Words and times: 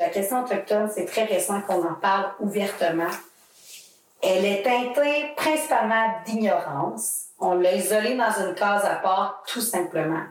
La 0.00 0.08
question 0.08 0.42
autochtone, 0.42 0.90
c'est 0.92 1.04
très 1.04 1.24
récent 1.24 1.60
qu'on 1.60 1.86
en 1.86 1.92
parle 1.92 2.32
ouvertement. 2.40 3.10
Elle 4.22 4.46
est 4.46 4.62
teintée 4.62 5.26
principalement 5.36 6.14
d'ignorance. 6.24 7.26
On 7.38 7.54
l'a 7.54 7.74
isolée 7.74 8.16
dans 8.16 8.32
une 8.40 8.54
case 8.54 8.86
à 8.86 8.96
part, 8.96 9.42
tout 9.46 9.60
simplement. 9.60 10.22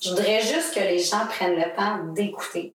Je 0.00 0.10
voudrais 0.10 0.40
juste 0.40 0.74
que 0.74 0.80
les 0.80 0.98
gens 0.98 1.24
prennent 1.26 1.54
le 1.54 1.72
temps 1.76 2.12
d'écouter. 2.12 2.74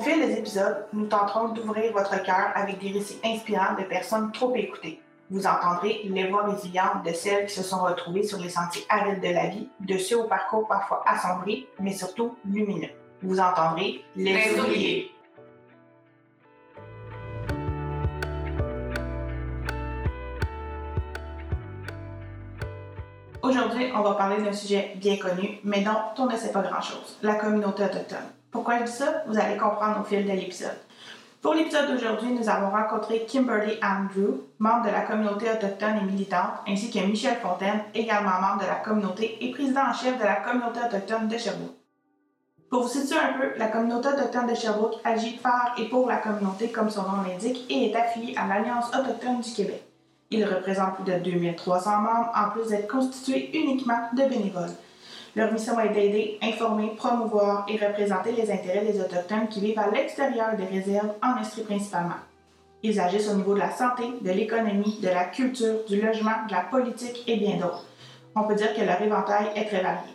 Au 0.00 0.02
fil 0.02 0.18
des 0.18 0.38
épisodes, 0.38 0.86
nous 0.94 1.04
tenterons 1.08 1.48
d'ouvrir 1.48 1.92
votre 1.92 2.22
cœur 2.22 2.52
avec 2.54 2.78
des 2.78 2.90
récits 2.90 3.20
inspirants 3.22 3.74
de 3.78 3.84
personnes 3.84 4.32
trop 4.32 4.56
écoutées. 4.56 4.98
Vous 5.30 5.46
entendrez 5.46 6.00
les 6.04 6.26
voix 6.26 6.46
résilientes 6.46 7.04
de 7.04 7.12
celles 7.12 7.44
qui 7.44 7.54
se 7.54 7.62
sont 7.62 7.84
retrouvées 7.84 8.22
sur 8.22 8.38
les 8.38 8.48
sentiers 8.48 8.86
arides 8.88 9.20
de 9.20 9.28
la 9.28 9.48
vie, 9.48 9.68
de 9.80 9.98
ceux 9.98 10.18
au 10.18 10.24
parcours 10.24 10.66
parfois 10.66 11.04
assombri, 11.06 11.66
mais 11.78 11.92
surtout 11.92 12.34
lumineux. 12.46 12.88
Vous 13.20 13.38
entendrez 13.40 14.02
les, 14.16 14.32
Les 14.32 14.58
oubliés. 14.58 15.10
Aujourd'hui, 23.42 23.92
on 23.94 24.00
va 24.00 24.14
parler 24.14 24.42
d'un 24.42 24.54
sujet 24.54 24.94
bien 24.96 25.18
connu, 25.18 25.58
mais 25.62 25.82
dont 25.82 25.90
on 26.16 26.24
ne 26.24 26.36
sait 26.38 26.52
pas 26.52 26.62
grand-chose, 26.62 27.18
la 27.20 27.34
communauté 27.34 27.84
autochtone. 27.84 28.39
Pourquoi 28.50 28.78
je 28.78 28.84
dis 28.84 28.92
ça? 28.92 29.22
Vous 29.26 29.38
allez 29.38 29.56
comprendre 29.56 30.00
au 30.00 30.04
fil 30.04 30.24
de 30.24 30.32
l'épisode. 30.32 30.76
Pour 31.40 31.54
l'épisode 31.54 31.90
d'aujourd'hui, 31.90 32.32
nous 32.32 32.48
avons 32.48 32.70
rencontré 32.70 33.24
Kimberly 33.24 33.78
Andrew, 33.82 34.42
membre 34.58 34.86
de 34.86 34.90
la 34.90 35.02
communauté 35.02 35.46
autochtone 35.50 35.98
et 36.02 36.04
militante, 36.04 36.52
ainsi 36.66 36.90
que 36.90 36.98
Michel 36.98 37.36
Fontaine, 37.36 37.80
également 37.94 38.40
membre 38.40 38.62
de 38.62 38.66
la 38.66 38.74
communauté 38.74 39.38
et 39.40 39.52
président 39.52 39.88
en 39.88 39.94
chef 39.94 40.18
de 40.18 40.24
la 40.24 40.36
communauté 40.36 40.80
autochtone 40.84 41.28
de 41.28 41.38
Sherbrooke. 41.38 41.76
Pour 42.68 42.82
vous 42.82 42.88
situer 42.88 43.18
un 43.18 43.38
peu, 43.38 43.58
la 43.58 43.68
communauté 43.68 44.08
autochtone 44.08 44.48
de 44.48 44.54
Sherbrooke 44.54 45.00
agit 45.04 45.38
par 45.38 45.74
et 45.78 45.88
pour 45.88 46.08
la 46.08 46.16
communauté 46.16 46.70
comme 46.70 46.90
son 46.90 47.02
nom 47.02 47.22
l'indique 47.26 47.64
et 47.70 47.90
est 47.90 47.96
affiliée 47.96 48.36
à 48.36 48.46
l'Alliance 48.46 48.88
autochtone 48.88 49.40
du 49.40 49.52
Québec. 49.52 49.82
Il 50.30 50.44
représente 50.44 50.96
plus 50.96 51.04
de 51.04 51.18
2300 51.18 51.98
membres, 51.98 52.32
en 52.36 52.50
plus 52.50 52.68
d'être 52.68 52.88
constitué 52.88 53.50
uniquement 53.58 54.08
de 54.12 54.24
bénévoles. 54.24 54.74
Leur 55.36 55.52
mission 55.52 55.78
est 55.78 55.90
d'aider, 55.90 56.38
informer, 56.42 56.92
promouvoir 56.96 57.64
et 57.68 57.76
représenter 57.76 58.32
les 58.32 58.50
intérêts 58.50 58.84
des 58.84 59.00
Autochtones 59.00 59.46
qui 59.48 59.60
vivent 59.60 59.78
à 59.78 59.88
l'extérieur 59.88 60.56
des 60.56 60.64
réserves 60.64 61.12
en 61.22 61.40
Estrie 61.40 61.62
principalement. 61.62 62.16
Ils 62.82 62.98
agissent 62.98 63.28
au 63.28 63.36
niveau 63.36 63.54
de 63.54 63.60
la 63.60 63.70
santé, 63.70 64.04
de 64.20 64.30
l'économie, 64.30 64.98
de 65.00 65.08
la 65.08 65.26
culture, 65.26 65.84
du 65.86 66.00
logement, 66.00 66.46
de 66.48 66.52
la 66.52 66.62
politique 66.62 67.22
et 67.28 67.36
bien 67.36 67.56
d'autres. 67.58 67.84
On 68.34 68.44
peut 68.44 68.54
dire 68.54 68.74
que 68.74 68.82
leur 68.82 69.00
éventail 69.00 69.46
est 69.54 69.66
très 69.66 69.82
varié. 69.82 70.10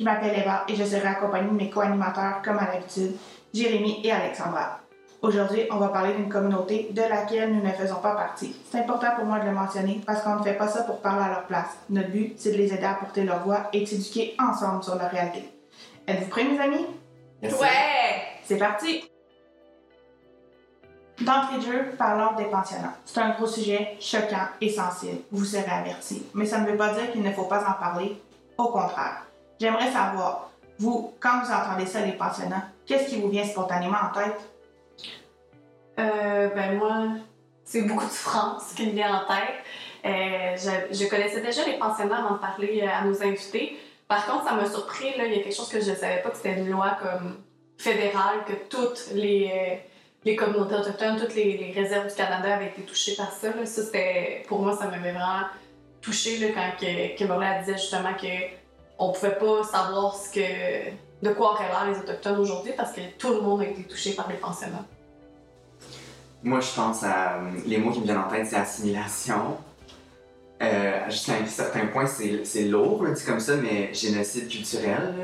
Je 0.00 0.04
m'appelle 0.04 0.38
Eva 0.38 0.64
et 0.68 0.74
je 0.74 0.84
serai 0.84 1.06
accompagnée 1.06 1.50
de 1.50 1.54
mes 1.54 1.70
co-animateurs 1.70 2.42
comme 2.42 2.58
à 2.58 2.72
l'habitude, 2.72 3.16
Jérémy 3.52 4.00
et 4.04 4.10
Alexandra. 4.10 4.80
Aujourd'hui, 5.20 5.66
on 5.72 5.78
va 5.78 5.88
parler 5.88 6.14
d'une 6.14 6.28
communauté 6.28 6.90
de 6.92 7.02
laquelle 7.02 7.52
nous 7.52 7.60
ne 7.60 7.72
faisons 7.72 7.96
pas 7.96 8.14
partie. 8.14 8.54
C'est 8.70 8.78
important 8.78 9.16
pour 9.16 9.24
moi 9.24 9.40
de 9.40 9.46
le 9.46 9.50
mentionner 9.52 10.00
parce 10.06 10.22
qu'on 10.22 10.36
ne 10.36 10.44
fait 10.44 10.54
pas 10.54 10.68
ça 10.68 10.84
pour 10.84 11.00
parler 11.00 11.24
à 11.24 11.28
leur 11.28 11.46
place. 11.46 11.76
Notre 11.90 12.10
but, 12.10 12.34
c'est 12.38 12.52
de 12.52 12.56
les 12.56 12.72
aider 12.72 12.84
à 12.84 12.94
porter 12.94 13.24
leur 13.24 13.40
voix 13.40 13.68
et 13.72 13.80
de 13.80 13.86
s'éduquer 13.86 14.36
ensemble 14.38 14.84
sur 14.84 14.94
leur 14.94 15.10
réalité. 15.10 15.50
Êtes-vous 16.06 16.28
prêts, 16.28 16.44
mes 16.44 16.60
amis? 16.60 16.86
Ouais! 17.42 17.48
C'est 18.44 18.58
parti! 18.58 19.10
D'entrée 21.20 21.56
de 21.56 21.62
jeu, 21.62 21.84
parlons 21.98 22.36
des 22.36 22.44
pensionnats. 22.44 22.94
C'est 23.04 23.18
un 23.18 23.30
gros 23.30 23.48
sujet 23.48 23.96
choquant 23.98 24.46
et 24.60 24.70
sensible, 24.70 25.22
vous 25.32 25.44
serez 25.44 25.68
avertis. 25.68 26.24
Mais 26.32 26.46
ça 26.46 26.60
ne 26.60 26.70
veut 26.70 26.76
pas 26.76 26.94
dire 26.94 27.10
qu'il 27.10 27.22
ne 27.24 27.32
faut 27.32 27.46
pas 27.46 27.68
en 27.68 27.72
parler. 27.72 28.22
Au 28.56 28.68
contraire. 28.68 29.24
J'aimerais 29.60 29.90
savoir, 29.90 30.50
vous, 30.78 31.12
quand 31.18 31.40
vous 31.42 31.52
entendez 31.52 31.86
ça, 31.86 32.02
les 32.02 32.12
pensionnats, 32.12 32.68
qu'est-ce 32.86 33.08
qui 33.08 33.20
vous 33.20 33.28
vient 33.28 33.44
spontanément 33.44 33.98
en 34.00 34.14
tête? 34.14 34.38
Euh, 35.98 36.48
ben 36.54 36.78
moi, 36.78 37.08
c'est 37.64 37.82
beaucoup 37.82 38.06
de 38.06 38.10
France 38.10 38.72
qui 38.76 38.86
me 38.86 38.92
vient 38.92 39.22
en 39.22 39.26
tête. 39.26 39.56
Euh, 40.04 40.56
je, 40.92 41.08
connaissais 41.08 41.40
déjà 41.40 41.64
les 41.66 41.78
pensionnats 41.78 42.18
avant 42.18 42.34
de 42.34 42.40
parler 42.40 42.82
euh, 42.82 42.88
à 42.88 43.04
nos 43.04 43.22
invités. 43.22 43.76
Par 44.06 44.26
contre, 44.26 44.44
ça 44.44 44.54
m'a 44.54 44.70
surpris, 44.70 45.06
il 45.16 45.22
y 45.22 45.26
a 45.26 45.42
quelque 45.42 45.54
chose 45.54 45.68
que 45.68 45.80
je 45.80 45.90
ne 45.90 45.96
savais 45.96 46.22
pas 46.22 46.30
que 46.30 46.36
c'était 46.36 46.56
une 46.58 46.70
loi 46.70 46.96
comme 47.02 47.38
fédérale, 47.76 48.44
que 48.46 48.54
toutes 48.70 49.10
les, 49.12 49.80
les 50.24 50.36
communautés 50.36 50.76
autochtones, 50.76 51.18
toutes 51.18 51.34
les, 51.34 51.72
réserves 51.74 52.08
du 52.08 52.14
Canada 52.14 52.54
avaient 52.54 52.68
été 52.68 52.82
touchées 52.82 53.16
par 53.16 53.32
ça. 53.32 53.52
Ça, 53.64 53.82
c'était, 53.82 54.44
pour 54.48 54.60
moi, 54.60 54.76
ça 54.76 54.86
m'avait 54.86 55.12
vraiment 55.12 55.42
touché 56.00 56.38
là, 56.38 56.48
quand 56.54 56.86
que, 56.86 57.60
disait 57.60 57.76
justement 57.76 58.14
que 58.14 58.56
on 58.98 59.12
pouvait 59.12 59.36
pas 59.36 59.62
savoir 59.64 60.16
de 61.22 61.30
quoi 61.30 61.52
auraient 61.52 61.68
l'air 61.68 61.92
les 61.92 61.98
Autochtones 61.98 62.38
aujourd'hui 62.38 62.72
parce 62.76 62.92
que 62.92 63.00
tout 63.18 63.32
le 63.32 63.40
monde 63.40 63.60
a 63.60 63.64
été 63.64 63.82
touché 63.82 64.12
par 64.12 64.28
les 64.28 64.36
pensionnats. 64.36 64.86
Moi, 66.42 66.60
je 66.60 66.70
pense 66.74 67.02
à. 67.02 67.34
euh, 67.34 67.40
Les 67.66 67.78
mots 67.78 67.90
qui 67.90 68.00
me 68.00 68.04
viennent 68.04 68.18
en 68.18 68.28
tête, 68.28 68.46
c'est 68.46 68.56
assimilation. 68.56 69.56
Euh, 70.62 71.10
Jusqu'à 71.10 71.34
un 71.34 71.46
certain 71.46 71.86
point, 71.86 72.06
c'est 72.06 72.64
lourd, 72.64 73.04
dit 73.08 73.24
comme 73.24 73.40
ça, 73.40 73.56
mais 73.56 73.92
génocide 73.94 74.48
culturel, 74.48 75.14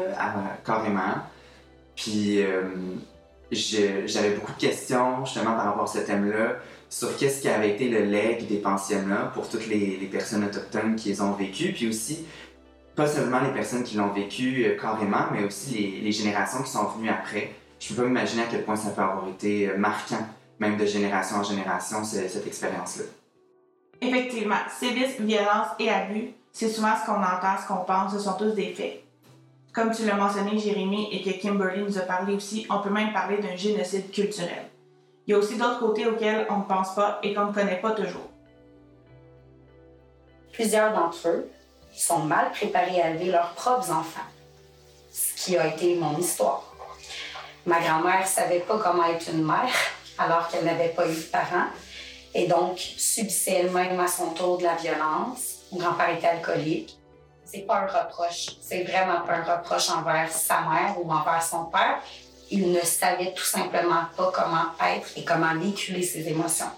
carrément. 0.65 1.15
Puis, 1.97 2.43
euh, 2.43 2.63
j'avais 3.53 4.31
beaucoup 4.31 4.53
de 4.53 4.59
questions, 4.59 5.25
justement, 5.25 5.53
par 5.53 5.65
rapport 5.67 5.85
à 5.85 5.87
ce 5.87 5.99
thème-là, 5.99 6.57
sur 6.89 7.17
qu'est-ce 7.17 7.43
qui 7.43 7.49
avait 7.49 7.71
été 7.71 7.89
le 7.89 8.05
leg 8.05 8.47
des 8.47 8.59
pensionnats 8.59 9.31
pour 9.35 9.49
toutes 9.49 9.67
les, 9.67 10.09
personnes 10.11 10.45
autochtones 10.45 10.97
qui 10.97 11.09
les 11.11 11.21
ont 11.21 11.33
vécues, 11.33 11.73
puis 11.73 11.89
aussi, 11.89 12.25
pas 12.95 13.07
seulement 13.09 13.41
les 13.41 13.53
personnes 13.53 13.83
qui 13.83 13.97
l'ont 13.97 14.13
vécu 14.13 14.65
euh, 14.65 14.77
carrément, 14.81 15.27
mais 15.33 15.45
aussi 15.45 15.75
les, 15.75 16.01
les 16.01 16.13
générations 16.13 16.63
qui 16.63 16.71
sont 16.71 16.85
venues 16.85 17.11
après. 17.11 17.53
Je 17.81 17.93
peux 17.93 18.03
pas 18.03 18.09
m'imaginer 18.09 18.43
à 18.43 18.47
quel 18.51 18.65
point 18.65 18.77
ça 18.77 18.91
peut 18.91 19.03
avoir 19.03 19.29
été 19.29 19.69
marquant 19.77 20.25
même 20.59 20.77
de 20.77 20.87
génération 20.87 21.37
en 21.37 21.43
génération, 21.43 22.05
cette 22.05 22.47
expérience-là. 22.47 23.05
Effectivement, 24.01 24.57
sévices, 24.79 25.21
violence 25.21 25.69
et 25.79 25.91
abus, 25.91 26.33
c'est 26.53 26.69
souvent 26.69 26.95
ce 27.01 27.07
qu'on 27.07 27.23
entend, 27.23 27.61
ce 27.61 27.67
qu'on 27.67 27.85
pense, 27.85 28.13
ce 28.13 28.19
sont 28.19 28.35
tous 28.35 28.53
des 28.53 28.73
faits. 28.75 29.03
Comme 29.73 29.93
tu 29.93 30.05
l'as 30.05 30.15
mentionné, 30.15 30.57
Jérémy, 30.59 31.09
et 31.11 31.23
que 31.23 31.41
Kimberly 31.41 31.83
nous 31.83 31.99
a 31.99 32.03
parlé 32.03 32.35
aussi, 32.35 32.67
on 32.71 32.79
peut 32.79 32.91
même 32.91 33.13
parler 33.13 33.39
d'un 33.39 33.57
génocide 33.57 34.11
culturel. 34.13 34.71
Il 35.27 35.33
y 35.33 35.35
a 35.35 35.39
aussi 35.39 35.57
d'autres 35.57 35.81
côtés 35.81 36.07
auxquels 36.07 36.47
on 36.51 36.59
ne 36.59 36.65
pense 36.65 36.95
pas 36.95 37.19
et 37.23 37.35
qu'on 37.35 37.47
ne 37.47 37.53
connaît 37.53 37.81
pas 37.81 37.93
toujours. 37.93 38.29
Plusieurs 40.53 40.93
d'entre 40.93 41.27
eux 41.27 41.51
sont 41.93 42.21
mal 42.21 42.53
préparés 42.53 43.01
à 43.01 43.11
élever 43.11 43.33
leurs 43.33 43.53
propres 43.55 43.91
enfants, 43.91 44.21
ce 45.11 45.35
qui 45.35 45.57
a 45.57 45.67
été 45.67 45.97
mon 45.97 46.17
histoire. 46.19 46.73
Ma 47.67 47.81
grand-mère 47.81 48.27
savait 48.27 48.61
pas 48.61 48.79
comment 48.79 49.07
être 49.07 49.29
une 49.33 49.45
mère 49.45 49.73
alors 50.19 50.49
qu'elle 50.49 50.65
n'avait 50.65 50.89
pas 50.89 51.07
eu 51.07 51.15
de 51.15 51.23
parents 51.23 51.69
et 52.35 52.47
donc 52.47 52.79
subissait 52.79 53.53
elle-même 53.53 53.99
à 54.01 54.09
son 54.09 54.31
tour 54.31 54.59
de 54.59 54.65
la 54.65 54.75
violence. 54.75 55.61
Mon 55.73 55.79
grand-père 55.79 56.11
était 56.17 56.27
alcoolique. 56.27 56.97
C'est 57.45 57.67
pas 57.67 57.81
un 57.81 57.87
reproche, 57.87 58.51
c'est 58.61 58.83
vraiment 58.83 59.21
pas 59.21 59.35
un 59.35 59.57
reproche 59.57 59.91
envers 59.91 60.31
sa 60.33 60.63
mère 60.63 60.97
ou 61.01 61.11
envers 61.11 61.43
son 61.43 61.67
père. 61.67 62.01
Il 62.51 62.73
ne 62.73 62.81
savait 62.81 63.33
tout 63.33 63.45
simplement 63.45 64.05
pas 64.17 64.33
comment 64.35 64.73
être 64.95 65.09
et 65.17 65.25
comment 65.25 65.55
véhiculer 65.55 66.03
ses 66.03 66.29
émotions. 66.29 66.71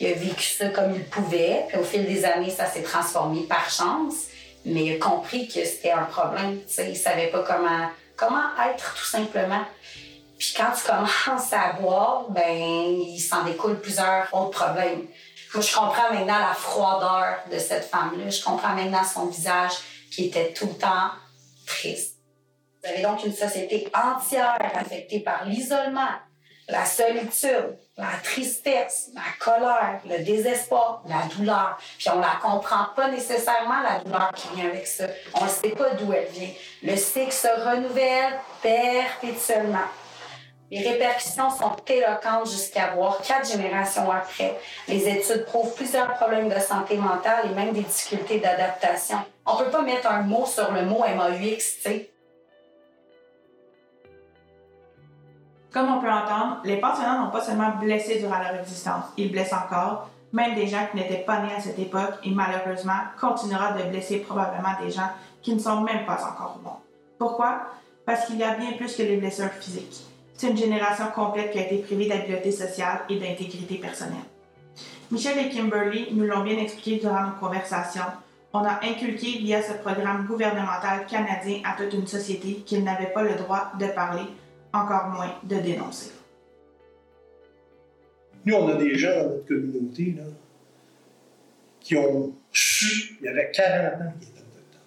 Il 0.00 0.06
a 0.08 0.12
vécu 0.12 0.44
ça 0.44 0.68
comme 0.68 0.94
il 0.94 1.04
pouvait, 1.04 1.64
puis 1.68 1.78
au 1.78 1.84
fil 1.84 2.04
des 2.04 2.24
années, 2.24 2.50
ça 2.50 2.66
s'est 2.66 2.82
transformé 2.82 3.42
par 3.42 3.68
chance, 3.70 4.26
mais 4.64 4.84
il 4.84 4.96
a 4.96 4.98
compris 4.98 5.48
que 5.48 5.64
c'était 5.64 5.92
un 5.92 6.04
problème. 6.04 6.60
Tu 6.66 6.74
sais, 6.74 6.90
il 6.90 6.96
savait 6.96 7.28
pas 7.28 7.42
comment, 7.42 7.88
comment 8.16 8.44
être 8.70 8.94
tout 8.94 9.06
simplement. 9.06 9.64
Puis 10.38 10.54
quand 10.56 10.70
tu 10.72 10.86
commences 10.86 11.52
à 11.52 11.72
boire, 11.80 12.26
ben, 12.30 12.56
il 12.56 13.20
s'en 13.20 13.44
découle 13.44 13.80
plusieurs 13.80 14.28
autres 14.32 14.50
problèmes. 14.50 15.06
Moi, 15.54 15.62
je 15.62 15.74
comprends 15.74 16.12
maintenant 16.12 16.38
la 16.38 16.54
froideur 16.54 17.38
de 17.50 17.58
cette 17.58 17.84
femme-là. 17.84 18.28
Je 18.28 18.42
comprends 18.42 18.74
maintenant 18.74 19.04
son 19.04 19.26
visage 19.26 19.72
qui 20.10 20.26
était 20.26 20.52
tout 20.52 20.66
le 20.66 20.74
temps 20.74 21.10
triste. 21.66 22.16
Vous 22.82 22.90
avez 22.90 23.02
donc 23.02 23.24
une 23.24 23.34
société 23.34 23.88
entière 23.94 24.58
affectée 24.60 25.20
par 25.20 25.44
l'isolement, 25.46 26.10
la 26.68 26.84
solitude, 26.84 27.78
la 27.96 28.10
tristesse, 28.22 29.10
la 29.14 29.22
colère, 29.38 30.00
le 30.04 30.22
désespoir, 30.22 31.02
la 31.08 31.22
douleur. 31.34 31.78
Puis 31.98 32.10
on 32.10 32.20
la 32.20 32.38
comprend 32.42 32.86
pas 32.94 33.08
nécessairement, 33.08 33.82
la 33.82 34.00
douleur 34.00 34.32
qui 34.34 34.48
vient 34.54 34.66
avec 34.66 34.86
ça. 34.86 35.06
On 35.34 35.44
ne 35.44 35.48
sait 35.48 35.70
pas 35.70 35.90
d'où 35.90 36.12
elle 36.12 36.28
vient. 36.28 36.50
Le 36.82 36.96
cycle 36.96 37.32
se 37.32 37.48
renouvelle 37.48 38.38
perpétuellement. 38.62 39.88
Les 40.70 40.80
répercussions 40.80 41.50
sont 41.50 41.76
éloquentes 41.86 42.50
jusqu'à 42.50 42.94
voir 42.94 43.20
quatre 43.22 43.48
générations 43.48 44.10
après. 44.10 44.58
Les 44.88 45.08
études 45.08 45.44
prouvent 45.44 45.72
plusieurs 45.74 46.12
problèmes 46.14 46.48
de 46.48 46.58
santé 46.58 46.96
mentale 46.96 47.46
et 47.50 47.54
même 47.54 47.72
des 47.72 47.82
difficultés 47.82 48.40
d'adaptation. 48.40 49.18
On 49.44 49.56
peut 49.56 49.70
pas 49.70 49.82
mettre 49.82 50.10
un 50.10 50.22
mot 50.22 50.44
sur 50.44 50.72
le 50.72 50.84
mot 50.84 51.04
MAUX, 51.16 51.58
tu 51.58 51.80
sais. 51.82 52.10
Comme 55.72 55.92
on 55.92 56.00
peut 56.00 56.10
entendre, 56.10 56.62
les 56.64 56.78
pensionnats 56.78 57.18
n'ont 57.18 57.30
pas 57.30 57.42
seulement 57.42 57.76
blessé 57.76 58.18
durant 58.18 58.38
leur 58.38 58.56
existence, 58.56 59.04
ils 59.16 59.30
blessent 59.30 59.52
encore, 59.52 60.08
même 60.32 60.54
des 60.54 60.66
gens 60.66 60.86
qui 60.90 60.96
n'étaient 60.96 61.18
pas 61.18 61.40
nés 61.40 61.54
à 61.54 61.60
cette 61.60 61.78
époque 61.78 62.14
et 62.24 62.30
malheureusement 62.30 62.98
continuera 63.20 63.72
de 63.72 63.84
blesser 63.84 64.18
probablement 64.18 64.72
des 64.82 64.90
gens 64.90 65.10
qui 65.42 65.54
ne 65.54 65.60
sont 65.60 65.82
même 65.82 66.06
pas 66.06 66.14
encore 66.24 66.56
au 66.58 66.64
monde. 66.64 66.80
Pourquoi? 67.18 67.60
Parce 68.04 68.24
qu'il 68.24 68.36
y 68.36 68.42
a 68.42 68.54
bien 68.54 68.72
plus 68.72 68.96
que 68.96 69.02
les 69.02 69.18
blessures 69.18 69.52
physiques. 69.60 70.06
C'est 70.36 70.50
une 70.50 70.56
génération 70.56 71.06
complète 71.14 71.50
qui 71.50 71.58
a 71.58 71.64
été 71.64 71.78
privée 71.78 72.08
d'habileté 72.08 72.52
sociale 72.52 73.00
et 73.08 73.18
d'intégrité 73.18 73.76
personnelle. 73.76 74.16
Michel 75.10 75.38
et 75.38 75.48
Kimberly 75.48 76.08
nous 76.12 76.26
l'ont 76.26 76.44
bien 76.44 76.58
expliqué 76.58 76.98
durant 76.98 77.26
nos 77.26 77.36
conversations. 77.40 78.02
On 78.52 78.58
a 78.58 78.80
inculqué 78.84 79.38
via 79.38 79.62
ce 79.62 79.72
programme 79.74 80.26
gouvernemental 80.26 81.06
canadien 81.06 81.60
à 81.64 81.76
toute 81.80 81.94
une 81.94 82.06
société 82.06 82.62
qu'ils 82.66 82.84
n'avaient 82.84 83.12
pas 83.12 83.22
le 83.22 83.34
droit 83.34 83.72
de 83.80 83.86
parler, 83.86 84.24
encore 84.74 85.08
moins 85.08 85.34
de 85.42 85.56
dénoncer. 85.56 86.10
Nous, 88.44 88.54
on 88.54 88.68
a 88.68 88.76
des 88.76 88.94
gens 88.94 89.22
dans 89.22 89.30
notre 89.30 89.46
communauté 89.46 90.14
là, 90.18 90.24
qui 91.80 91.96
ont 91.96 92.34
su, 92.52 93.16
il 93.20 93.24
y 93.24 93.28
avait 93.28 93.50
40 93.52 93.94
ans 93.94 94.12
qu'ils 94.18 94.28
étaient 94.28 94.40
autochtones. 94.40 94.80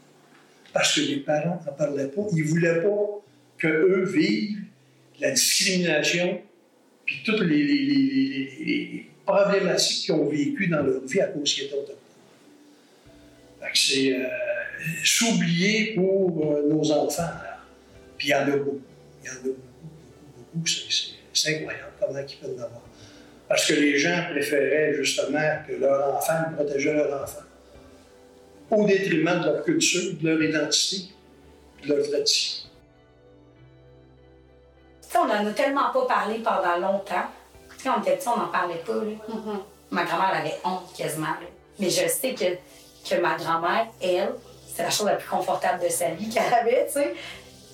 Parce 0.74 0.96
que 0.96 1.02
les 1.02 1.18
parents 1.18 1.60
n'en 1.66 1.74
parlaient 1.74 2.08
pas. 2.08 2.22
Ils 2.34 2.44
ne 2.44 2.48
voulaient 2.48 2.82
pas 2.82 3.22
qu'eux 3.58 4.04
vivent 4.06 4.69
la 5.20 5.32
discrimination 5.32 6.42
puis 7.10 7.24
toutes 7.26 7.42
les, 7.42 9.08
problématiques 9.26 10.06
qu'ils 10.06 10.14
ont 10.14 10.28
vécues 10.28 10.68
dans 10.68 10.84
leur 10.84 11.04
vie 11.06 11.22
à 11.22 11.28
cause 11.28 11.54
qu'ils 11.54 11.66
étaient 11.66 11.76
autochtones. 11.76 11.96
C'est 13.74 14.14
euh, 14.14 14.28
s'oublier 15.04 15.94
pour 15.96 16.54
euh, 16.54 16.68
nos 16.68 16.92
enfants. 16.92 17.30
Puis 18.18 18.28
il 18.28 18.32
y 18.32 18.36
en 18.36 18.42
a 18.42 18.58
beaucoup. 18.58 18.82
Il 19.24 19.28
y 19.28 19.30
en 19.30 19.34
a 19.34 19.36
beaucoup, 19.38 19.60
beaucoup, 20.36 20.46
beaucoup. 20.54 20.68
C'est 21.34 21.56
incroyable 21.56 21.92
comment 22.00 22.20
ils 22.20 22.36
peuvent 22.38 22.52
en 22.52 22.64
avoir. 22.64 22.82
Parce 23.48 23.66
que 23.66 23.74
les 23.74 23.98
gens 23.98 24.26
préféraient 24.32 24.94
justement 24.94 25.64
que 25.68 25.74
leur 25.74 26.16
enfant 26.16 26.54
protégeait 26.56 26.94
leur 26.94 27.24
enfant. 27.24 27.42
Au 28.70 28.86
détriment 28.86 29.40
de 29.40 29.46
leur 29.46 29.64
culture, 29.64 30.14
de 30.14 30.28
leur 30.28 30.44
identité, 30.44 31.10
de 31.84 31.94
leur 31.94 32.08
tradition. 32.08 32.69
On 35.22 35.26
n'en 35.26 35.48
a 35.48 35.52
tellement 35.52 35.90
pas 35.92 36.06
parlé 36.06 36.40
pendant 36.40 36.78
longtemps. 36.78 37.26
Quand 37.84 37.96
on 37.98 38.02
était 38.02 38.18
petit, 38.18 38.28
on 38.28 38.38
n'en 38.38 38.48
parlait 38.48 38.84
pas. 38.86 38.94
Mm-hmm. 38.94 39.60
Ma 39.92 40.04
grand-mère 40.04 40.34
avait 40.40 40.60
honte 40.64 40.94
quasiment. 40.96 41.28
Mais 41.80 41.90
je 41.90 42.08
sais 42.08 42.34
que, 42.34 42.58
que 43.10 43.22
ma 43.22 43.36
grand-mère, 43.36 43.88
elle, 44.02 44.34
c'est 44.68 44.84
la 44.84 44.90
chose 44.90 45.08
la 45.08 45.16
plus 45.16 45.30
confortable 45.30 45.84
de 45.84 45.90
sa 45.90 46.10
vie 46.10 46.30
qu'elle 46.30 46.54
avait, 46.62 46.86
tu 46.88 46.94
sais. 46.94 47.14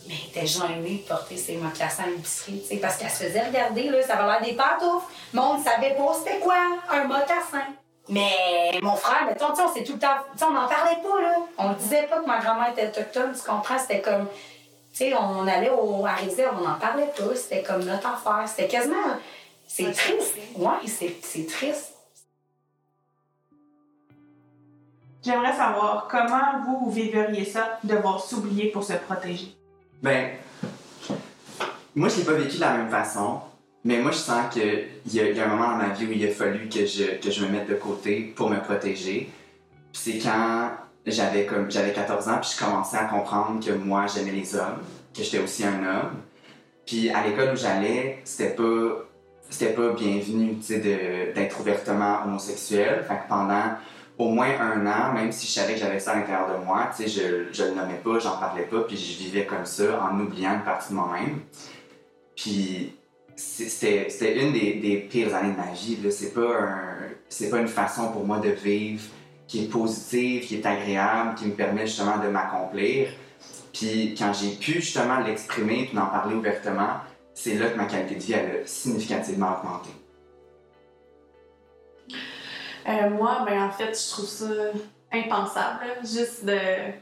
Mais 0.08 0.14
elle 0.22 0.30
était 0.30 0.48
gênée 0.48 1.04
de 1.04 1.08
porter 1.08 1.36
ses 1.36 1.56
mocassins 1.58 2.04
à 2.04 2.08
l'épicerie, 2.08 2.62
tu 2.62 2.68
sais, 2.68 2.78
parce 2.78 2.98
qu'elle 2.98 3.10
se 3.10 3.24
faisait 3.24 3.42
regarder, 3.42 3.90
là, 3.90 4.04
ça 4.04 4.14
avait 4.18 4.28
l'air 4.28 4.42
des 4.42 4.54
pantoufles. 4.54 5.08
Mais 5.34 5.42
on 5.42 5.58
ne 5.58 5.64
savait 5.64 5.96
pas 5.96 6.14
c'était 6.14 6.40
quoi, 6.40 6.58
un 6.92 7.06
mocassin. 7.06 7.66
Mais 8.08 8.80
mon 8.84 8.96
frère, 8.96 9.26
mettons, 9.26 9.48
on 9.50 9.74
c'est 9.74 9.84
tout 9.84 9.94
le 9.94 10.00
temps, 10.00 10.18
on 10.42 10.52
n'en 10.52 10.68
parlait 10.68 11.02
pas, 11.02 11.22
là. 11.22 11.36
On 11.58 11.74
disait 11.74 12.04
pas 12.04 12.20
que 12.20 12.28
ma 12.28 12.38
grand-mère 12.38 12.70
était 12.70 12.88
autochtone, 12.88 13.34
tu 13.34 13.50
comprends? 13.50 13.80
C'était 13.80 14.02
comme, 14.02 14.28
sais, 14.98 15.14
on 15.14 15.48
allait 15.48 15.70
au, 15.70 16.06
à 16.06 16.14
réserve, 16.14 16.58
on 16.60 16.68
n'en 16.68 16.80
parlait 16.80 17.12
pas, 17.18 17.36
c'était 17.36 17.64
comme 17.64 17.84
notre 17.84 18.08
affaire. 18.08 18.48
C'était 18.48 18.68
quasiment, 18.68 18.96
c'est 19.68 19.92
triste. 19.92 20.36
Oui, 20.58 20.88
c'est 21.22 21.48
triste. 21.48 21.94
J'aimerais 25.24 25.54
savoir 25.54 26.08
comment 26.10 26.64
vous, 26.66 26.86
vous 26.86 26.92
vivriez 26.92 27.46
ça, 27.46 27.80
devoir 27.84 28.24
s'oublier 28.24 28.70
pour 28.72 28.84
se 28.84 28.94
protéger. 28.94 29.56
Ben, 30.04 30.34
moi, 31.96 32.10
je 32.10 32.18
l'ai 32.18 32.24
pas 32.24 32.34
vécu 32.34 32.58
de 32.58 32.62
la 32.62 32.78
même 32.78 32.90
façon, 32.90 33.40
mais 33.84 33.98
moi, 33.98 34.12
je 34.12 34.18
sens 34.18 34.54
qu'il 34.54 34.88
y, 35.08 35.18
y, 35.18 35.40
a 35.40 35.46
un 35.46 35.48
moment 35.48 35.72
dans 35.72 35.78
ma 35.78 35.90
vie 35.90 36.06
où 36.06 36.12
il 36.12 36.24
a 36.28 36.32
fallu 36.32 36.70
que 36.70 36.86
je, 36.86 37.20
que 37.20 37.32
je 37.32 37.44
me 37.44 37.50
mette 37.50 37.68
de 37.68 37.74
côté 37.74 38.34
pour 38.36 38.52
me 38.52 38.60
protéger. 38.60 39.32
c'est 39.94 40.20
quand 40.20 40.70
j'avais 41.12 41.46
comme 41.46 41.70
j'avais 41.70 41.94
14 41.94 42.28
ans, 42.30 42.38
puis 42.42 42.52
je 42.54 42.64
commençais 42.64 42.98
à 42.98 43.06
comprendre 43.06 43.66
que 43.66 43.72
moi, 43.72 44.06
j'aimais 44.08 44.32
les 44.32 44.56
hommes, 44.56 44.80
que 45.16 45.24
j'étais 45.24 45.40
aussi 45.40 45.64
un 45.66 45.80
homme. 45.80 46.16
Puis 46.86 47.10
à 47.10 47.26
l'école 47.26 47.54
où 47.54 47.56
j'allais, 47.56 48.20
c'était 48.24 48.54
pas 48.54 49.06
c'était 49.50 49.74
pas 49.74 49.92
bienvenu, 49.92 50.56
d'être 50.56 51.60
ouvertement 51.60 52.24
homosexuel. 52.26 53.06
Fait 53.08 53.20
pendant 53.30 53.76
au 54.18 54.30
moins 54.30 54.60
un 54.60 54.86
an, 54.88 55.14
même 55.14 55.32
si 55.32 55.46
je 55.48 55.52
savais 55.52 55.74
que 55.74 55.80
j'avais 55.80 56.00
ça 56.00 56.12
à 56.12 56.16
l'intérieur 56.16 56.48
de 56.50 56.66
moi, 56.66 56.90
tu 56.96 57.04
sais, 57.04 57.10
je, 57.10 57.54
je 57.54 57.64
le 57.64 57.76
nommais 57.76 58.00
pas, 58.04 58.18
j'en 58.20 58.38
parlais 58.38 58.64
pas, 58.64 58.82
puis 58.82 58.98
je 58.98 59.18
vivais 59.24 59.46
comme 59.46 59.66
ça 59.66 60.02
en 60.02 60.20
oubliant 60.20 60.54
une 60.56 60.64
partie 60.64 60.90
de 60.90 60.96
moi-même. 60.96 61.42
Puis 62.36 62.96
c'était 63.36 64.42
une 64.42 64.54
des, 64.54 65.08
pires 65.10 65.36
années 65.36 65.52
de 65.52 65.58
ma 65.58 65.72
vie. 65.74 65.98
C'est 66.12 66.34
pas, 66.34 66.42
un, 66.42 67.50
pas 67.50 67.60
une 67.60 67.68
façon 67.68 68.12
pour 68.12 68.26
moi 68.26 68.40
de 68.40 68.50
vivre 68.50 69.04
qui 69.48 69.66
est 69.66 69.68
positive, 69.68 70.46
qui 70.46 70.56
est 70.56 70.66
agréable, 70.66 71.36
qui 71.36 71.46
me 71.46 71.54
permet 71.54 71.86
justement 71.86 72.18
de 72.18 72.28
m'accomplir. 72.28 73.10
Puis 73.74 74.16
quand 74.18 74.32
j'ai 74.34 74.56
pu 74.56 74.74
justement 74.74 75.20
l'exprimer 75.20 75.86
puis 75.86 75.96
d'en 75.96 76.08
parler 76.08 76.36
ouvertement, 76.36 77.02
c'est 77.34 77.56
là 77.56 77.70
que 77.70 77.78
ma 77.78 77.86
qualité 77.86 78.16
de 78.16 78.20
vie 78.20 78.34
a 78.34 78.66
significativement 78.66 79.58
augmenté. 79.60 79.90
Euh, 82.88 83.10
moi, 83.10 83.44
ben, 83.46 83.64
en 83.64 83.72
fait, 83.72 83.94
je 83.94 84.12
trouve 84.12 84.26
ça 84.26 84.46
impensable, 85.12 85.86
juste 86.04 86.46
de, 86.46 86.58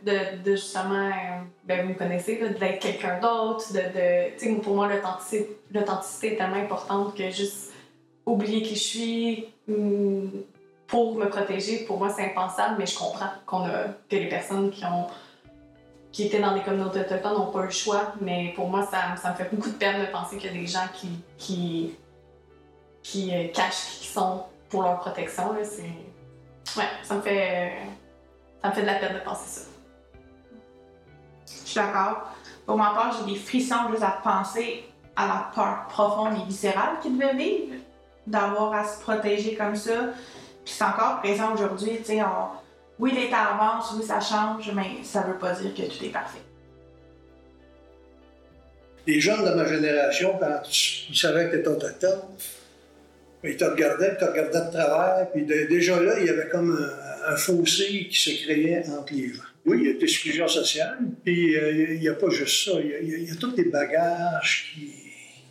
de, 0.05 0.43
de 0.43 0.51
justement, 0.51 1.07
euh, 1.07 1.43
ben, 1.65 1.83
vous 1.83 1.89
me 1.89 1.97
connaissez, 1.97 2.37
d'être 2.37 2.79
quelqu'un 2.79 3.19
d'autre, 3.19 3.73
de, 3.73 3.79
de 3.79 4.59
pour 4.61 4.75
moi, 4.75 4.87
l'authenticité 4.87 6.33
est 6.33 6.37
tellement 6.37 6.55
importante 6.55 7.15
que 7.15 7.29
juste 7.29 7.71
oublier 8.25 8.61
qui 8.61 8.75
je 8.75 8.79
suis 8.79 9.45
mm, 9.67 10.27
pour 10.87 11.15
me 11.15 11.27
protéger, 11.27 11.85
pour 11.85 11.97
moi, 11.97 12.09
c'est 12.09 12.25
impensable, 12.25 12.75
mais 12.77 12.85
je 12.85 12.97
comprends 12.97 13.29
qu'on 13.45 13.63
a, 13.65 13.85
que 14.09 14.15
les 14.15 14.29
personnes 14.29 14.69
qui 14.69 14.85
ont 14.85 15.07
qui 16.13 16.27
étaient 16.27 16.39
dans 16.39 16.53
des 16.53 16.61
communautés 16.61 16.99
autochtones 16.99 17.33
n'ont 17.33 17.51
pas 17.51 17.63
le 17.63 17.71
choix, 17.71 18.13
mais 18.21 18.53
pour 18.55 18.69
moi, 18.69 18.85
ça, 18.85 19.31
me 19.31 19.35
fait 19.35 19.49
beaucoup 19.51 19.69
de 19.69 19.75
peine 19.75 19.99
de 19.99 20.11
penser 20.11 20.37
qu'il 20.37 20.53
y 20.53 20.55
a 20.55 20.61
des 20.61 20.67
gens 20.67 20.87
qui, 20.93 21.09
qui, 21.39 21.95
qui 23.01 23.35
euh, 23.35 23.47
cachent 23.47 23.97
qui 23.99 24.07
sont 24.07 24.43
pour 24.69 24.83
leur 24.83 24.99
protection. 24.99 25.51
Ouais, 25.51 25.63
ça 27.01 27.15
me 27.15 27.21
fait. 27.21 27.73
Ça 28.61 28.69
me 28.69 28.73
fait 28.73 28.81
de 28.81 28.85
la 28.85 28.95
peine 28.95 29.15
de 29.15 29.19
penser 29.19 29.47
ça. 29.47 29.61
Je 31.47 31.67
suis 31.67 31.79
d'accord. 31.79 32.29
Pour 32.65 32.77
ma 32.77 32.91
part, 32.91 33.17
j'ai 33.17 33.33
des 33.33 33.39
frissons 33.39 33.89
juste 33.89 34.03
à 34.03 34.19
penser 34.23 34.85
à 35.15 35.27
la 35.27 35.51
peur 35.53 35.87
profonde 35.89 36.35
et 36.39 36.45
viscérale 36.45 36.99
qu'ils 37.01 37.17
devaient 37.17 37.35
vivre, 37.35 37.75
d'avoir 38.25 38.73
à 38.73 38.85
se 38.85 39.01
protéger 39.01 39.55
comme 39.55 39.75
ça. 39.75 40.09
Puis 40.65 40.73
c'est 40.77 40.83
encore 40.83 41.19
présent 41.19 41.53
aujourd'hui, 41.53 41.99
sais, 42.03 42.21
oui, 42.99 43.11
l'État 43.13 43.55
avance, 43.55 43.93
oui, 43.97 44.05
ça 44.05 44.19
change, 44.19 44.71
mais 44.73 45.03
ça 45.03 45.21
veut 45.23 45.37
pas 45.37 45.53
dire 45.53 45.73
que 45.73 45.81
tout 45.81 46.05
est 46.05 46.09
parfait. 46.09 46.39
Les 49.05 49.19
jeunes 49.19 49.43
de 49.43 49.53
ma 49.53 49.67
génération, 49.67 50.37
quand 50.39 50.61
ils 51.09 51.17
savaient 51.17 51.49
que 51.49 51.55
tu 51.55 51.59
étais 51.59 51.67
autochtone, 51.67 52.21
il 53.43 53.57
te 53.57 53.65
regardait, 53.65 54.11
il 54.13 54.17
te 54.17 54.23
regardait 54.23 54.65
de 54.65 54.71
travers, 54.71 55.29
puis 55.31 55.43
déjà 55.45 55.99
là, 56.01 56.17
il 56.19 56.27
y 56.27 56.29
avait 56.29 56.47
comme 56.47 56.79
un, 57.27 57.35
fossé 57.35 58.07
qui 58.09 58.17
se 58.17 58.43
créait 58.43 58.87
entre 58.87 59.13
les 59.13 59.33
gens. 59.33 59.43
Oui, 59.65 59.79
il 59.81 59.87
y 59.87 59.89
a 59.89 59.99
l'exclusion 59.99 60.47
sociale, 60.47 60.99
puis 61.23 61.55
euh, 61.57 61.93
il 61.93 61.99
n'y 61.99 62.07
a 62.07 62.13
pas 62.13 62.29
juste 62.29 62.65
ça. 62.65 62.79
Il 62.79 63.23
y 63.23 63.31
a, 63.31 63.35
tous 63.35 63.51
des 63.51 63.65
bagages 63.65 64.73
qui, 64.73 64.91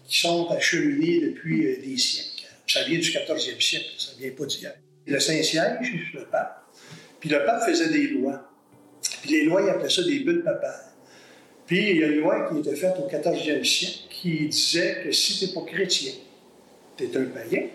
sont 0.09 0.51
acheminés 0.51 1.21
depuis 1.21 1.67
euh, 1.67 1.77
des 1.83 1.97
siècles. 1.97 2.47
Ça 2.67 2.83
vient 2.85 2.99
du 2.99 3.11
14e 3.11 3.61
siècle, 3.61 3.87
ça 3.97 4.13
vient 4.19 4.31
pas 4.31 4.45
d'hier. 4.45 4.75
Le 5.07 5.19
Saint-Siège, 5.19 6.13
le 6.15 6.25
pape, 6.25 6.63
puis 7.21 7.29
le 7.29 7.45
pape 7.45 7.65
faisait 7.65 7.91
des 7.91 8.09
lois. 8.09 8.49
Puis 9.23 9.31
les 9.31 9.45
lois, 9.45 9.63
il 9.63 9.71
appelait 9.71 9.91
ça 9.91 10.03
des 10.03 10.21
bulles 10.21 10.43
papales. 10.43 10.93
Puis 11.67 11.91
il 11.91 11.97
y 11.99 12.05
a 12.05 12.09
une 12.09 12.21
loi 12.21 12.49
qui 12.49 12.59
était 12.59 12.77
faite 12.77 12.95
au 12.99 13.09
14e 13.09 13.65
siècle 13.65 13.99
qui 14.11 14.47
disait 14.49 15.03
que 15.05 15.13
si 15.13 15.39
tu 15.39 15.47
n'es 15.47 15.53
pas 15.53 15.71
chrétien, 15.71 16.13
tu 16.97 17.05
es 17.05 17.17
un 17.17 17.25
païen, 17.25 17.67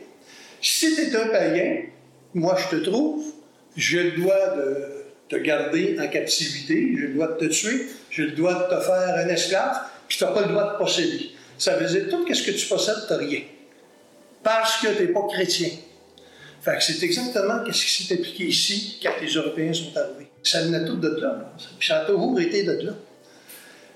si 0.62 0.96
tu 0.96 1.02
es 1.02 1.16
un 1.16 1.28
païen, 1.28 1.84
moi 2.34 2.58
je 2.58 2.78
te 2.78 2.84
trouve, 2.84 3.26
je 3.76 4.16
dois 4.16 4.56
de 4.56 5.06
te 5.30 5.36
garder 5.38 5.98
en 6.00 6.08
captivité, 6.08 6.94
je 6.98 7.08
dois 7.08 7.30
te 7.40 7.46
tuer, 7.46 7.88
je 8.10 8.24
dois 8.24 8.68
te 8.70 8.80
faire 8.80 9.16
un 9.18 9.28
esclave, 9.30 9.78
puis 10.08 10.18
tu 10.18 10.24
n'as 10.24 10.32
pas 10.32 10.42
le 10.42 10.50
droit 10.50 10.74
de 10.74 10.78
posséder. 10.78 11.32
Ça 11.58 11.78
veut 11.78 11.88
dire 11.88 12.10
tout 12.10 12.34
ce 12.34 12.44
que 12.44 12.52
tu 12.52 12.68
possèdes, 12.68 13.08
tu 13.08 13.14
n'as 13.14 13.20
rien. 13.20 13.42
Parce 14.44 14.82
que 14.82 14.96
tu 14.96 15.04
n'es 15.04 15.08
pas 15.10 15.28
chrétien. 15.28 15.70
Fait 16.62 16.78
que 16.78 16.84
c'est 16.84 17.04
exactement 17.04 17.64
ce 17.66 17.86
qui 17.86 18.04
s'est 18.06 18.14
appliqué 18.14 18.46
ici 18.46 19.00
quand 19.02 19.14
les 19.22 19.30
Européens 19.30 19.74
sont 19.74 19.96
arrivés. 19.96 20.28
Ça 20.44 20.64
venait 20.64 20.86
tout 20.86 20.98
de 20.98 21.20
là. 21.22 21.54
Ça 21.82 22.02
a 22.02 22.06
toujours 22.06 22.40
été 22.40 22.64
de 22.64 22.86
là. 22.86 22.94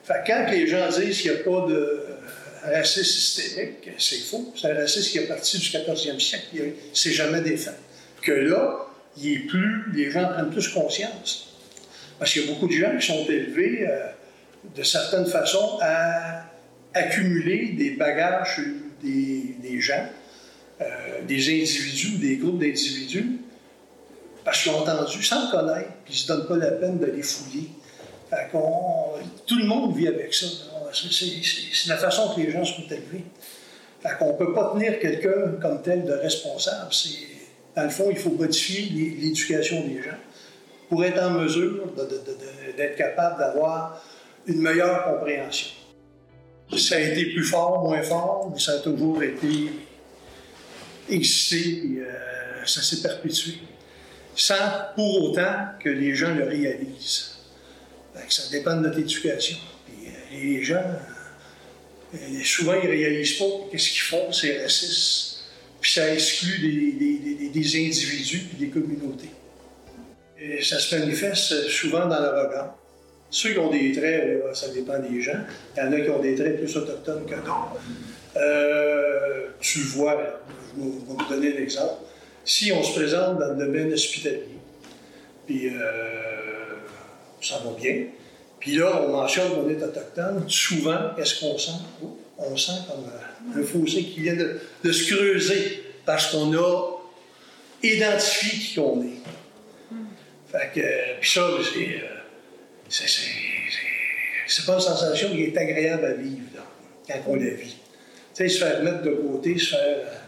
Fait 0.03 0.23
que 0.25 0.27
quand 0.27 0.51
les 0.51 0.67
gens 0.67 0.87
disent 0.89 1.21
qu'il 1.21 1.31
n'y 1.31 1.37
a 1.37 1.43
pas 1.43 1.67
de 1.67 2.03
racisme 2.63 3.03
systémique, 3.03 3.89
c'est 3.97 4.19
faux. 4.19 4.53
C'est 4.55 4.71
un 4.71 4.75
racisme 4.75 5.11
qui 5.11 5.17
est 5.19 5.27
parti 5.27 5.57
du 5.57 5.67
14e 5.67 6.19
siècle, 6.19 6.73
c'est 6.93 7.11
jamais 7.11 7.41
défait. 7.41 7.71
Que 8.21 8.31
là, 8.31 8.87
il 9.17 9.33
est 9.33 9.39
plus, 9.47 9.91
les 9.93 10.11
gens 10.11 10.27
prennent 10.27 10.51
plus 10.51 10.67
conscience. 10.69 11.57
Parce 12.19 12.31
qu'il 12.31 12.43
y 12.43 12.45
a 12.45 12.53
beaucoup 12.53 12.67
de 12.67 12.73
gens 12.73 12.97
qui 12.97 13.07
sont 13.07 13.25
élevés 13.25 13.87
euh, 13.87 14.07
de 14.75 14.83
certaines 14.83 15.25
façons 15.25 15.79
à 15.81 16.45
accumuler 16.93 17.73
des 17.77 17.91
bagages 17.91 18.61
des 19.01 19.81
gens, 19.81 20.05
euh, 20.81 21.21
des 21.27 21.49
individus, 21.49 22.17
des 22.17 22.37
groupes 22.37 22.59
d'individus, 22.59 23.39
parce 24.43 24.63
qu'ils 24.63 24.71
ont 24.71 24.79
entendu 24.79 25.23
sans 25.23 25.45
le 25.45 25.51
connaître, 25.51 25.89
puis 26.05 26.13
ils 26.13 26.17
ne 26.17 26.19
se 26.19 26.27
donnent 26.27 26.47
pas 26.47 26.57
la 26.57 26.71
peine 26.71 26.97
de 26.97 27.05
les 27.05 27.21
fouiller. 27.21 27.69
tout 29.45 29.57
le 29.57 29.65
monde 29.65 29.95
vit 29.95 30.07
avec 30.07 30.33
ça. 30.33 30.47
C'est 30.93 31.87
la 31.89 31.97
façon 31.97 32.33
que 32.33 32.41
les 32.41 32.51
gens 32.51 32.65
sont 32.65 32.83
élevés. 32.89 33.23
On 34.19 34.27
ne 34.27 34.37
peut 34.37 34.53
pas 34.53 34.71
tenir 34.73 34.99
quelqu'un 34.99 35.59
comme 35.61 35.81
tel 35.83 36.03
de 36.05 36.13
responsable. 36.13 36.89
Dans 37.75 37.83
le 37.83 37.89
fond, 37.89 38.07
il 38.09 38.17
faut 38.17 38.31
modifier 38.31 38.89
l'éducation 38.89 39.81
des 39.87 40.01
gens 40.01 40.17
pour 40.89 41.05
être 41.05 41.21
en 41.21 41.29
mesure 41.29 41.87
d'être 42.75 42.95
capable 42.95 43.39
d'avoir 43.39 44.03
une 44.47 44.61
meilleure 44.61 45.05
compréhension. 45.05 45.69
Ça 46.77 46.95
a 46.95 46.99
été 46.99 47.25
plus 47.25 47.43
fort, 47.43 47.83
moins 47.83 48.01
fort, 48.01 48.49
mais 48.51 48.59
ça 48.59 48.73
a 48.73 48.79
toujours 48.79 49.21
été 49.21 49.69
et, 51.09 51.21
euh, 51.21 52.65
ça 52.65 52.81
s'est 52.81 53.01
perpétué, 53.01 53.53
sans 54.35 54.55
pour 54.95 55.23
autant 55.23 55.65
que 55.79 55.89
les 55.89 56.15
gens 56.15 56.33
le 56.33 56.45
réalisent. 56.45 57.37
ça 58.29 58.43
dépend 58.51 58.75
de 58.77 58.81
notre 58.81 58.99
éducation. 58.99 59.57
Euh, 59.89 60.09
les 60.31 60.63
gens, 60.63 60.83
euh, 62.13 62.17
souvent, 62.43 62.73
ils 62.73 62.89
ne 62.89 62.91
réalisent 62.91 63.37
pas 63.37 63.45
qu'est-ce 63.71 63.89
qu'ils 63.89 64.01
font, 64.01 64.31
c'est 64.31 64.61
raciste. 64.61 65.43
Puis 65.79 65.91
ça 65.93 66.13
exclut 66.13 66.59
des, 66.59 67.87
individus 67.87 68.43
et 68.53 68.59
des 68.59 68.69
communautés. 68.69 69.31
Ça 70.63 70.79
se 70.79 70.95
manifeste 70.95 71.67
souvent 71.67 72.07
dans 72.07 72.19
le 72.19 72.29
regard. 72.29 72.77
Ceux 73.29 73.53
qui 73.53 73.59
ont 73.59 73.71
des 73.71 73.91
traits, 73.91 74.43
ça 74.53 74.69
dépend 74.69 74.99
des 74.99 75.21
gens. 75.21 75.39
Il 75.75 75.79
y 75.79 75.83
en 75.83 75.91
a 75.91 75.99
qui 75.99 76.09
ont 76.09 76.19
des 76.19 76.35
traits 76.35 76.57
plus 76.59 76.75
autochtones 76.77 77.25
que 77.25 77.35
d'autres. 77.35 77.79
Tu 79.59 79.79
vois, 79.79 80.41
vais 80.75 80.91
vous 81.07 81.29
donner 81.29 81.57
un 81.57 81.61
exemple. 81.61 82.03
Si 82.43 82.71
on 82.71 82.83
se 82.83 82.93
présente 82.93 83.39
dans 83.39 83.53
le 83.53 83.65
domaine 83.65 83.93
hospitalier, 83.93 84.57
puis 85.45 85.67
euh, 85.67 85.71
ça 87.41 87.61
va 87.63 87.71
bien, 87.79 88.05
puis 88.61 88.75
là, 88.75 89.01
on 89.03 89.11
mentionne 89.11 89.49
qu'on 89.49 89.69
est 89.69 89.81
autochtone, 89.81 90.45
souvent, 90.47 91.15
qu'est-ce 91.15 91.39
qu'on 91.39 91.57
sent? 91.57 91.71
On 92.37 92.55
sent 92.55 92.71
comme 92.87 93.59
un 93.59 93.65
fossé 93.65 94.03
qui 94.03 94.21
vient 94.21 94.35
de, 94.35 94.91
se 94.91 95.13
creuser 95.13 95.83
parce 96.05 96.31
qu'on 96.31 96.53
a 96.53 96.99
identifié 97.81 98.59
qui 98.59 98.79
on 98.79 99.01
est. 99.01 99.21
Fait 100.51 100.69
que, 100.75 101.19
puis 101.19 101.29
ça, 101.29 101.49
c'est, 102.89 103.07
c'est, 104.47 104.65
pas 104.65 104.73
une 104.73 104.79
sensation 104.79 105.29
qui 105.29 105.43
est 105.43 105.57
agréable 105.57 106.05
à 106.05 106.13
vivre 106.13 106.61
quand 107.07 107.19
on 107.27 107.35
la 107.35 107.49
vit. 107.49 107.77
Tu 108.35 108.47
sais, 108.47 108.49
se 108.49 108.59
faire 108.59 108.83
mettre 108.83 109.01
de 109.01 109.11
côté, 109.11 109.57
se 109.57 109.69
faire. 109.75 110.20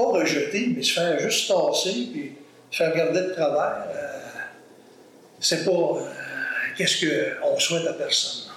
Euh, 0.00 0.20
rejeter, 0.20 0.72
mais 0.74 0.82
se 0.82 0.94
faire 0.94 1.18
juste 1.18 1.48
tasser, 1.48 2.08
puis 2.12 2.32
se 2.70 2.76
faire 2.78 2.94
garder 2.94 3.20
de 3.20 3.32
travers, 3.32 3.86
euh, 3.94 4.08
c'est 5.40 5.64
pas 5.64 5.70
euh, 5.70 6.04
qu'est-ce 6.76 7.06
qu'on 7.06 7.58
souhaite 7.58 7.86
à 7.86 7.92
personne. 7.94 8.50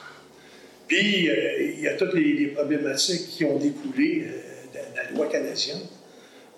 Puis, 0.88 1.28
il 1.28 1.80
y 1.82 1.88
a 1.88 1.96
toutes 1.96 2.14
les, 2.14 2.48
problématiques 2.48 3.30
qui 3.30 3.46
ont 3.46 3.58
découlé 3.58 4.28
de, 4.74 4.80
la 4.96 5.10
loi 5.12 5.28
canadienne. 5.28 5.82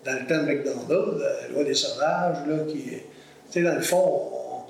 Dans 0.03 0.13
le 0.13 0.27
temps 0.27 0.43
de 0.43 0.51
McDonald, 0.51 1.19
la 1.19 1.47
loi 1.49 1.63
des 1.63 1.73
sauvages, 1.73 2.45
là, 2.47 2.57
qui, 2.67 2.83
tu 2.83 3.01
sais, 3.49 3.61
dans 3.61 3.75
le 3.75 3.81
fond, 3.81 4.67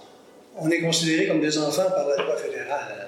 on, 0.57 0.65
on 0.65 0.69
est 0.69 0.81
considéré 0.81 1.27
comme 1.27 1.41
des 1.41 1.57
enfants 1.57 1.89
par 1.89 2.07
la 2.07 2.24
loi 2.24 2.38
fédérale. 2.38 3.07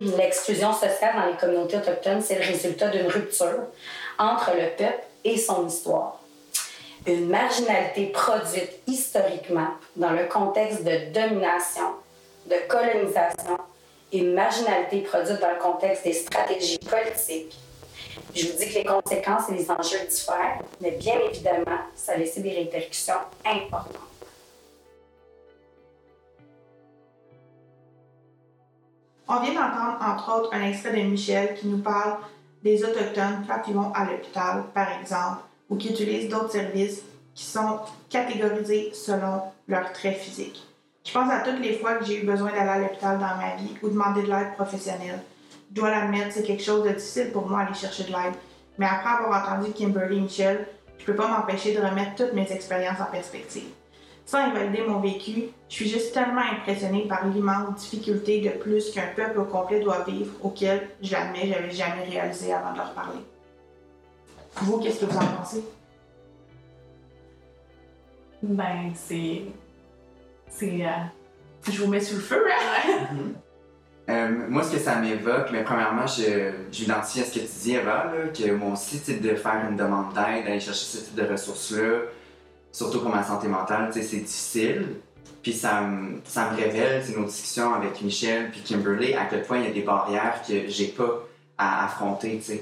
L'exclusion 0.00 0.72
sociale 0.72 1.14
dans 1.16 1.26
les 1.26 1.36
communautés 1.36 1.78
autochtones, 1.78 2.20
c'est 2.20 2.38
le 2.38 2.46
résultat 2.46 2.88
d'une 2.88 3.06
rupture 3.06 3.68
entre 4.18 4.52
le 4.54 4.76
peuple 4.76 5.04
son 5.34 5.66
histoire. 5.66 6.20
Une 7.06 7.28
marginalité 7.28 8.06
produite 8.06 8.80
historiquement 8.86 9.68
dans 9.96 10.10
le 10.10 10.26
contexte 10.26 10.84
de 10.84 11.12
domination, 11.12 11.94
de 12.46 12.56
colonisation, 12.68 13.58
une 14.12 14.34
marginalité 14.34 15.00
produite 15.00 15.40
dans 15.40 15.50
le 15.50 15.58
contexte 15.60 16.04
des 16.04 16.12
stratégies 16.12 16.78
politiques. 16.78 17.56
Je 18.34 18.46
vous 18.46 18.58
dis 18.58 18.68
que 18.68 18.74
les 18.74 18.84
conséquences 18.84 19.48
et 19.48 19.54
les 19.54 19.70
enjeux 19.70 20.06
diffèrent, 20.08 20.60
mais 20.80 20.92
bien 20.92 21.18
évidemment, 21.30 21.78
ça 21.94 22.12
a 22.12 22.16
des 22.18 22.50
répercussions 22.52 23.14
importantes. 23.44 23.96
On 29.28 29.40
vient 29.40 29.54
d'entendre, 29.54 29.98
entre 30.00 30.36
autres, 30.36 30.54
un 30.54 30.68
extrait 30.68 30.92
de 30.92 31.02
Michel 31.02 31.54
qui 31.54 31.66
nous 31.66 31.78
parle 31.78 32.18
des 32.62 32.84
Autochtones 32.84 33.44
quand 33.46 33.62
ils 33.68 33.74
vont 33.74 33.92
à 33.92 34.04
l'hôpital, 34.04 34.64
par 34.74 34.88
exemple, 35.00 35.42
ou 35.68 35.76
qui 35.76 35.90
utilisent 35.90 36.28
d'autres 36.28 36.52
services 36.52 37.02
qui 37.34 37.44
sont 37.44 37.80
catégorisés 38.08 38.90
selon 38.94 39.42
leurs 39.68 39.92
traits 39.92 40.16
physiques. 40.16 40.66
Je 41.04 41.12
pense 41.12 41.30
à 41.30 41.40
toutes 41.40 41.60
les 41.60 41.78
fois 41.78 41.94
que 41.94 42.04
j'ai 42.04 42.22
eu 42.22 42.26
besoin 42.26 42.50
d'aller 42.50 42.70
à 42.70 42.78
l'hôpital 42.78 43.18
dans 43.18 43.36
ma 43.36 43.54
vie 43.56 43.74
ou 43.82 43.88
demander 43.88 44.22
de 44.22 44.28
l'aide 44.28 44.54
professionnelle. 44.54 45.20
Je 45.70 45.74
dois 45.74 45.90
l'admettre, 45.90 46.32
c'est 46.32 46.42
quelque 46.42 46.62
chose 46.62 46.82
de 46.82 46.88
difficile 46.88 47.30
pour 47.32 47.48
moi 47.48 47.60
aller 47.60 47.74
chercher 47.74 48.04
de 48.04 48.08
l'aide. 48.08 48.34
Mais 48.78 48.86
après 48.86 49.10
avoir 49.10 49.42
entendu 49.42 49.72
Kimberly 49.72 50.18
et 50.18 50.20
Michel, 50.20 50.66
je 50.98 51.02
ne 51.02 51.06
peux 51.06 51.14
pas 51.14 51.28
m'empêcher 51.28 51.74
de 51.74 51.80
remettre 51.80 52.16
toutes 52.16 52.32
mes 52.32 52.50
expériences 52.50 53.00
en 53.00 53.10
perspective. 53.10 53.68
Sans 54.26 54.38
invalider 54.38 54.82
mon 54.82 54.98
vécu, 54.98 55.44
je 55.68 55.74
suis 55.74 55.88
juste 55.88 56.12
tellement 56.12 56.42
impressionnée 56.42 57.06
par 57.08 57.28
l'immense 57.28 57.76
difficulté 57.76 58.40
de 58.40 58.50
plus 58.50 58.90
qu'un 58.90 59.06
peuple 59.14 59.38
au 59.38 59.44
complet 59.44 59.78
doit 59.78 60.02
vivre, 60.02 60.32
auquel, 60.42 60.88
j'admets, 61.00 61.46
j'avais 61.46 61.70
jamais 61.70 62.02
réalisé 62.02 62.52
avant 62.52 62.72
de 62.72 62.78
leur 62.78 62.92
parler. 62.92 63.20
Vous, 64.56 64.78
qu'est-ce 64.78 65.00
que 65.00 65.06
vous 65.06 65.16
en 65.16 65.26
pensez? 65.26 65.64
Ben, 68.42 68.90
c'est. 68.94 69.42
C'est. 70.48 70.84
Euh, 70.84 71.70
je 71.70 71.82
vous 71.82 71.88
mets 71.88 72.00
sur 72.00 72.16
le 72.16 72.22
feu, 72.22 72.44
hein? 72.50 73.16
Euh, 74.08 74.28
moi, 74.48 74.62
ce 74.62 74.72
que 74.72 74.78
ça 74.78 74.96
m'évoque, 74.96 75.50
mais 75.52 75.64
premièrement, 75.64 76.06
je, 76.06 76.52
j'identifie 76.70 77.20
à 77.20 77.24
ce 77.24 77.34
que 77.34 77.40
tu 77.40 77.46
dis, 77.62 77.74
Eva, 77.74 78.12
que 78.32 78.52
moi 78.52 78.72
aussi, 78.72 78.98
de 78.98 79.34
faire 79.34 79.66
une 79.68 79.76
demande 79.76 80.14
d'aide, 80.14 80.44
d'aller 80.44 80.60
chercher 80.60 80.84
ce 80.84 80.98
type 80.98 81.14
de 81.14 81.26
ressources-là, 81.26 82.02
surtout 82.76 83.00
pour 83.00 83.08
ma 83.08 83.24
santé 83.24 83.48
mentale, 83.48 83.90
c'est 83.90 84.02
difficile. 84.02 84.96
Puis 85.42 85.54
ça, 85.54 85.82
ça 86.24 86.50
me 86.50 86.56
révèle, 86.56 87.02
nos 87.16 87.24
discussions 87.24 87.72
avec 87.72 88.02
Michel 88.02 88.50
puis 88.50 88.60
Kimberly, 88.60 89.14
à 89.14 89.24
quel 89.24 89.44
point 89.44 89.58
il 89.60 89.64
y 89.64 89.68
a 89.68 89.70
des 89.70 89.80
barrières 89.80 90.42
que 90.46 90.68
j'ai 90.68 90.88
pas 90.88 91.26
à 91.56 91.86
affronter. 91.86 92.38
Fait 92.38 92.60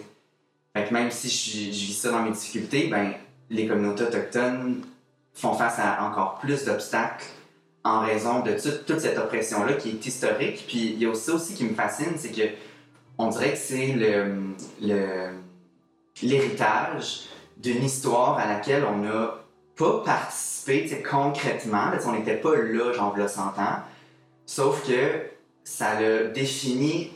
que 0.73 0.94
même 0.94 1.11
si 1.11 1.28
je, 1.28 1.71
vis 1.71 1.94
ça 1.94 2.12
dans 2.12 2.23
mes 2.23 2.30
difficultés, 2.30 2.87
ben 2.87 3.14
les 3.50 3.66
communautés 3.66 4.04
autochtones 4.04 4.85
font 5.33 5.54
face 5.54 5.80
à 5.80 6.04
encore 6.04 6.38
plus 6.38 6.64
d'obstacles 6.64 7.26
en 7.83 8.00
raison 8.00 8.40
de 8.40 8.52
toute 8.52 9.00
cette 9.00 9.18
oppression-là 9.18 9.73
qui 9.73 9.90
est 9.90 10.06
historique. 10.06 10.64
Puis 10.68 10.92
il 10.92 10.99
y 11.00 11.06
a 11.06 11.14
ça 11.14 11.33
aussi 11.33 11.54
qui 11.54 11.64
me 11.64 11.75
fascine, 11.75 12.12
c'est 12.16 12.30
que 12.30 12.54
on 13.18 13.30
dirait 13.30 13.52
que 13.52 13.59
c'est 13.59 13.94
le, 14.80 15.35
l'héritage 16.23 17.25
d'une 17.56 17.83
histoire 17.83 18.38
à 18.38 18.47
laquelle 18.47 18.85
on 18.85 19.04
a 19.09 19.43
pas 19.76 20.02
participé 20.04 21.02
concrètement. 21.02 21.90
on 22.06 22.12
n'était 22.12 22.36
pas 22.36 22.56
là, 22.56 22.92
genre, 22.92 23.16
le 23.16 23.28
100 23.28 23.42
ans. 23.42 23.78
Sauf 24.46 24.86
que 24.86 25.26
ça 25.64 25.90
a 25.98 26.24
défini 26.24 27.12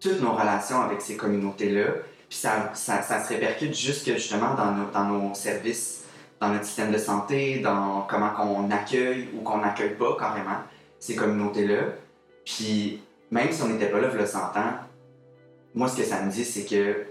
toutes 0.00 0.20
nos 0.20 0.32
relations 0.32 0.80
avec 0.80 1.00
ces 1.00 1.16
communautés-là. 1.16 1.86
Puis 2.28 2.38
ça, 2.38 2.70
ça, 2.74 3.02
ça, 3.02 3.22
se 3.22 3.28
répercute 3.28 3.74
jusque 3.74 4.12
justement 4.14 4.54
dans 4.54 4.72
nos, 4.72 4.90
dans 4.90 5.04
nos 5.04 5.34
services, 5.34 6.04
dans 6.40 6.48
notre 6.48 6.64
système 6.64 6.90
de 6.90 6.98
santé, 6.98 7.60
dans 7.60 8.02
comment 8.08 8.32
on 8.40 8.70
accueille 8.70 9.28
ou 9.34 9.42
qu'on 9.42 9.58
n'accueille 9.58 9.94
pas 9.96 10.16
carrément 10.18 10.58
ces 10.98 11.14
communautés-là. 11.14 11.82
Puis 12.44 13.02
même 13.30 13.52
si 13.52 13.62
on 13.62 13.68
n'était 13.68 13.90
pas 13.90 14.00
là 14.00 14.08
le 14.08 14.26
100 14.26 14.38
ans, 14.38 14.72
moi 15.74 15.88
ce 15.88 15.96
que 15.98 16.04
ça 16.04 16.22
me 16.22 16.30
dit, 16.30 16.44
c'est 16.44 16.64
que 16.64 17.06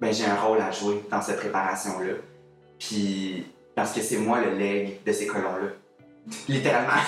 ben, 0.00 0.14
j'ai 0.14 0.24
un 0.24 0.36
rôle 0.36 0.60
à 0.60 0.70
jouer 0.70 1.04
dans 1.10 1.20
cette 1.20 1.38
préparation-là. 1.38 2.14
Puis 2.78 3.44
parce 3.80 3.92
que 3.92 4.02
c'est 4.02 4.18
moi 4.18 4.42
le 4.42 4.58
leg 4.58 5.02
de 5.06 5.10
ces 5.10 5.26
colons-là. 5.26 5.68
Littéralement. 6.50 7.00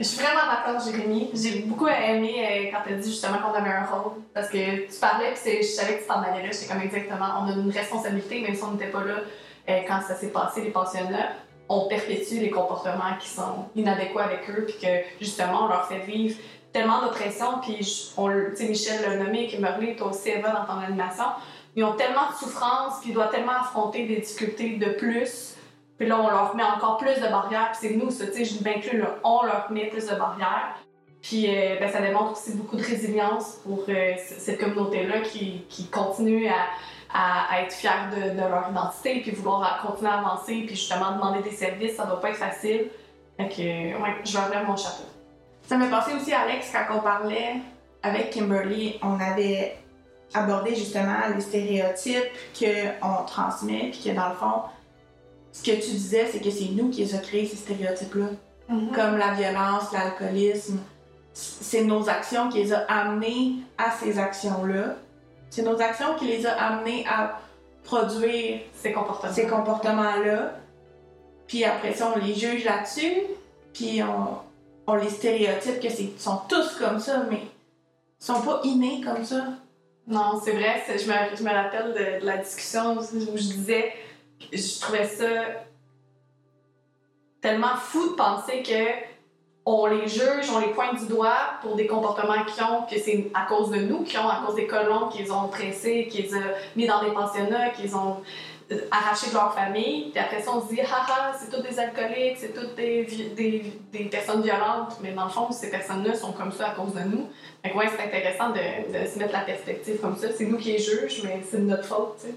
Je 0.00 0.04
suis 0.04 0.18
vraiment 0.22 0.46
d'accord, 0.50 0.80
Jérémy. 0.82 1.28
J'ai 1.34 1.58
beaucoup 1.66 1.86
aimé 1.86 2.36
euh, 2.38 2.70
quand 2.72 2.78
tu 2.86 2.94
as 2.94 2.96
dit 2.96 3.10
justement 3.10 3.36
qu'on 3.40 3.52
avait 3.52 3.68
un 3.68 3.84
rôle. 3.84 4.12
Parce 4.32 4.48
que 4.48 4.86
tu 4.86 4.98
parlais, 4.98 5.34
puis 5.34 5.58
je 5.58 5.66
savais 5.66 5.96
que 5.96 6.00
tu 6.00 6.08
t'en 6.08 6.22
allais 6.22 6.46
là. 6.46 6.50
J'étais 6.50 6.72
comme 6.72 6.80
exactement, 6.80 7.26
on 7.42 7.48
a 7.50 7.52
une 7.52 7.70
responsabilité, 7.70 8.40
même 8.40 8.54
si 8.54 8.64
on 8.64 8.70
n'était 8.70 8.86
pas 8.86 9.04
là 9.04 9.16
euh, 9.68 9.80
quand 9.86 10.00
ça 10.00 10.14
s'est 10.14 10.32
passé, 10.32 10.62
les 10.62 10.70
pensionnats. 10.70 11.32
On 11.68 11.88
perpétue 11.88 12.36
les 12.40 12.48
comportements 12.48 13.18
qui 13.20 13.28
sont 13.28 13.66
inadéquats 13.76 14.24
avec 14.24 14.48
eux, 14.48 14.64
puis 14.64 14.78
que 14.80 15.04
justement, 15.20 15.66
on 15.66 15.68
leur 15.68 15.86
fait 15.86 16.06
vivre 16.06 16.38
tellement 16.72 17.02
d'oppression. 17.02 17.60
Puis, 17.60 18.14
on, 18.16 18.28
Michel 18.28 19.02
l'a 19.02 19.16
nommé, 19.16 19.46
Kimberly, 19.46 19.94
toi 19.94 20.08
aussi, 20.08 20.30
Eva, 20.30 20.52
dans 20.52 20.64
ton 20.64 20.80
animation 20.80 21.26
ils 21.78 21.84
ont 21.84 21.92
tellement 21.92 22.28
de 22.30 22.34
souffrance, 22.34 22.98
puis 23.00 23.10
ils 23.10 23.14
doivent 23.14 23.30
tellement 23.30 23.52
affronter 23.60 24.04
des 24.04 24.16
difficultés 24.16 24.70
de 24.78 24.90
plus. 24.94 25.54
Puis 25.96 26.08
là, 26.08 26.20
on 26.20 26.28
leur 26.28 26.56
met 26.56 26.64
encore 26.64 26.96
plus 26.96 27.14
de 27.14 27.28
barrières, 27.28 27.70
puis 27.72 27.88
c'est 27.88 27.94
nous, 27.96 28.10
ça, 28.10 28.26
tu 28.26 28.32
sais, 28.32 28.44
je 28.44 28.64
m'inclus, 28.64 28.98
là, 28.98 29.14
on 29.22 29.44
leur 29.44 29.70
met 29.70 29.86
plus 29.86 30.06
de 30.06 30.14
barrières. 30.16 30.74
Puis 31.22 31.46
euh, 31.48 31.76
ben, 31.78 31.88
ça 31.90 32.00
démontre 32.00 32.32
aussi 32.32 32.56
beaucoup 32.56 32.76
de 32.76 32.82
résilience 32.82 33.58
pour 33.64 33.84
euh, 33.88 34.12
cette 34.38 34.58
communauté-là 34.58 35.20
qui, 35.20 35.64
qui 35.68 35.86
continue 35.86 36.48
à, 36.48 36.62
à, 37.12 37.54
à 37.54 37.62
être 37.62 37.72
fière 37.72 38.10
de, 38.10 38.30
de 38.30 38.40
leur 38.40 38.68
identité, 38.70 39.20
puis 39.20 39.30
vouloir 39.30 39.62
à- 39.62 39.86
continuer 39.86 40.10
à 40.10 40.18
avancer, 40.18 40.64
puis 40.66 40.74
justement 40.74 41.12
demander 41.12 41.42
des 41.42 41.52
services, 41.52 41.94
ça 41.94 42.06
doit 42.06 42.20
pas 42.20 42.30
être 42.30 42.36
facile. 42.38 42.88
Fait 43.36 43.48
que, 43.48 43.62
euh, 43.62 44.02
ouais, 44.02 44.16
je 44.24 44.36
leur 44.36 44.48
lève 44.48 44.66
mon 44.66 44.76
chapeau. 44.76 45.04
Ça 45.62 45.76
m'est 45.76 45.90
passé 45.90 46.12
aussi, 46.14 46.32
Alex, 46.32 46.72
quand 46.72 46.96
on 46.96 47.00
parlait 47.00 47.54
avec 48.02 48.30
Kimberly, 48.30 48.98
on 49.02 49.18
avait 49.20 49.76
abordé 50.34 50.74
justement 50.74 51.16
les 51.34 51.40
stéréotypes 51.40 52.30
qu'on 52.58 53.24
transmet, 53.24 53.90
puis 53.90 54.02
que 54.04 54.16
dans 54.16 54.28
le 54.28 54.34
fond, 54.34 54.62
ce 55.52 55.62
que 55.62 55.76
tu 55.76 55.90
disais, 55.90 56.28
c'est 56.30 56.40
que 56.40 56.50
c'est 56.50 56.70
nous 56.72 56.90
qui 56.90 57.04
les 57.04 57.14
a 57.14 57.18
créés, 57.18 57.46
ces 57.46 57.56
stéréotypes-là. 57.56 58.26
Comme 58.94 59.16
la 59.16 59.32
violence, 59.32 59.92
l'alcoolisme. 59.92 60.78
C'est 61.32 61.84
nos 61.84 62.08
actions 62.08 62.50
qui 62.50 62.58
les 62.58 62.74
a 62.74 62.80
amenés 62.80 63.54
à 63.78 63.90
ces 63.90 64.18
actions-là. 64.18 64.96
C'est 65.48 65.62
nos 65.62 65.80
actions 65.80 66.14
qui 66.18 66.26
les 66.26 66.44
a 66.46 66.52
amenés 66.52 67.06
à 67.08 67.40
produire 67.82 68.60
Ces 68.74 68.92
comportements. 68.92 69.32
ces 69.32 69.46
comportements-là. 69.46 70.52
Puis 71.46 71.64
après 71.64 71.94
ça, 71.94 72.12
on 72.14 72.18
les 72.18 72.34
juge 72.34 72.64
là-dessus. 72.64 73.22
Puis 73.72 74.02
on, 74.02 74.36
on 74.86 74.94
les 74.96 75.08
stéréotype 75.08 75.80
que 75.80 75.88
c'est 75.88 76.18
sont 76.18 76.42
tous 76.48 76.76
comme 76.78 77.00
ça, 77.00 77.24
mais 77.30 77.40
ils 78.20 78.24
sont 78.24 78.42
pas 78.42 78.60
innés 78.64 79.00
comme 79.00 79.24
ça. 79.24 79.44
Non, 80.08 80.40
c'est 80.42 80.52
vrai. 80.52 80.82
Je 80.88 81.06
me, 81.06 81.36
je 81.36 81.42
me 81.42 81.50
rappelle 81.50 81.92
de, 81.92 82.20
de 82.20 82.26
la 82.26 82.38
discussion 82.38 82.96
où 82.96 83.36
je 83.36 83.42
disais, 83.42 83.92
je 84.50 84.80
trouvais 84.80 85.06
ça 85.06 85.26
tellement 87.42 87.76
fou 87.76 88.10
de 88.10 88.14
penser 88.14 88.62
que 88.62 89.06
on 89.66 89.84
les 89.84 90.08
juge, 90.08 90.48
on 90.50 90.60
les 90.60 90.68
pointe 90.68 90.98
du 90.98 91.06
doigt 91.08 91.58
pour 91.60 91.76
des 91.76 91.86
comportements 91.86 92.42
qu'ils 92.44 92.64
ont, 92.64 92.82
que 92.90 92.98
c'est 92.98 93.30
à 93.34 93.42
cause 93.42 93.70
de 93.70 93.80
nous 93.80 94.02
qu'ils 94.02 94.18
ont, 94.18 94.28
à 94.28 94.42
cause 94.46 94.54
des 94.54 94.66
colons 94.66 95.08
qu'ils 95.08 95.30
ont 95.30 95.48
pressés, 95.48 96.08
qu'ils 96.10 96.34
ont 96.34 96.40
mis 96.74 96.86
dans 96.86 97.04
des 97.04 97.10
pensionnats, 97.10 97.68
qu'ils 97.70 97.94
ont 97.94 98.16
euh, 98.72 98.80
arraché 98.90 99.28
de 99.28 99.34
leur 99.34 99.54
famille. 99.54 100.10
Puis 100.10 100.20
après 100.20 100.42
ça, 100.42 100.50
on 100.54 100.60
se 100.60 100.74
dit, 100.74 100.80
haha, 100.80 101.32
c'est 101.38 101.50
tous 101.50 101.62
des 101.62 101.78
alcooliques, 101.78 102.36
c'est 102.38 102.54
toutes 102.54 102.74
des, 102.74 103.04
des, 103.36 103.72
des 103.92 104.04
personnes 104.04 104.42
violentes. 104.42 104.98
Mais 105.02 105.12
dans 105.12 105.24
le 105.24 105.30
fond, 105.30 105.50
ces 105.52 105.70
personnes-là 105.70 106.14
sont 106.14 106.32
comme 106.32 106.52
ça 106.52 106.68
à 106.68 106.70
cause 106.70 106.94
de 106.94 107.00
nous. 107.00 107.28
Fait 107.62 107.70
que 107.70 107.76
ouais, 107.76 107.88
c'est 107.96 108.04
intéressant 108.04 108.50
de, 108.50 108.92
de 108.92 109.06
se 109.06 109.18
mettre 109.18 109.32
la 109.32 109.40
perspective 109.40 110.00
comme 110.00 110.16
ça. 110.16 110.28
C'est 110.36 110.46
nous 110.46 110.58
qui 110.58 110.72
les 110.72 110.78
juges, 110.78 111.22
mais 111.24 111.42
c'est 111.50 111.58
notre 111.58 111.84
faute, 111.84 112.18
tu. 112.22 112.32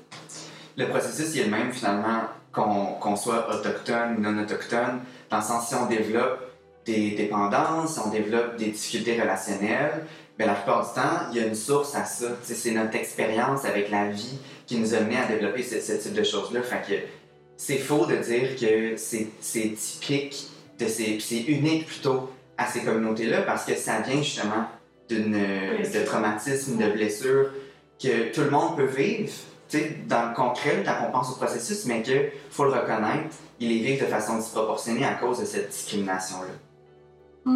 Le 0.78 0.88
processus 0.88 1.36
il 1.36 1.42
est 1.42 1.44
le 1.46 1.52
même 1.52 1.74
finalement 1.74 2.22
qu'on 2.54 2.94
qu'on 3.00 3.16
soit 3.16 3.54
autochtone 3.54 4.16
ou 4.18 4.22
non 4.22 4.42
autochtone, 4.42 5.02
dans 5.30 5.38
le 5.38 5.44
sens 5.44 5.68
si 5.68 5.76
on 5.76 5.86
développe 5.86 6.40
des 6.86 7.12
dépendances, 7.12 8.00
on 8.04 8.10
développe 8.10 8.56
des 8.56 8.68
difficultés 8.68 9.20
relationnelles, 9.22 10.06
mais 10.42 10.48
la 10.48 10.56
plupart 10.56 10.88
du 10.88 10.96
temps, 10.96 11.30
il 11.32 11.38
y 11.38 11.40
a 11.40 11.46
une 11.46 11.54
source 11.54 11.94
à 11.94 12.04
ça. 12.04 12.26
C'est 12.42 12.72
notre 12.72 12.96
expérience 12.96 13.64
avec 13.64 13.92
la 13.92 14.10
vie 14.10 14.40
qui 14.66 14.78
nous 14.78 14.96
a 14.96 15.00
mené 15.02 15.18
à 15.18 15.28
développer 15.28 15.62
ce, 15.62 15.80
ce 15.80 15.94
type 15.94 16.14
de 16.14 16.24
choses-là. 16.24 16.64
Fait 16.64 16.82
que 16.88 17.00
c'est 17.58 17.78
faux 17.78 18.08
de 18.08 18.16
dire 18.16 18.56
que 18.60 18.98
c'est 18.98 19.76
typique, 19.76 20.48
de 20.80 20.88
ces, 20.88 21.20
c'est 21.20 21.42
unique 21.42 21.86
plutôt 21.86 22.32
à 22.58 22.66
ces 22.66 22.82
communautés-là 22.82 23.44
parce 23.44 23.66
que 23.66 23.76
ça 23.76 24.00
vient 24.00 24.24
justement 24.24 24.66
d'une 25.08 25.34
de 25.34 26.06
traumatisme, 26.06 26.78
de 26.78 26.90
blessures 26.90 27.52
que 28.02 28.34
tout 28.34 28.42
le 28.42 28.50
monde 28.50 28.78
peut 28.78 28.86
vivre, 28.86 29.32
dans 30.08 30.30
le 30.30 30.36
concret, 30.36 30.84
quand 30.84 31.06
on 31.08 31.12
pense 31.12 31.30
au 31.30 31.36
processus, 31.36 31.86
mais 31.86 32.02
qu'il 32.02 32.32
faut 32.50 32.66
le 32.66 32.72
reconnaître, 32.72 33.36
ils 33.60 33.70
les 33.70 33.80
vivent 33.80 34.02
de 34.02 34.08
façon 34.08 34.38
disproportionnée 34.38 35.06
à 35.06 35.14
cause 35.14 35.40
de 35.40 35.46
cette 35.46 35.70
discrimination-là. 35.70 37.52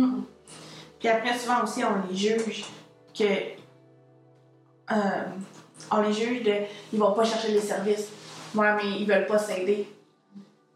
Puis 1.05 1.13
après, 1.13 1.37
souvent 1.37 1.63
aussi, 1.63 1.83
on 1.83 2.09
les 2.09 2.17
juge 2.17 2.65
que. 3.15 3.23
euh, 4.91 4.95
on 5.91 6.01
les 6.01 6.11
juge. 6.11 6.51
Ils 6.91 6.97
vont 6.97 7.11
pas 7.11 7.23
chercher 7.23 7.51
les 7.51 7.61
services. 7.61 8.07
Ouais, 8.55 8.73
mais 8.75 8.99
ils 8.99 9.05
veulent 9.05 9.27
pas 9.27 9.37
s'aider. 9.37 9.87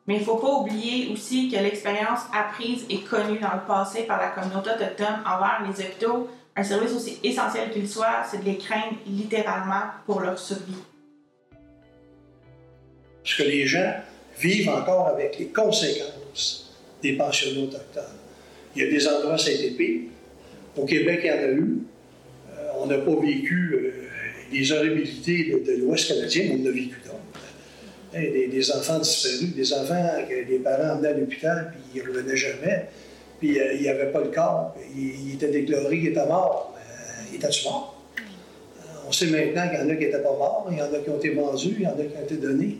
Mais 0.06 0.18
il 0.18 0.24
faut 0.24 0.36
pas 0.36 0.52
oublier 0.52 1.12
aussi 1.12 1.50
que 1.50 1.56
l'expérience 1.56 2.20
apprise 2.32 2.86
et 2.92 3.00
connue 3.00 3.40
dans 3.40 3.56
le 3.56 3.66
passé 3.68 4.04
par 4.04 4.22
la 4.22 4.28
communauté 4.28 4.70
autochtone 4.70 5.16
envers 5.26 5.64
les 5.68 5.84
hôpitaux, 5.84 6.30
un 6.56 6.64
service 6.64 6.94
aussi 6.94 7.18
essentiel 7.24 7.72
qu'il 7.72 7.90
soit, 7.90 8.24
c'est 8.30 8.42
de 8.42 8.46
les 8.46 8.60
craindre 8.60 8.98
littéralement 9.08 9.86
pour 10.06 10.22
leur 10.22 10.38
survie. 10.38 10.84
Parce 13.24 13.36
que 13.36 13.44
les 13.44 13.66
gens 13.66 13.96
vivent 14.38 14.70
encore 14.70 15.08
avec 15.08 15.40
les 15.40 15.48
conséquences 15.48 16.72
des 17.02 17.14
pensionnats 17.14 17.62
autochtones. 17.62 18.04
Il 18.76 18.84
y 18.84 18.86
a 18.86 18.92
des 18.92 19.08
endroits, 19.08 19.40
ça. 19.40 19.50
Au 20.78 20.86
Québec, 20.86 21.22
il 21.24 21.28
y 21.28 21.32
en 21.32 21.38
a 21.38 21.48
eu. 21.48 21.78
Euh, 22.52 22.68
on 22.80 22.86
n'a 22.88 22.98
pas 22.98 23.16
vécu 23.22 23.72
euh, 23.74 23.92
les 24.52 24.72
horribilités 24.72 25.52
de, 25.52 25.72
de 25.72 25.78
l'Ouest 25.80 26.08
canadien, 26.08 26.44
mais 26.50 26.62
on 26.62 26.68
a 26.68 26.72
vécu 26.72 26.96
d'autres. 27.04 27.18
Hein, 28.16 28.50
Des, 28.52 28.72
enfants 28.72 29.00
disparus, 29.00 29.56
des 29.56 29.74
enfants 29.74 30.10
que 30.28 30.50
les 30.50 30.60
parents 30.60 30.96
emmenaient 30.96 31.10
à 31.10 31.14
l'hôpital, 31.14 31.72
puis 31.72 32.02
ils 32.02 32.04
ne 32.04 32.08
revenaient 32.08 32.38
jamais. 32.38 32.86
Puis 33.40 33.60
euh, 33.60 33.74
il 33.76 33.82
n'y 33.82 33.90
avait 33.90 34.12
pas 34.12 34.22
le 34.22 34.30
corps. 34.30 34.76
Il, 34.96 35.28
il 35.28 35.34
était 35.36 35.50
déclaré 35.50 36.00
qu'il 36.00 36.08
était 36.08 36.26
mort. 36.26 36.76
Il 37.32 37.36
était 37.36 37.48
mort? 37.66 37.96
On 39.08 39.12
sait 39.12 39.26
maintenant 39.26 39.68
qu'il 39.70 39.80
y 39.80 39.82
en 39.82 39.90
a 39.90 39.96
qui 39.96 40.06
n'étaient 40.06 40.22
pas 40.22 40.30
morts, 40.30 40.68
il 40.72 40.78
y 40.78 40.82
en 40.84 40.94
a 40.94 41.00
qui 41.00 41.10
ont 41.10 41.18
été 41.18 41.32
vendus, 41.32 41.76
il 41.80 41.82
y 41.82 41.88
en 41.88 41.94
a 41.94 42.04
qui 42.04 42.16
ont 42.16 42.24
été 42.24 42.36
donnés. 42.36 42.78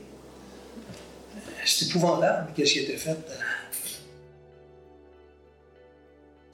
C'est 1.66 1.88
épouvantable, 1.88 2.50
qu'est-ce 2.56 2.74
qui 2.74 2.80
été 2.80 2.98
fait. 2.98 3.18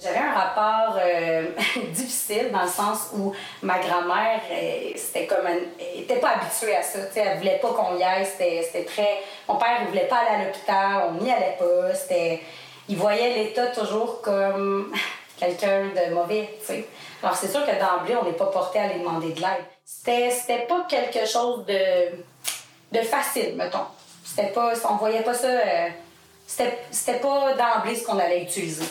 J'avais 0.06 0.20
un 0.20 0.34
rapport 0.34 1.00
euh, 1.04 1.48
difficile 1.92 2.52
dans 2.52 2.62
le 2.62 2.70
sens 2.70 3.10
où 3.16 3.34
ma 3.64 3.80
grand-mère, 3.80 4.40
euh, 4.52 5.26
comme 5.28 5.48
était 5.80 6.18
pas 6.18 6.34
habituée 6.34 6.76
à 6.76 6.84
ça. 6.84 7.00
tu 7.08 7.14
sais, 7.14 7.22
Elle 7.22 7.40
voulait 7.40 7.58
pas 7.60 7.70
qu'on 7.70 7.98
y 7.98 8.04
aille. 8.04 8.24
C'était 8.24 8.86
très. 8.86 9.24
Mon 9.50 9.56
père, 9.56 9.80
il 9.82 9.88
voulait 9.88 10.08
pas 10.08 10.18
aller 10.18 10.44
à 10.44 10.46
l'hôpital. 10.46 11.10
On 11.10 11.24
n'y 11.24 11.32
allait 11.32 11.58
pas. 11.58 11.96
C'était. 11.96 12.40
Il 12.88 12.98
voyait 12.98 13.34
l'État 13.34 13.66
toujours 13.68 14.22
comme 14.22 14.94
quelqu'un 15.40 15.86
de 15.86 16.14
mauvais. 16.14 16.56
Alors 17.24 17.36
c'est 17.36 17.48
sûr 17.48 17.66
que 17.66 17.72
d'emblée, 17.72 18.16
on 18.16 18.26
n'est 18.26 18.38
pas 18.38 18.46
porté 18.46 18.78
à 18.78 18.84
aller 18.84 19.00
demander 19.00 19.34
de 19.34 19.42
l'aide. 19.42 19.66
C'était 19.84 20.68
pas 20.68 20.86
quelque 20.88 21.26
chose 21.28 21.66
de 21.66 23.02
facile, 23.02 23.56
mettons. 23.56 23.88
C'était 24.24 24.50
pas. 24.50 24.72
On 24.88 24.98
voyait 24.98 25.24
pas 25.24 25.34
ça. 25.34 25.48
euh, 25.48 25.90
c'était 26.46 27.20
pas 27.20 27.54
d'emblée 27.54 27.96
ce 27.96 28.06
qu'on 28.06 28.20
allait 28.20 28.44
utiliser. 28.44 28.86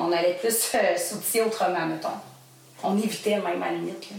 On 0.00 0.12
allait 0.12 0.34
plus 0.34 0.74
euh, 0.74 0.96
s'outiller 0.96 1.42
autrement, 1.44 1.86
mettons. 1.86 2.08
On 2.82 2.96
évitait 2.96 3.36
même 3.36 3.62
à 3.62 3.66
la 3.66 3.72
limite. 3.72 4.10
là. 4.10 4.16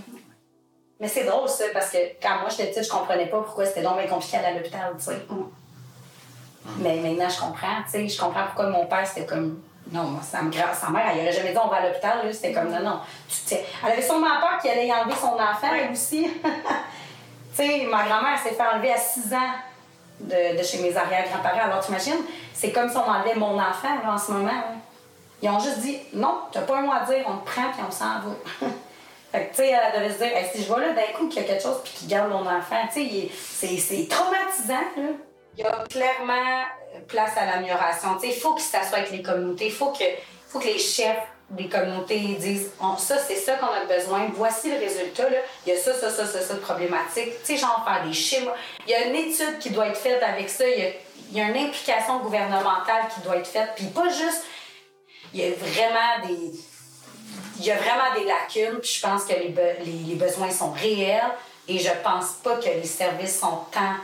Mais 0.99 1.07
c'est 1.07 1.23
drôle 1.23 1.47
ça, 1.47 1.63
parce 1.73 1.91
que 1.91 1.97
quand 2.21 2.41
moi 2.41 2.49
j'étais 2.49 2.67
petite, 2.71 2.83
je 2.83 2.89
comprenais 2.89 3.27
pas 3.27 3.41
pourquoi 3.41 3.65
c'était 3.65 3.81
donc 3.81 3.97
bien 3.97 4.07
compliqué 4.07 4.37
à 4.37 4.51
l'hôpital, 4.51 4.93
tu 4.97 5.05
sais. 5.05 5.25
Mais 6.79 6.97
maintenant 6.97 7.29
je 7.29 7.39
comprends, 7.39 7.81
tu 7.85 7.91
sais, 7.91 8.07
je 8.09 8.19
comprends 8.19 8.43
pourquoi 8.47 8.67
mon 8.69 8.85
père 8.85 9.07
c'était 9.07 9.25
comme. 9.25 9.61
Non, 9.91 10.03
moi, 10.03 10.21
ça 10.21 10.41
me 10.43 10.51
Sa 10.51 10.89
mère, 10.91 11.07
elle 11.11 11.21
aurait 11.21 11.31
jamais 11.31 11.51
dit 11.51 11.57
on 11.57 11.67
va 11.67 11.77
à 11.77 11.87
l'hôpital, 11.87 12.19
là. 12.23 12.33
C'était 12.33 12.51
comme 12.51 12.69
non, 12.69 12.81
non. 12.81 12.99
Tu 13.47 13.55
Elle 13.55 13.91
avait 13.93 14.01
sûrement 14.01 14.39
peur 14.39 14.59
qu'il 14.61 14.69
allait 14.71 14.87
y 14.87 14.93
enlever 14.93 15.15
son 15.15 15.33
enfant, 15.33 15.73
elle 15.73 15.91
aussi. 15.91 16.27
tu 16.43 17.55
sais, 17.55 17.87
ma 17.89 18.03
grand-mère 18.03 18.37
s'est 18.37 18.51
fait 18.51 18.61
enlever 18.73 18.91
à 18.91 18.97
6 18.97 19.33
ans 19.33 19.53
de, 20.19 20.57
de 20.59 20.63
chez 20.63 20.79
mes 20.79 20.95
arrière-grands-parents. 20.95 21.71
Alors, 21.71 21.79
t'imagines, 21.79 22.21
c'est 22.53 22.71
comme 22.71 22.89
si 22.89 22.97
on 22.97 23.09
enlevait 23.09 23.35
mon 23.35 23.57
enfant 23.57 23.95
là, 24.03 24.13
en 24.13 24.17
ce 24.17 24.31
moment. 24.31 24.51
là. 24.51 24.75
Ils 25.41 25.49
ont 25.49 25.59
juste 25.59 25.79
dit 25.79 25.97
non, 26.13 26.39
t'as 26.51 26.61
pas 26.61 26.77
un 26.77 26.81
mot 26.81 26.91
à 26.91 27.05
dire, 27.05 27.23
on 27.27 27.37
te 27.37 27.45
prend 27.45 27.71
puis 27.71 27.81
on 27.87 27.91
s'en 27.91 28.05
va. 28.05 28.67
fait 29.31 29.45
que, 29.45 29.49
tu 29.49 29.55
sais, 29.55 29.69
elle 29.69 30.01
devait 30.01 30.13
se 30.13 30.17
dire, 30.17 30.31
si 30.53 30.63
je 30.63 30.67
vois 30.67 30.79
là 30.79 30.93
d'un 30.93 31.17
coup 31.17 31.27
qu'il 31.27 31.41
y 31.41 31.45
a 31.45 31.47
quelque 31.47 31.63
chose 31.63 31.79
puis 31.83 31.93
qu'il 31.93 32.07
garde 32.07 32.29
mon 32.29 32.45
enfant, 32.45 32.87
tu 32.93 33.29
sais, 33.31 33.77
c'est, 33.77 34.07
traumatisant, 34.07 34.85
là. 34.97 35.09
Il 35.57 35.63
y 35.63 35.67
a 35.67 35.83
clairement 35.89 36.61
euh, 36.95 36.99
place 37.07 37.31
à 37.35 37.45
l'amélioration. 37.45 38.15
Tu 38.15 38.27
sais, 38.27 38.35
il 38.35 38.39
faut 38.39 38.53
qu'ils 38.53 38.63
s'assoient 38.63 38.99
avec 38.99 39.11
les 39.11 39.21
communautés, 39.21 39.65
il 39.65 39.71
faut 39.71 39.91
que, 39.91 40.05
faut 40.47 40.59
que 40.59 40.67
les 40.67 40.79
chefs 40.79 41.17
des 41.49 41.67
communautés 41.67 42.19
disent 42.39 42.71
ça, 42.99 43.17
c'est 43.17 43.35
ça 43.35 43.55
qu'on 43.55 43.67
a 43.67 43.85
besoin, 43.85 44.27
voici 44.35 44.71
le 44.71 44.77
résultat, 44.77 45.29
là. 45.29 45.37
il 45.65 45.73
y 45.73 45.75
a 45.75 45.79
ça, 45.79 45.93
ça, 45.93 46.09
ça, 46.09 46.25
ça, 46.25 46.41
ça 46.41 46.53
de 46.53 46.59
problématique. 46.59 47.31
Tu 47.43 47.53
sais, 47.53 47.57
genre 47.57 47.83
faire 47.85 48.05
des 48.05 48.13
schémas. 48.13 48.53
Il 48.85 48.91
y 48.91 48.95
a 48.95 49.05
une 49.05 49.15
étude 49.15 49.57
qui 49.59 49.71
doit 49.71 49.87
être 49.87 49.97
faite 49.97 50.21
avec 50.21 50.49
ça, 50.49 50.67
il 50.67 50.79
y 50.79 50.85
a, 50.85 50.89
il 51.31 51.37
y 51.37 51.41
a 51.41 51.45
une 51.45 51.57
implication 51.57 52.19
gouvernementale 52.19 53.03
qui 53.13 53.21
doit 53.21 53.37
être 53.37 53.47
faite, 53.47 53.71
puis 53.75 53.85
pas 53.85 54.09
juste 54.09 54.43
il 55.33 55.41
y 55.41 55.45
a 55.45 55.49
vraiment 55.55 56.27
des 56.27 56.51
y 57.61 57.71
a 57.71 57.75
vraiment 57.75 58.13
des 58.17 58.23
lacunes 58.25 58.79
puis 58.79 58.89
je 58.95 59.01
pense 59.01 59.25
que 59.25 59.33
les, 59.33 59.49
be- 59.49 59.83
les, 59.83 60.15
besoins 60.15 60.49
sont 60.49 60.71
réels 60.71 61.21
et 61.67 61.77
je 61.77 61.89
pense 62.03 62.31
pas 62.43 62.55
que 62.55 62.69
les 62.69 62.85
services 62.85 63.37
sont 63.39 63.59
tant 63.71 63.95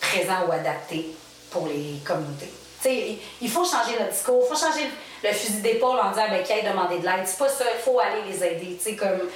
présents 0.00 0.46
ou 0.48 0.52
adaptés 0.52 1.06
pour 1.50 1.66
les 1.66 1.98
communautés. 2.04 2.52
Tu 2.80 2.88
sais, 2.88 3.18
il- 3.40 3.50
faut 3.50 3.64
changer 3.64 3.98
notre 3.98 4.12
discours, 4.12 4.44
il 4.44 4.54
faut 4.54 4.66
changer 4.66 4.86
le 5.24 5.32
fusil 5.32 5.62
d'épaule 5.62 5.98
en 5.98 6.10
disant 6.10 6.28
ben, 6.30 6.42
qui 6.44 6.52
aille 6.52 6.64
demander 6.64 6.98
de 6.98 7.04
l'aide. 7.04 7.26
C'est 7.26 7.38
pas 7.38 7.48
ça, 7.48 7.64
il 7.76 7.82
faut 7.82 7.98
aller 7.98 8.22
les 8.30 8.44
aider. 8.44 8.76
Tu 8.76 8.90
sais, 8.90 8.96
comme, 8.96 9.28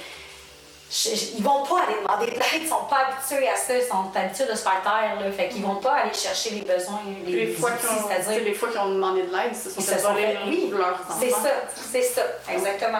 je- 0.91 1.37
ils 1.37 1.43
vont 1.43 1.63
pas 1.63 1.83
aller 1.83 1.95
demander 2.01 2.25
de 2.27 2.31
l'aide, 2.37 2.61
ils 2.63 2.67
sont 2.67 2.83
pas 2.89 3.07
habitués 3.07 3.47
à 3.49 3.55
ça, 3.55 3.77
ils 3.77 3.83
sont 3.83 4.11
habitués 4.13 4.45
de 4.45 4.51
se 4.55 4.63
faire 4.63 4.81
taire. 4.83 5.19
Là, 5.19 5.31
fait 5.31 5.47
qu'ils 5.49 5.63
vont 5.63 5.75
pas 5.75 5.93
aller 5.93 6.13
chercher 6.13 6.49
les 6.51 6.61
besoins, 6.61 6.99
les, 7.25 7.31
Les 7.45 7.53
fois 7.53 7.71
c'est-à-dire 7.79 8.31
sais, 8.33 8.39
les 8.41 8.53
fois 8.53 8.69
qu'ils 8.69 8.79
ont 8.81 8.89
demandé 8.93 9.23
de 9.23 9.31
l'aide, 9.31 9.55
se 9.55 9.69
sont 9.69 9.79
ils 9.79 9.85
fait 9.85 9.97
se 9.97 10.03
sont 10.03 10.13
fait- 10.15 10.37
oui, 10.47 10.69
leurs 10.75 10.89
enfants. 10.93 11.15
c'est 11.19 11.29
ça, 11.29 11.49
c'est 11.91 12.01
ça, 12.01 12.21
exactement. 12.51 12.99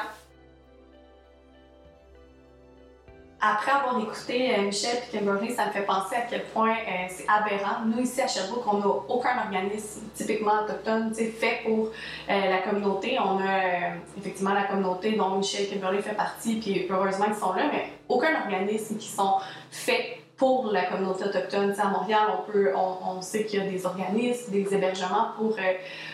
Après 3.42 3.72
avoir 3.72 4.00
écouté 4.00 4.54
euh, 4.56 4.62
Michel 4.62 4.98
et 4.98 5.18
Kimberly, 5.18 5.52
ça 5.52 5.66
me 5.66 5.72
fait 5.72 5.82
penser 5.82 6.16
à 6.16 6.22
quel 6.30 6.44
point 6.46 6.74
euh, 6.74 7.08
c'est 7.10 7.26
aberrant. 7.28 7.84
Nous, 7.88 8.04
ici 8.04 8.22
à 8.22 8.28
Sherbrooke, 8.28 8.64
on 8.72 8.78
n'a 8.78 8.86
aucun 8.86 9.40
organisme 9.46 10.02
typiquement 10.14 10.64
autochtone 10.64 11.12
fait 11.16 11.62
pour 11.66 11.88
euh, 11.88 12.50
la 12.50 12.60
communauté. 12.60 13.18
On 13.20 13.40
a 13.40 13.96
effectivement 14.16 14.54
la 14.54 14.66
communauté 14.66 15.14
dont 15.14 15.38
Michel 15.38 15.64
et 15.64 15.68
Kimberly 15.68 16.04
fait 16.04 16.14
partie, 16.14 16.60
puis 16.60 16.86
heureusement 16.88 17.26
qu'ils 17.26 17.36
sont 17.36 17.54
là, 17.54 17.64
mais 17.72 17.86
aucun 18.08 18.42
organisme 18.44 18.98
qui 18.98 19.08
sont 19.08 19.38
faits 19.72 20.20
pour 20.38 20.72
la 20.72 20.86
communauté 20.86 21.24
autochtone. 21.24 21.74
à 21.80 21.88
Montréal, 21.88 22.22
on, 22.38 22.52
peut, 22.52 22.72
on, 22.76 23.22
sait 23.22 23.46
qu'il 23.46 23.60
y 23.60 23.68
a 23.68 23.70
des 23.70 23.86
organismes, 23.86 24.52
des 24.52 24.74
hébergements 24.74 25.30
pour, 25.38 25.56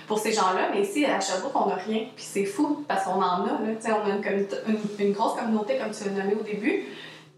pour 0.05 0.19
ces 0.19 0.33
gens-là, 0.33 0.69
mais 0.73 0.81
ici, 0.81 1.05
à 1.05 1.19
Sherbrooke, 1.19 1.55
on 1.55 1.67
n'a 1.67 1.75
rien. 1.75 2.07
Puis 2.15 2.25
c'est 2.25 2.45
fou 2.45 2.85
parce 2.87 3.05
qu'on 3.05 3.21
en 3.21 3.21
a. 3.21 3.47
Là, 3.47 3.57
on 3.61 4.09
a 4.09 4.31
une, 4.31 4.47
une, 4.67 4.77
une, 4.99 5.13
grosse 5.13 5.35
communauté, 5.35 5.77
comme 5.77 5.91
tu 5.91 6.03
l'as 6.05 6.23
nommé 6.23 6.35
au 6.35 6.43
début. 6.43 6.85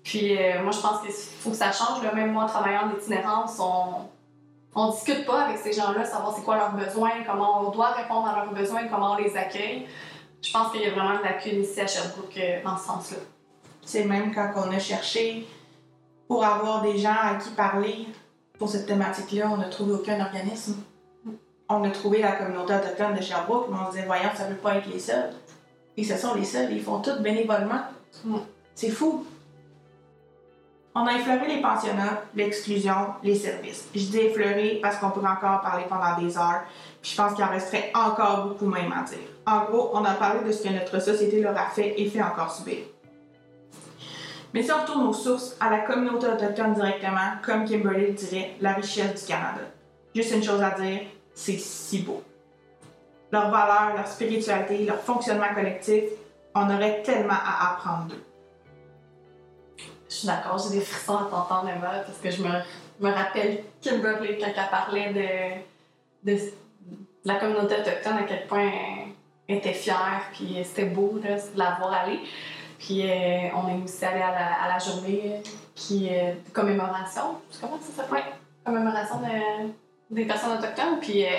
Puis 0.10 0.36
euh, 0.36 0.64
moi, 0.64 0.72
je 0.72 0.80
pense 0.80 1.02
qu'il 1.02 1.12
faut 1.12 1.52
que 1.52 1.56
ça 1.56 1.72
change. 1.72 2.02
Là. 2.04 2.12
Même 2.16 2.32
moi, 2.32 2.46
travaillant 2.46 2.88
en 2.88 2.98
itinérance, 2.98 3.60
on 3.60 4.88
ne 4.88 4.92
discute 4.92 5.24
pas 5.24 5.44
avec 5.44 5.60
ces 5.60 5.72
gens-là, 5.72 6.04
savoir 6.04 6.36
c'est 6.36 6.42
quoi 6.42 6.58
leurs 6.58 6.74
besoins, 6.74 7.12
comment 7.28 7.68
on 7.68 7.70
doit 7.70 7.92
répondre 7.92 8.26
à 8.26 8.44
leurs 8.44 8.52
besoins, 8.52 8.88
comment 8.88 9.12
on 9.12 9.18
les 9.18 9.38
accueille. 9.38 9.86
Je 10.42 10.52
pense 10.52 10.72
qu'il 10.72 10.82
y 10.82 10.86
a 10.88 10.92
vraiment 10.92 11.12
une 11.12 11.22
lacune 11.22 11.62
ici 11.62 11.80
à 11.80 11.86
Sherbrooke 11.86 12.36
euh, 12.38 12.64
dans 12.64 12.76
ce 12.76 12.86
sens-là. 12.86 13.18
C'est 13.84 14.06
même 14.06 14.34
quand 14.34 14.52
on 14.56 14.72
a 14.72 14.80
cherché 14.80 15.48
pour 16.28 16.44
avoir 16.44 16.82
des 16.82 16.98
gens 16.98 17.16
à 17.22 17.36
qui 17.36 17.52
parler 17.52 18.08
pour 18.58 18.68
cette 18.68 18.88
thématique-là, 18.88 19.48
on 19.52 19.58
n'a 19.58 19.70
trouvé 19.70 19.94
aucun 19.94 20.20
organisme. 20.20 20.78
On 21.70 21.84
a 21.84 21.92
trouvé 21.92 22.20
la 22.24 22.32
communauté 22.32 22.74
autochtone 22.74 23.14
de 23.14 23.22
Sherbrooke, 23.22 23.68
mais 23.70 23.78
on 23.80 23.86
se 23.86 23.92
disait, 23.92 24.08
voyons, 24.08 24.30
ça 24.36 24.50
ne 24.50 24.56
peut 24.56 24.62
pas 24.62 24.78
être 24.78 24.88
les 24.92 24.98
seuls. 24.98 25.34
Et 25.98 26.04
ce 26.04 26.18
sont 26.18 26.34
les 26.34 26.46
seuls, 26.46 26.74
ils 26.74 26.82
font 26.82 27.00
tout 27.00 27.22
bénévolement. 27.22 27.82
C'est 28.74 28.90
fou. 28.90 29.24
On 30.96 31.06
a 31.06 31.14
effleuré 31.14 31.48
les 31.48 31.62
pensionnats, 31.62 32.24
l'exclusion, 32.36 33.14
les 33.24 33.36
services. 33.36 33.88
Je 33.94 34.06
dis 34.06 34.18
effleuré 34.18 34.80
parce 34.82 34.98
qu'on 34.98 35.12
pourrait 35.12 35.30
encore 35.30 35.62
parler 35.62 35.84
pendant 35.88 36.20
des 36.20 36.36
heures, 36.36 36.64
puis 37.02 37.12
je 37.12 37.18
pense 37.18 37.34
qu'il 37.34 37.44
en 37.44 37.50
resterait 37.50 37.92
encore 37.94 38.48
beaucoup 38.48 38.66
même 38.66 38.92
à 38.92 39.04
dire. 39.04 39.20
En 39.46 39.66
gros, 39.66 39.92
on 39.94 40.04
a 40.04 40.14
parlé 40.14 40.44
de 40.44 40.52
ce 40.52 40.64
que 40.64 40.70
notre 40.70 41.00
société 41.00 41.42
leur 41.42 41.56
a 41.56 41.70
fait 41.70 41.94
et 41.98 42.10
fait 42.10 42.22
encore 42.22 42.52
subir. 42.52 42.80
Mais 44.54 44.64
si 44.64 44.72
on 44.72 44.82
retourne 44.82 45.08
aux 45.08 45.14
sources, 45.14 45.56
à 45.60 45.70
la 45.70 45.80
communauté 45.80 46.26
autochtone 46.26 46.74
directement, 46.74 47.38
comme 47.44 47.66
Kimberly 47.66 48.08
le 48.08 48.14
dirait, 48.14 48.56
la 48.60 48.74
richesse 48.74 49.22
du 49.22 49.28
Canada. 49.28 49.62
Juste 50.16 50.34
une 50.34 50.44
chose 50.44 50.62
à 50.62 50.72
dire, 50.72 51.02
c'est 51.36 51.60
si 51.60 52.00
beau. 52.00 52.24
Leurs 53.32 53.52
valeurs, 53.52 53.96
leur 53.96 54.08
spiritualité, 54.08 54.86
leur 54.86 55.00
fonctionnement 55.00 55.54
collectif, 55.54 56.04
on 56.56 56.68
aurait 56.68 57.04
tellement 57.04 57.34
à 57.34 57.74
apprendre 57.74 58.08
d'eux. 58.08 58.24
Je 60.10 60.16
suis 60.16 60.28
d'accord, 60.28 60.58
j'ai 60.58 60.80
des 60.80 60.84
frissons 60.84 61.18
à 61.18 61.28
t'entendre, 61.30 61.70
Emma, 61.70 62.00
parce 62.00 62.18
que 62.18 62.32
je 62.32 62.42
me, 62.42 62.50
me 63.00 63.14
rappelle 63.14 63.64
Kimberly 63.82 64.40
quand 64.40 64.48
elle 64.48 64.70
parlait 64.72 65.14
de, 66.24 66.32
de, 66.32 66.40
la 67.26 67.36
communauté 67.36 67.76
autochtone, 67.76 68.18
à 68.18 68.24
quel 68.24 68.48
point 68.48 68.72
elle 69.48 69.58
était 69.58 69.74
fière, 69.74 70.24
puis 70.34 70.58
c'était 70.64 70.86
beau 70.86 71.20
de 71.20 71.30
la 71.56 71.78
voir 71.80 71.94
aller. 71.94 72.20
Puis 72.80 73.04
euh, 73.04 73.50
on 73.54 73.68
est 73.70 73.84
aussi 73.84 74.04
allé 74.04 74.22
à 74.22 74.32
la, 74.32 74.64
à 74.64 74.68
la 74.74 74.80
journée 74.80 75.44
qui 75.76 76.08
est 76.08 76.34
de 76.34 76.54
commémoration. 76.54 77.36
Comment 77.62 77.80
ça 77.80 78.04
s'appelle? 78.04 78.24
Commémoration 78.66 79.18
de, 79.20 79.70
des 80.10 80.26
personnes 80.26 80.58
autochtones. 80.58 81.00
Puis 81.02 81.26
euh, 81.26 81.30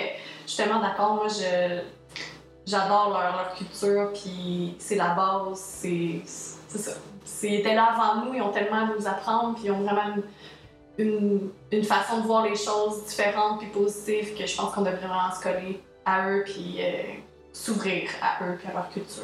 je 0.45 0.51
suis 0.51 0.63
tellement 0.63 0.79
d'accord, 0.79 1.15
moi, 1.15 1.27
je, 1.27 1.81
j'adore 2.71 3.09
leur, 3.09 3.35
leur 3.35 3.53
culture, 3.53 4.11
puis 4.13 4.75
c'est 4.79 4.95
la 4.95 5.13
base, 5.13 5.59
c'est, 5.59 6.21
ça 6.25 6.91
ils 7.43 7.55
étaient 7.55 7.75
là 7.75 7.95
avant 7.95 8.25
nous, 8.25 8.33
ils 8.33 8.41
ont 8.41 8.51
tellement 8.51 8.87
à 8.87 8.95
nous 8.97 9.07
apprendre, 9.07 9.55
puis 9.55 9.65
ils 9.65 9.71
ont 9.71 9.81
vraiment 9.81 10.15
une, 10.97 11.49
une, 11.71 11.83
façon 11.83 12.21
de 12.21 12.27
voir 12.27 12.45
les 12.45 12.55
choses 12.55 13.05
différente 13.05 13.59
puis 13.59 13.69
positive 13.69 14.37
que 14.37 14.45
je 14.45 14.55
pense 14.55 14.73
qu'on 14.73 14.81
devrait 14.81 14.97
vraiment 14.97 15.33
se 15.33 15.41
coller 15.41 15.81
à 16.05 16.29
eux 16.29 16.43
puis 16.45 16.77
euh, 16.79 17.13
s'ouvrir 17.53 18.09
à 18.21 18.43
eux 18.45 18.57
puis 18.57 18.67
à 18.69 18.73
leur 18.73 18.89
culture. 18.89 19.23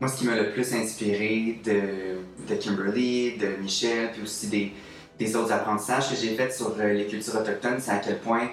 Moi, 0.00 0.08
ce 0.08 0.18
qui 0.18 0.26
m'a 0.26 0.36
le 0.36 0.50
plus 0.52 0.72
inspiré 0.74 1.60
de, 1.62 2.48
de 2.48 2.54
Kimberly, 2.58 3.36
de 3.36 3.48
Michel, 3.60 4.12
puis 4.12 4.22
aussi 4.22 4.48
des, 4.48 4.72
des 5.18 5.36
autres 5.36 5.52
apprentissages 5.52 6.08
que 6.08 6.16
j'ai 6.16 6.34
faits 6.34 6.54
sur 6.54 6.74
euh, 6.78 6.92
les 6.94 7.06
cultures 7.06 7.36
autochtones, 7.36 7.80
c'est 7.80 7.90
à 7.90 7.98
quel 7.98 8.18
point 8.18 8.48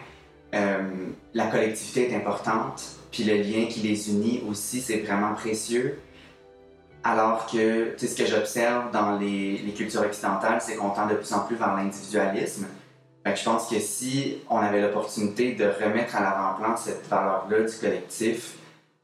euh, 0.56 1.10
la 1.34 1.48
collectivité 1.48 2.10
est 2.10 2.16
importante, 2.16 2.82
puis 3.12 3.24
le 3.24 3.36
lien 3.36 3.66
qui 3.68 3.82
les 3.82 4.10
unit 4.10 4.44
aussi, 4.50 4.82
c'est 4.82 5.00
vraiment 5.00 5.34
précieux. 5.34 6.00
Alors 7.04 7.46
que 7.46 7.96
ce 7.98 8.16
que 8.16 8.26
j'observe 8.26 8.92
dans 8.92 9.18
les, 9.18 9.74
cultures 9.76 10.02
occidentales, 10.02 10.62
c'est 10.62 10.76
qu'on 10.76 10.90
tend 10.90 11.08
de 11.08 11.16
plus 11.16 11.32
en 11.34 11.42
plus 11.42 11.56
vers 11.56 11.76
l'individualisme. 11.76 12.68
je 13.26 13.44
pense 13.44 13.68
que 13.70 13.80
si 13.80 14.38
on 14.50 14.58
avait 14.58 14.82
l'opportunité 14.82 15.54
de 15.54 15.66
remettre 15.66 16.16
à 16.16 16.22
l'avant-plan 16.22 16.76
cette 16.76 17.08
valeur-là 17.08 17.62
du 17.62 17.76
collectif, 17.78 18.56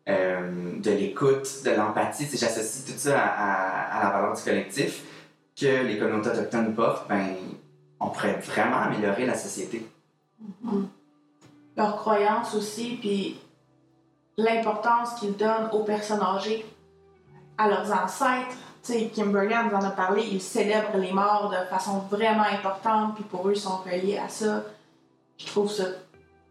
euh, 0.10 0.79
de 0.79 0.91
l'écoute, 0.91 1.63
de 1.63 1.71
l'empathie, 1.71 2.25
si 2.25 2.38
j'associe 2.38 2.86
tout 2.86 2.97
ça 2.97 3.21
à, 3.21 4.03
la 4.03 4.10
valeur 4.10 4.36
du 4.36 4.41
collectif 4.41 5.03
que 5.56 5.84
les 5.84 5.97
communautés 5.97 6.29
autochtones 6.29 6.73
portent, 6.75 7.08
ben, 7.08 7.36
on 8.01 8.10
pourrait 8.10 8.38
vraiment 8.39 8.79
améliorer 8.79 9.25
la 9.25 9.36
société. 9.36 9.86
Mm-hmm. 10.65 11.03
Leur 11.75 11.95
croyance 11.97 12.53
aussi, 12.55 12.97
puis 12.99 13.39
l'importance 14.38 15.13
qu'ils 15.19 15.36
donnent 15.36 15.69
aux 15.71 15.83
personnes 15.83 16.21
âgées 16.21 16.65
à 17.57 17.67
leurs 17.67 17.91
ancêtres. 17.91 18.57
sais, 18.81 19.12
Kimberly 19.13 19.53
nous 19.69 19.75
en 19.75 19.83
a 19.83 19.91
parlé, 19.91 20.23
ils 20.23 20.41
célèbrent 20.41 20.97
les 20.97 21.12
morts 21.12 21.49
de 21.49 21.69
façon 21.69 21.99
vraiment 22.09 22.43
importante, 22.43 23.15
puis 23.15 23.23
pour 23.23 23.47
eux, 23.47 23.53
ils 23.55 23.59
sont 23.59 23.77
reliés 23.77 24.17
à 24.17 24.29
ça. 24.29 24.63
Je 25.38 25.45
trouve 25.47 25.71
ça, 25.71 25.86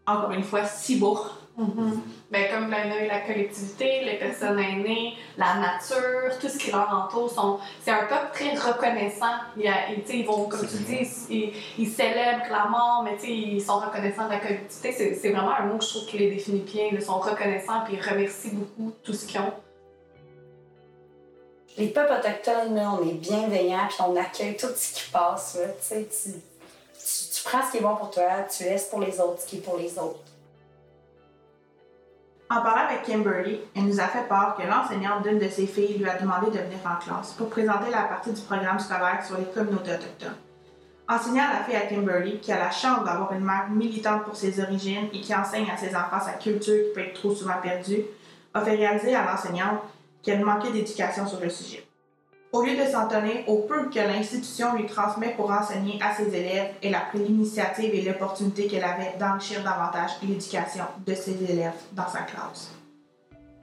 encore 0.05 0.31
une 0.31 0.43
fois, 0.43 0.65
si 0.65 0.97
beau. 0.97 1.19
Mm-hmm. 1.55 1.99
ben, 2.31 2.51
comme 2.51 2.71
la 2.71 3.19
collectivité, 3.19 4.03
les 4.03 4.17
personnes 4.17 4.57
aînées, 4.57 5.13
la 5.37 5.53
nature, 5.55 6.39
tout 6.41 6.49
ce 6.49 6.57
qui 6.57 6.71
leur 6.71 6.89
entoure, 6.91 7.29
sont... 7.29 7.59
c'est 7.79 7.91
un 7.91 8.05
peuple 8.05 8.31
très 8.33 8.55
reconnaissant. 8.55 9.35
Il 9.55 9.71
ils 10.09 10.25
vont, 10.25 10.45
comme 10.45 10.67
tu 10.67 10.77
dis, 10.77 11.07
ils, 11.29 11.53
ils, 11.77 11.87
célèbrent 11.87 12.49
la 12.49 12.65
mort, 12.65 13.03
mais 13.03 13.17
ils 13.29 13.61
sont 13.61 13.77
reconnaissants 13.77 14.25
de 14.25 14.31
la 14.31 14.39
collectivité. 14.39 14.91
C'est 15.13 15.29
vraiment 15.29 15.53
un 15.53 15.67
mot 15.67 15.77
que 15.77 15.83
je 15.83 15.89
trouve 15.89 16.05
qui 16.07 16.17
les 16.17 16.31
définit 16.31 16.61
bien. 16.61 16.85
Ils 16.91 17.01
sont 17.01 17.19
reconnaissants 17.19 17.85
et 17.87 17.93
ils 17.93 18.01
remercient 18.01 18.49
beaucoup 18.53 18.91
tout 19.03 19.13
ce 19.13 19.27
qu'ils 19.27 19.39
ont 19.39 19.53
les 21.77 21.87
peuples 21.87 22.13
autochtones, 22.13 22.77
on 22.77 23.07
est 23.07 23.13
bienveillants, 23.13 23.87
puis 23.87 23.97
on 24.07 24.15
accueille 24.15 24.55
tout 24.55 24.67
ce 24.75 24.93
qui 24.93 25.09
passe. 25.09 25.57
tu, 25.87 26.05
tu, 26.05 27.43
prends 27.43 27.65
ce 27.65 27.71
qui 27.71 27.77
est 27.77 27.81
bon 27.81 27.95
pour 27.95 28.11
toi, 28.11 28.43
tu 28.55 28.63
laisses 28.63 28.85
pour 28.85 28.99
les 28.99 29.19
autres 29.19 29.41
ce 29.41 29.47
qui 29.47 29.57
est 29.57 29.61
pour 29.61 29.77
les 29.77 29.97
autres. 29.97 30.19
En 32.55 32.61
parlant 32.61 32.87
avec 32.87 33.01
Kimberly, 33.01 33.61
elle 33.75 33.85
nous 33.85 33.99
a 33.99 34.03
fait 34.03 34.27
part 34.27 34.55
que 34.55 34.61
l'enseignante 34.61 35.23
d'une 35.23 35.39
de 35.39 35.49
ses 35.49 35.65
filles 35.65 35.97
lui 35.97 36.07
a 36.07 36.19
demandé 36.19 36.51
de 36.51 36.63
venir 36.63 36.77
en 36.85 37.03
classe 37.03 37.31
pour 37.31 37.49
présenter 37.49 37.89
la 37.89 38.03
partie 38.03 38.31
du 38.31 38.41
programme 38.41 38.77
scolaire 38.77 39.25
sur 39.25 39.39
les 39.39 39.45
communautés 39.45 39.93
autochtones. 39.93 40.35
Enseignant 41.09 41.45
la 41.51 41.63
fille 41.63 41.75
à 41.75 41.87
Kimberly, 41.87 42.39
qui 42.41 42.51
a 42.51 42.59
la 42.59 42.69
chance 42.69 43.03
d'avoir 43.05 43.33
une 43.33 43.43
mère 43.43 43.69
militante 43.71 44.25
pour 44.25 44.35
ses 44.35 44.61
origines 44.61 45.07
et 45.11 45.21
qui 45.21 45.33
enseigne 45.33 45.71
à 45.71 45.77
ses 45.77 45.95
enfants 45.95 46.23
sa 46.23 46.33
culture 46.33 46.75
qui 46.75 46.93
peut 46.93 47.01
être 47.01 47.19
trop 47.19 47.33
souvent 47.33 47.59
perdue, 47.59 48.03
a 48.53 48.61
fait 48.61 48.75
réaliser 48.75 49.15
à 49.15 49.25
l'enseignante 49.25 49.79
qu'elle 50.21 50.45
manquait 50.45 50.71
d'éducation 50.71 51.25
sur 51.25 51.39
le 51.39 51.49
sujet. 51.49 51.83
Au 52.53 52.61
lieu 52.61 52.75
de 52.75 52.85
s'en 52.85 53.07
tenir 53.07 53.49
au 53.49 53.63
peu 53.63 53.89
que 53.89 53.97
l'institution 53.97 54.75
lui 54.75 54.85
transmet 54.85 55.33
pour 55.35 55.49
enseigner 55.49 55.99
à 55.99 56.13
ses 56.13 56.27
élèves, 56.27 56.69
elle 56.83 56.93
a 56.93 56.99
pris 56.99 57.17
l'initiative 57.17 57.95
et 57.95 58.03
l'opportunité 58.03 58.67
qu'elle 58.67 58.83
avait 58.83 59.15
d'enrichir 59.19 59.63
davantage 59.63 60.11
l'éducation 60.21 60.83
de 61.03 61.15
ses 61.15 61.43
élèves 61.51 61.73
dans 61.93 62.07
sa 62.07 62.19
classe. 62.19 62.71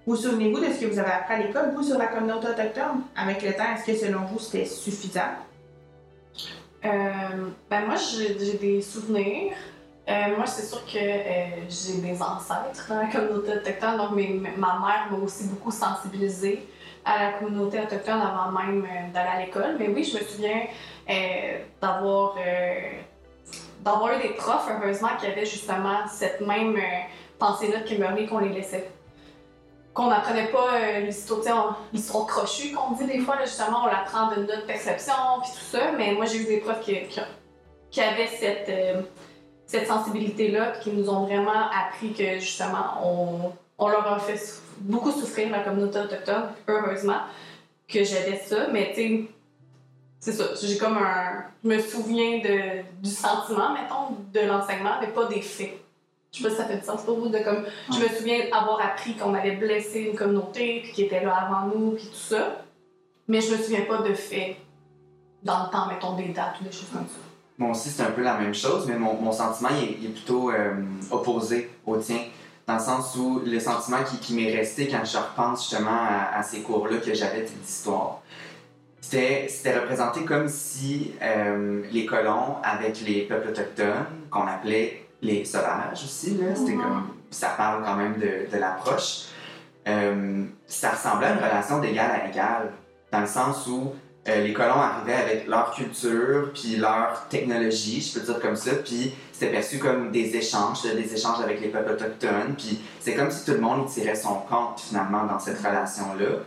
Vous 0.04 0.16
souvenez-vous 0.16 0.58
de 0.58 0.72
ce 0.72 0.80
que 0.80 0.86
vous 0.86 0.98
avez 0.98 1.12
appris 1.12 1.34
à 1.34 1.38
l'école, 1.38 1.70
vous, 1.72 1.84
sur 1.84 1.98
la 1.98 2.08
communauté 2.08 2.48
autochtone? 2.48 3.02
Avec 3.16 3.42
le 3.42 3.52
temps, 3.52 3.72
est-ce 3.76 3.86
que 3.86 3.96
selon 3.96 4.24
vous, 4.24 4.40
c'était 4.40 4.64
suffisant? 4.64 5.20
Euh, 6.84 6.88
ben 7.70 7.86
moi, 7.86 7.94
j'ai 7.94 8.34
des 8.56 8.82
souvenirs. 8.82 9.52
Euh, 10.08 10.36
moi, 10.36 10.46
c'est 10.46 10.66
sûr 10.66 10.84
que 10.84 10.98
euh, 10.98 11.46
j'ai 11.68 12.00
des 12.00 12.20
ancêtres 12.20 12.88
dans 12.88 12.96
la 12.96 13.06
communauté 13.06 13.52
autochtone, 13.52 13.98
donc 13.98 14.10
ma 14.10 14.78
mère 14.78 15.06
m'a 15.12 15.16
aussi 15.22 15.44
beaucoup 15.44 15.70
sensibilisée 15.70 16.66
à 17.04 17.24
la 17.24 17.32
communauté 17.32 17.80
autochtone 17.80 18.20
avant 18.20 18.52
même 18.52 18.84
euh, 18.84 19.12
d'aller 19.12 19.28
à 19.28 19.40
l'école. 19.40 19.76
Mais 19.78 19.88
oui, 19.88 20.04
je 20.04 20.18
me 20.18 20.24
souviens 20.24 20.62
d'avoir 21.80 22.36
d'avoir 23.80 24.12
eu 24.12 24.22
des 24.22 24.34
profs, 24.34 24.68
heureusement, 24.70 25.08
qui 25.18 25.26
avaient 25.26 25.46
justement 25.46 26.06
cette 26.06 26.40
même 26.40 26.76
pensée-là 27.38 27.80
de 27.80 27.88
Kimberly 27.88 28.26
qu'on 28.26 28.38
les 28.38 28.50
laissait. 28.50 28.88
Qu'on 29.92 30.08
n'apprenait 30.08 30.48
pas 30.48 31.00
l'histoire, 31.00 31.80
l'histoire 31.92 32.26
crochue 32.26 32.72
qu'on 32.72 32.92
dit 32.92 33.06
des 33.06 33.18
fois, 33.20 33.38
justement, 33.42 33.84
on 33.84 33.86
l'apprend 33.86 34.30
de 34.30 34.42
notre 34.42 34.66
perception, 34.66 35.14
puis 35.42 35.50
tout 35.50 35.76
ça. 35.76 35.92
Mais 35.96 36.12
moi, 36.12 36.26
j'ai 36.26 36.42
eu 36.42 36.44
des 36.44 36.58
profs 36.58 36.80
qui, 36.80 38.00
avaient 38.00 38.26
cette 38.28 38.70
cette 39.70 39.86
sensibilité-là, 39.86 40.72
qui 40.82 40.90
nous 40.90 41.08
ont 41.08 41.26
vraiment 41.26 41.70
appris 41.70 42.12
que 42.12 42.40
justement, 42.40 43.04
on, 43.04 43.52
on 43.78 43.88
leur 43.88 44.04
a 44.12 44.18
fait 44.18 44.36
beaucoup 44.80 45.10
souffrir, 45.10 45.50
la 45.50 45.60
communauté 45.60 45.98
autochtone, 45.98 46.44
heureusement 46.68 47.20
que 47.88 48.04
j'avais 48.04 48.38
ça, 48.38 48.68
mais 48.72 48.92
tu 48.94 49.00
sais, 49.00 49.28
c'est 50.20 50.32
ça. 50.32 50.44
J'ai 50.62 50.76
comme 50.76 50.98
un. 50.98 51.44
Je 51.64 51.68
me 51.68 51.78
souviens 51.78 52.38
de, 52.38 52.82
du 53.02 53.10
sentiment, 53.10 53.72
mettons, 53.72 54.16
de 54.32 54.40
l'enseignement, 54.46 54.96
mais 55.00 55.08
pas 55.08 55.26
des 55.26 55.40
faits. 55.40 55.78
Je 56.32 56.38
sais 56.38 56.44
pas 56.44 56.50
si 56.50 56.56
ça 56.56 56.64
fait 56.66 56.76
du 56.76 56.84
sens 56.84 57.02
pour 57.02 57.18
vous. 57.18 57.28
De 57.28 57.38
comme, 57.38 57.64
Je 57.92 57.98
me 57.98 58.08
souviens 58.08 58.38
avoir 58.52 58.80
appris 58.80 59.16
qu'on 59.16 59.34
avait 59.34 59.56
blessé 59.56 60.02
une 60.02 60.16
communauté, 60.16 60.80
puis 60.82 60.92
qu'ils 60.92 61.04
étaient 61.06 61.24
là 61.24 61.34
avant 61.34 61.74
nous, 61.74 61.92
puis 61.92 62.04
tout 62.04 62.34
ça. 62.34 62.64
Mais 63.28 63.40
je 63.40 63.52
me 63.52 63.56
souviens 63.56 63.82
pas 63.82 64.02
de 64.02 64.14
faits 64.14 64.56
dans 65.42 65.64
le 65.64 65.70
temps, 65.70 65.86
mettons, 65.88 66.16
des 66.16 66.28
dates 66.28 66.60
ou 66.60 66.64
des 66.64 66.72
choses 66.72 66.90
comme 66.92 67.06
ça. 67.06 67.20
Moi 67.58 67.70
aussi, 67.70 67.90
c'est 67.90 68.02
un 68.02 68.10
peu 68.10 68.22
la 68.22 68.38
même 68.38 68.54
chose, 68.54 68.86
mais 68.86 68.96
mon, 68.96 69.14
mon 69.14 69.32
sentiment 69.32 69.68
il 69.70 69.84
est, 69.84 69.96
il 70.00 70.06
est 70.06 70.10
plutôt 70.10 70.50
euh, 70.50 70.74
opposé 71.10 71.70
au 71.86 71.96
tien. 71.96 72.20
Dans 72.66 72.74
le 72.74 72.80
sens 72.80 73.16
où 73.16 73.42
le 73.44 73.58
sentiment 73.58 74.04
qui, 74.08 74.18
qui 74.18 74.34
m'est 74.34 74.54
resté 74.54 74.88
quand 74.88 75.04
je 75.04 75.16
repense 75.16 75.68
justement 75.68 75.90
à, 75.90 76.38
à 76.38 76.42
ces 76.42 76.60
cours-là 76.60 76.98
que 76.98 77.12
j'avais 77.14 77.42
d'histoire, 77.42 78.20
c'était 79.00 79.46
c'était 79.48 79.78
représenté 79.78 80.24
comme 80.24 80.48
si 80.48 81.12
euh, 81.20 81.82
les 81.90 82.06
colons, 82.06 82.56
avec 82.62 83.00
les 83.00 83.22
peuples 83.22 83.48
autochtones, 83.48 84.06
qu'on 84.30 84.46
appelait 84.46 85.06
les 85.22 85.44
sauvages 85.44 86.04
aussi, 86.04 86.36
là, 86.36 86.54
c'était 86.54 86.74
comme. 86.74 87.08
Ça 87.30 87.50
parle 87.56 87.84
quand 87.84 87.96
même 87.96 88.14
de, 88.14 88.50
de 88.52 88.58
l'approche. 88.58 89.26
Euh, 89.88 90.44
ça 90.66 90.90
ressemblait 90.90 91.28
à 91.28 91.32
une 91.32 91.38
relation 91.38 91.78
d'égal 91.80 92.10
à 92.10 92.28
égal, 92.28 92.72
dans 93.12 93.20
le 93.20 93.26
sens 93.26 93.66
où 93.66 93.92
euh, 94.28 94.42
les 94.42 94.52
colons 94.52 94.74
arrivaient 94.74 95.14
avec 95.14 95.46
leur 95.46 95.72
culture, 95.72 96.50
puis 96.52 96.76
leur 96.76 97.26
technologie, 97.28 98.02
je 98.02 98.18
peux 98.18 98.26
dire 98.26 98.38
comme 98.40 98.56
ça, 98.56 98.72
puis 98.74 99.14
c'était 99.32 99.50
perçu 99.50 99.78
comme 99.78 100.10
des 100.10 100.36
échanges, 100.36 100.82
des 100.82 101.14
échanges 101.14 101.40
avec 101.42 101.60
les 101.60 101.68
peuples 101.68 101.92
autochtones, 101.92 102.54
puis 102.56 102.80
c'est 103.00 103.14
comme 103.14 103.30
si 103.30 103.46
tout 103.46 103.52
le 103.52 103.60
monde 103.60 103.88
tirait 103.88 104.14
son 104.14 104.34
compte 104.40 104.80
finalement 104.80 105.24
dans 105.24 105.38
cette 105.38 105.58
relation-là. 105.58 106.40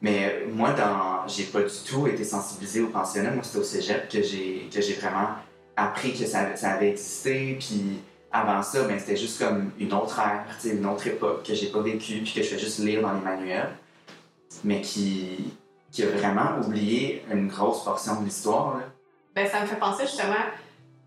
Mais 0.00 0.44
moi, 0.52 0.72
dans, 0.72 1.26
j'ai 1.26 1.44
pas 1.44 1.62
du 1.62 1.74
tout 1.88 2.06
été 2.06 2.24
sensibilisé 2.24 2.80
au 2.80 2.88
pensionnat. 2.88 3.30
Moi, 3.30 3.44
c'était 3.44 3.58
au 3.58 3.64
cégep 3.64 4.08
que 4.08 4.20
j'ai, 4.20 4.68
que 4.72 4.80
j'ai 4.80 4.94
vraiment 4.94 5.28
appris 5.76 6.12
que 6.12 6.26
ça, 6.26 6.54
ça 6.56 6.72
avait 6.72 6.90
existé, 6.90 7.56
puis 7.58 8.00
avant 8.30 8.62
ça, 8.62 8.84
ben, 8.84 8.98
c'était 8.98 9.16
juste 9.16 9.38
comme 9.40 9.72
une 9.78 9.92
autre 9.92 10.20
ère, 10.20 10.44
une 10.64 10.86
autre 10.86 11.06
époque 11.06 11.44
que 11.44 11.54
j'ai 11.54 11.66
pas 11.66 11.80
vécue, 11.80 12.20
puis 12.22 12.32
que 12.32 12.42
je 12.42 12.48
fais 12.48 12.58
juste 12.58 12.78
lire 12.78 13.02
dans 13.02 13.12
les 13.12 13.20
manuels, 13.20 13.70
mais 14.64 14.80
qui, 14.80 15.52
qui 15.92 16.02
a 16.02 16.06
vraiment 16.06 16.58
oublié 16.64 17.24
une 17.30 17.48
grosse 17.48 17.84
portion 17.84 18.20
de 18.20 18.24
l'histoire. 18.24 18.80
Ben, 19.34 19.46
ça 19.46 19.60
me 19.60 19.66
fait 19.66 19.76
penser 19.76 20.04
justement, 20.06 20.34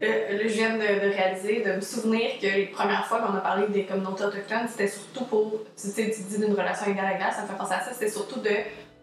euh, 0.03 0.37
là, 0.37 0.43
je 0.43 0.53
viens 0.53 0.77
de, 0.77 1.13
réaliser, 1.13 1.63
de 1.63 1.73
me 1.73 1.81
souvenir 1.81 2.39
que 2.39 2.45
les 2.45 2.67
premières 2.67 3.05
fois 3.07 3.19
qu'on 3.19 3.35
a 3.35 3.41
parlé 3.41 3.67
des 3.67 3.85
communautés 3.85 4.23
autochtones, 4.23 4.67
c'était 4.69 4.87
surtout 4.87 5.25
pour, 5.25 5.51
tu 5.75 5.87
sais, 5.87 6.11
tu 6.11 6.21
dis 6.21 6.37
d'une 6.37 6.53
relation 6.53 6.91
égale 6.91 7.05
à 7.05 7.15
égale, 7.15 7.33
ça 7.33 7.41
me 7.41 7.47
fait 7.47 7.57
penser 7.57 7.73
à 7.73 7.81
ça, 7.81 7.93
c'était 7.93 8.11
surtout 8.11 8.39
de 8.39 8.51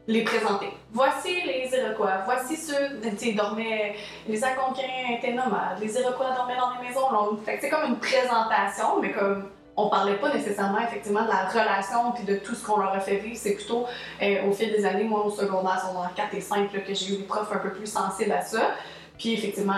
les 0.06 0.22
présenter. 0.22 0.68
Voici 0.92 1.42
les 1.44 1.70
Iroquois, 1.76 2.22
voici 2.24 2.56
ceux, 2.56 3.00
tu 3.18 3.32
dormaient, 3.32 3.96
les 4.28 4.44
Algonquins 4.44 5.16
étaient 5.16 5.32
nomades, 5.32 5.80
les 5.80 5.94
Iroquois 5.98 6.30
dormaient 6.36 6.56
dans 6.56 6.80
des 6.80 6.88
maisons 6.88 7.10
longues. 7.10 7.42
Fait 7.44 7.56
que 7.56 7.62
c'est 7.62 7.70
comme 7.70 7.88
une 7.88 7.98
présentation, 7.98 9.00
mais 9.00 9.12
comme 9.12 9.48
on 9.76 9.88
parlait 9.88 10.16
pas 10.16 10.34
nécessairement 10.34 10.80
effectivement 10.80 11.22
de 11.22 11.28
la 11.28 11.48
relation 11.48 12.12
puis 12.12 12.24
de 12.24 12.36
tout 12.36 12.54
ce 12.54 12.64
qu'on 12.64 12.78
leur 12.78 12.92
a 12.92 13.00
fait 13.00 13.16
vivre, 13.16 13.36
c'est 13.36 13.54
plutôt 13.54 13.86
euh, 14.22 14.46
au 14.46 14.52
fil 14.52 14.70
des 14.70 14.84
années, 14.84 15.04
moi 15.04 15.24
au 15.24 15.30
secondaire, 15.30 15.80
secondaire 15.80 16.12
4 16.14 16.34
et 16.34 16.40
5, 16.40 16.72
là, 16.72 16.80
que 16.80 16.94
j'ai 16.94 17.14
eu 17.14 17.16
des 17.18 17.24
profs 17.24 17.50
un 17.52 17.58
peu 17.58 17.70
plus 17.70 17.86
sensibles 17.86 18.32
à 18.32 18.42
ça. 18.42 18.72
Puis 19.18 19.34
effectivement, 19.34 19.74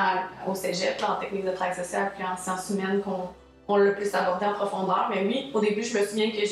au 0.47 0.55
cégep, 0.55 1.03
en 1.07 1.17
technique 1.17 1.45
de 1.45 1.53
travail 1.53 1.75
social, 1.75 2.13
puis 2.15 2.25
en 2.25 2.37
sciences 2.37 2.71
humaines, 2.71 3.03
qu'on 3.03 3.29
on 3.69 3.77
l'a 3.77 3.93
plus 3.93 4.15
abordé 4.15 4.47
en 4.47 4.55
profondeur. 4.55 5.09
Mais 5.11 5.25
oui, 5.25 5.51
au 5.55 5.61
début, 5.61 5.83
je 5.83 5.99
me 5.99 6.05
souviens 6.05 6.31
que 6.31 6.45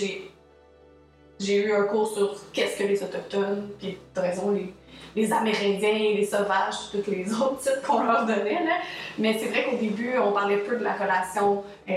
j'ai 1.41 1.57
eu 1.57 1.73
un 1.73 1.85
cours 1.85 2.13
sur 2.13 2.35
qu'est-ce 2.53 2.79
que 2.79 2.85
les 2.85 3.03
Autochtones, 3.03 3.69
puis 3.79 3.99
t'as 4.15 4.23
raison, 4.23 4.51
les, 4.51 4.73
les 5.15 5.33
Amérindiens, 5.33 5.93
les 5.93 6.25
Sauvages, 6.25 6.91
tous 6.91 7.11
les 7.11 7.33
autres 7.33 7.59
titres 7.59 7.83
qu'on 7.83 8.03
leur 8.03 8.25
donnait. 8.25 8.65
Là. 8.65 8.77
Mais 9.19 9.37
c'est 9.39 9.47
vrai 9.47 9.65
qu'au 9.65 9.77
début, 9.77 10.15
on 10.19 10.33
parlait 10.33 10.59
peu 10.59 10.77
de 10.77 10.85
la 10.85 10.95
relation 10.95 11.63
euh, 11.89 11.93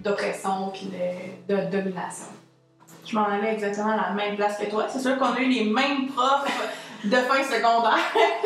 d'oppression 0.00 0.70
puis 0.72 0.90
de, 1.48 1.70
domination. 1.70 2.26
Je 3.06 3.16
m'en 3.16 3.24
allais 3.24 3.54
exactement 3.54 3.92
à 3.92 4.08
la 4.08 4.10
même 4.12 4.36
place 4.36 4.58
que 4.58 4.66
toi. 4.66 4.86
C'est 4.88 5.00
sûr 5.00 5.16
qu'on 5.18 5.32
a 5.32 5.40
eu 5.40 5.48
les 5.48 5.64
mêmes 5.64 6.08
profs 6.08 6.46
de 7.04 7.16
fin 7.16 7.42
secondaire 7.42 7.98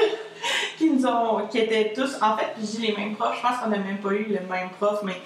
qui 0.79 0.91
nous 0.91 1.05
ont, 1.07 1.49
qui 1.49 1.59
étaient 1.59 1.93
tous, 1.95 2.17
en 2.23 2.37
fait, 2.37 2.53
je 2.59 2.67
dis 2.67 2.87
les 2.87 2.97
mêmes 2.97 3.17
profs, 3.17 3.37
je 3.37 3.43
pense 3.43 3.59
qu'on 3.59 3.71
n'a 3.71 3.79
même 3.79 3.99
pas 3.99 4.11
eu 4.11 4.25
le 4.25 4.47
même 4.49 4.71
prof, 4.79 5.01
mais 5.03 5.21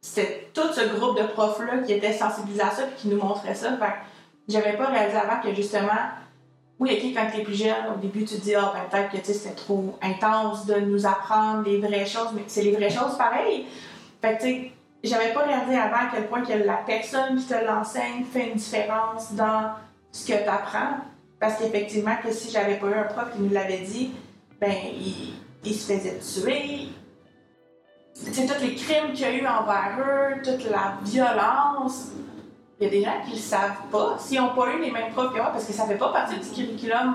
c'était 0.00 0.48
tout 0.54 0.72
ce 0.72 0.96
groupe 0.96 1.18
de 1.18 1.26
profs-là 1.26 1.78
qui 1.84 1.92
était 1.92 2.12
sensibilisés 2.12 2.62
à 2.62 2.70
ça 2.70 2.82
et 2.84 3.00
qui 3.00 3.08
nous 3.08 3.18
montrait 3.18 3.54
ça. 3.54 3.76
Fait 3.76 3.92
j'avais 4.48 4.72
pas 4.72 4.86
réalisé 4.86 5.16
avant 5.16 5.40
que 5.40 5.54
justement, 5.54 5.88
oui, 6.80 6.92
ok, 6.96 7.14
quand 7.14 7.30
t'es 7.30 7.42
plus 7.42 7.54
jeune, 7.54 7.94
au 7.94 7.98
début 7.98 8.24
tu 8.24 8.36
te 8.36 8.40
dis, 8.40 8.54
ah, 8.54 8.72
ben, 8.74 8.88
peut-être 8.90 9.12
que 9.12 9.18
tu 9.18 9.34
c'était 9.34 9.54
trop 9.54 9.98
intense 10.00 10.64
de 10.64 10.80
nous 10.80 11.06
apprendre 11.06 11.62
les 11.64 11.78
vraies 11.78 12.06
choses, 12.06 12.30
mais 12.34 12.42
c'est 12.46 12.62
les 12.62 12.72
vraies 12.72 12.90
choses 12.90 13.18
pareil. 13.18 13.66
Fait 14.22 14.38
tu 14.38 14.70
j'avais 15.02 15.32
pas 15.32 15.44
réalisé 15.44 15.78
avant 15.78 15.96
à 15.96 16.10
quel 16.12 16.26
point 16.26 16.42
que 16.42 16.52
la 16.52 16.78
personne 16.86 17.36
qui 17.36 17.46
te 17.46 17.64
l'enseigne 17.64 18.24
fait 18.24 18.48
une 18.48 18.56
différence 18.56 19.32
dans 19.32 19.72
ce 20.12 20.26
que 20.26 20.42
tu 20.42 20.48
apprends. 20.48 20.96
Parce 21.38 21.56
qu'effectivement, 21.56 22.16
que 22.22 22.30
si 22.32 22.50
j'avais 22.50 22.76
pas 22.76 22.86
eu 22.88 22.94
un 22.94 23.04
prof 23.04 23.32
qui 23.34 23.40
nous 23.40 23.50
l'avait 23.50 23.78
dit, 23.78 24.10
ben, 24.60 24.74
il, 24.94 25.34
il 25.64 25.74
se 25.74 25.92
faisait 25.92 26.18
tuer. 26.18 26.88
Tu 28.14 28.46
tous 28.46 28.60
les 28.60 28.74
crimes 28.74 29.12
qu'il 29.14 29.22
y 29.22 29.24
a 29.24 29.32
eu 29.32 29.46
envers 29.46 29.96
eux, 29.98 30.42
toute 30.42 30.70
la 30.70 30.98
violence. 31.02 32.08
Il 32.80 32.84
y 32.84 32.86
a 32.86 32.90
des 32.90 33.04
gens 33.04 33.20
qui 33.26 33.32
le 33.32 33.38
savent 33.38 33.88
pas, 33.92 34.16
s'ils 34.18 34.40
n'ont 34.40 34.54
pas 34.54 34.72
eu 34.72 34.80
les 34.80 34.90
mêmes 34.90 35.12
profs 35.12 35.34
que 35.34 35.38
moi, 35.38 35.50
parce 35.52 35.66
que 35.66 35.72
ça 35.72 35.84
fait 35.84 35.98
pas 35.98 36.12
partie 36.12 36.38
du 36.38 36.48
curriculum 36.48 37.14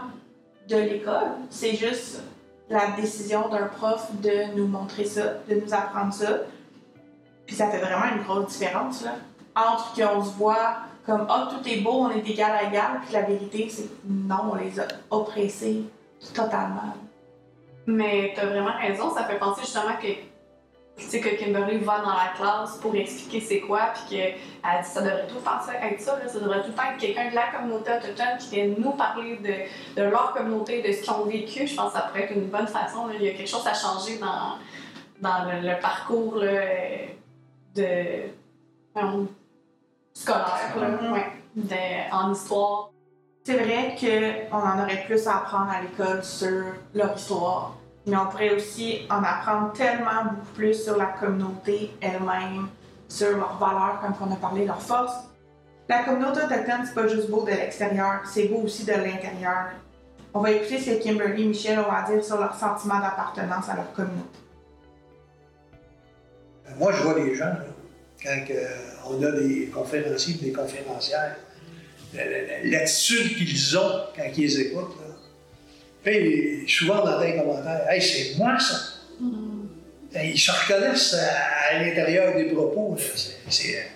de 0.69 0.77
l'école. 0.77 1.31
C'est 1.49 1.75
juste 1.75 2.21
la 2.69 2.91
décision 2.91 3.49
d'un 3.49 3.65
prof 3.65 4.07
de 4.21 4.55
nous 4.55 4.67
montrer 4.67 5.05
ça, 5.05 5.23
de 5.49 5.55
nous 5.55 5.73
apprendre 5.73 6.13
ça. 6.13 6.41
Puis 7.47 7.55
ça 7.55 7.69
fait 7.69 7.79
vraiment 7.79 8.15
une 8.15 8.23
grosse 8.23 8.47
différence, 8.53 9.03
là. 9.03 9.15
Entre 9.55 9.93
qu'on 9.95 10.23
se 10.23 10.31
voit 10.31 10.77
comme, 11.05 11.25
ah, 11.29 11.49
tout 11.49 11.67
est 11.67 11.81
beau, 11.81 12.05
on 12.05 12.09
est 12.11 12.27
égal 12.27 12.51
à 12.51 12.63
égal, 12.63 12.99
puis 13.03 13.13
la 13.13 13.21
vérité, 13.21 13.67
c'est 13.69 13.89
non, 14.07 14.51
on 14.51 14.55
les 14.55 14.79
a 14.79 14.87
oppressés 15.09 15.83
totalement. 16.33 16.93
Mais 17.87 18.33
t'as 18.35 18.47
vraiment 18.47 18.75
raison, 18.79 19.13
ça 19.13 19.23
fait 19.23 19.37
penser 19.37 19.61
justement 19.61 19.95
que, 20.01 20.07
sais, 21.03 21.19
que 21.19 21.29
Kimberly 21.35 21.77
va 21.79 21.99
dans 21.99 22.13
la 22.13 22.31
classe 22.37 22.77
pour 22.77 22.95
expliquer 22.95 23.41
c'est 23.41 23.59
quoi, 23.61 23.91
puis 23.93 24.15
qu'elle 24.17 24.33
dit 24.33 24.87
ça 24.89 25.01
devrait 25.01 25.27
tout 25.27 25.35
le 25.35 25.41
temps 25.41 25.59
ça- 25.59 25.73
être 25.85 25.99
ça, 25.99 26.17
là, 26.17 26.27
ça 26.27 26.39
devrait 26.39 26.61
tout 26.61 26.69
le 26.69 26.73
temps 26.73 26.83
être 26.91 26.97
quelqu'un 26.99 27.29
de 27.29 27.35
la 27.35 27.47
communauté 27.47 27.91
autochtone 27.91 28.37
qui 28.39 28.55
vient 28.55 28.67
nous 28.77 28.91
parler 28.91 29.35
de, 29.37 30.01
de 30.01 30.07
leur 30.07 30.31
communauté, 30.33 30.81
de 30.81 30.91
ce 30.93 31.01
qu'ils 31.01 31.11
ont 31.11 31.25
vécu. 31.25 31.67
Je 31.67 31.75
pense 31.75 31.91
que 31.91 31.97
ça 31.99 32.05
pourrait 32.05 32.23
être 32.23 32.31
une 32.33 32.47
bonne 32.47 32.67
façon. 32.67 33.07
là. 33.07 33.13
Il 33.19 33.25
y 33.25 33.29
a 33.29 33.33
quelque 33.33 33.49
chose 33.49 33.67
à 33.67 33.73
changer 33.73 34.17
dans, 34.19 34.57
dans 35.19 35.43
le, 35.51 35.67
le 35.67 35.79
parcours 35.81 36.35
là, 36.37 36.61
de, 37.75 38.29
scolaire, 40.13 40.75
là, 40.79 40.87
Mhm. 40.87 41.11
ouais, 41.13 41.25
de- 41.55 42.13
en 42.13 42.31
histoire. 42.31 42.89
C'est 43.43 43.57
vrai 43.57 43.95
qu'on 43.99 44.57
en 44.57 44.81
aurait 44.81 45.03
plus 45.05 45.27
à 45.27 45.37
apprendre 45.37 45.69
à 45.71 45.81
l'école 45.81 46.23
sur 46.23 46.63
leur 46.95 47.15
histoire, 47.15 47.73
mais 48.07 48.15
on 48.17 48.27
pourrait 48.27 48.53
aussi 48.55 49.01
en 49.09 49.23
apprendre 49.23 49.73
tellement 49.73 50.23
beaucoup 50.25 50.53
plus 50.55 50.73
sur 50.83 50.97
la 50.97 51.05
communauté 51.07 51.91
elle-même, 52.01 52.67
sur 53.07 53.31
leurs 53.37 53.57
valeurs, 53.57 53.99
comme 54.01 54.29
on 54.29 54.33
a 54.33 54.37
parlé, 54.37 54.65
leurs 54.65 54.81
forces. 54.81 55.15
La 55.89 56.03
communauté 56.03 56.39
autochtone, 56.39 56.83
c'est 56.85 56.93
pas 56.95 57.07
juste 57.07 57.29
beau 57.29 57.43
de 57.43 57.51
l'extérieur, 57.51 58.21
c'est 58.31 58.47
beau 58.47 58.61
aussi 58.63 58.85
de 58.85 58.91
l'intérieur. 58.93 59.71
On 60.33 60.39
va 60.41 60.51
écouter 60.51 60.79
ce 60.79 60.89
que 60.91 61.03
Kimberly 61.03 61.43
et 61.43 61.47
Michel 61.47 61.79
ont 61.79 61.91
à 61.91 62.03
dire 62.11 62.23
sur 62.23 62.37
leur 62.39 62.53
sentiment 62.55 62.99
d'appartenance 62.99 63.69
à 63.69 63.75
leur 63.75 63.93
communauté. 63.93 64.39
Moi, 66.77 66.91
je 66.91 67.03
vois 67.03 67.17
les 67.19 67.35
gens, 67.35 67.53
quand 68.21 68.43
euh, 68.49 68.67
on 69.07 69.23
a 69.23 69.31
des 69.31 69.67
conférenciers 69.67 70.33
des 70.35 70.51
conférencières, 70.51 71.35
la- 72.13 72.25
la- 72.25 72.63
l'attitude 72.63 73.37
qu'ils 73.37 73.77
ont 73.77 74.01
quand 74.15 74.23
ils 74.35 74.59
écoutent. 74.61 74.97
Puis, 76.05 76.63
souvent, 76.69 76.99
on 77.03 77.07
entend 77.07 77.21
un 77.21 77.31
commentaire 77.31 77.85
Hey, 77.89 78.01
c'est 78.01 78.37
moi 78.37 78.57
ça! 78.59 78.75
Ben, 80.13 80.29
Ils 80.33 80.39
se 80.39 80.51
reconnaissent 80.51 81.13
à, 81.15 81.75
à 81.75 81.83
l'intérieur 81.83 82.35
des 82.35 82.45
propos. 82.45 82.95
C'est- 83.49 83.87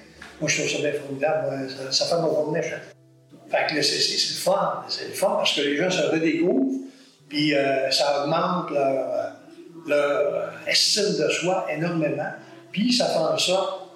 moi, 0.42 0.50
je 0.50 0.58
trouve 0.62 0.70
ça 0.72 0.80
bien 0.90 1.00
formidable. 1.00 1.48
moi. 1.48 1.70
Ça, 1.70 1.92
ça 1.92 2.06
fait 2.16 2.22
mon 2.22 2.34
journée. 2.34 2.62
Fait 2.62 3.68
que 3.70 3.76
là, 3.76 3.84
c'est 3.84 4.14
le 4.14 4.36
fun. 4.40 4.84
C'est 4.90 5.08
le 5.08 5.14
fun 5.14 5.36
parce 5.38 5.56
que 5.56 5.62
les 5.62 5.78
gens 5.78 5.90
se 5.90 6.02
redécouvrent, 6.04 6.82
puis 7.28 7.54
euh, 7.56 7.90
ça 7.92 8.24
augmente 8.24 8.70
leur, 8.72 9.34
leur 9.88 10.54
estime 10.68 11.16
de 11.26 11.30
soi 11.30 11.68
énormément. 11.72 12.32
Puis 12.72 12.92
ça 12.94 13.06
fait 13.08 13.18
en 13.18 13.38
sorte 13.38 13.90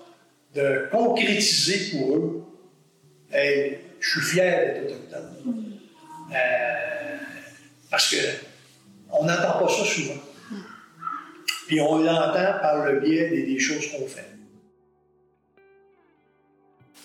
de 0.56 0.88
concrétiser 0.92 1.92
pour 1.98 2.16
eux 2.16 2.44
Hey, 3.32 3.80
je 4.00 4.10
suis 4.10 4.22
fier 4.22 4.76
d'être 4.76 4.92
autochtone. 4.92 5.34
Euh, 6.32 6.36
parce 7.94 8.10
que 8.10 8.18
on 9.12 9.24
n'entend 9.24 9.60
pas 9.60 9.68
ça 9.70 9.86
souvent. 9.86 10.20
Puis 11.68 11.80
on 11.80 12.00
l'entend 12.00 12.58
par 12.60 12.84
le 12.86 13.00
biais 13.00 13.30
des, 13.30 13.60
choses 13.60 13.92
qu'on 13.92 14.08
fait. 14.08 14.32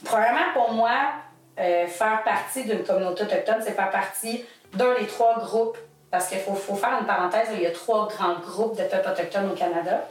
Probablement 0.02 0.54
pour 0.54 0.72
moi, 0.72 1.12
euh, 1.60 1.86
faire 1.86 2.24
partie 2.24 2.64
d'une 2.64 2.82
communauté 2.84 3.24
autochtone, 3.24 3.56
c'est 3.62 3.72
faire 3.72 3.90
partie 3.90 4.46
d'un 4.72 4.98
des 4.98 5.06
trois 5.06 5.38
groupes 5.38 5.76
Parce 6.10 6.28
qu'il 6.28 6.38
faut, 6.38 6.54
faire 6.54 6.96
une 6.98 7.06
parenthèse, 7.06 7.48
il 7.52 7.60
y 7.60 7.66
a 7.66 7.70
trois 7.70 8.08
grands 8.08 8.38
groupes 8.38 8.78
de 8.78 8.84
peuples 8.84 9.10
autochtones 9.10 9.50
au 9.50 9.54
Canada, 9.54 10.08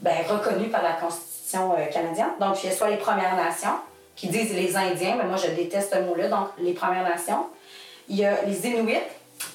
ben, 0.00 0.14
reconnus 0.28 0.70
par 0.70 0.84
la 0.84 0.92
Constitution 0.92 1.74
euh, 1.76 1.86
canadienne. 1.86 2.30
Donc, 2.38 2.62
il 2.62 2.70
y 2.70 2.72
a 2.72 2.76
soit 2.76 2.90
les 2.90 2.98
Premières 2.98 3.34
Nations, 3.34 3.80
qui 4.14 4.28
disent 4.28 4.54
les 4.54 4.76
Indiens, 4.76 5.16
mais 5.18 5.24
moi 5.24 5.36
je 5.36 5.50
déteste 5.50 5.92
ce 5.92 5.98
mot-là, 5.98 6.28
donc 6.28 6.50
les 6.58 6.72
Premières 6.72 7.02
Nations. 7.02 7.48
Il 8.08 8.16
y 8.16 8.24
a 8.24 8.42
les 8.42 8.66
Inuits 8.68 8.96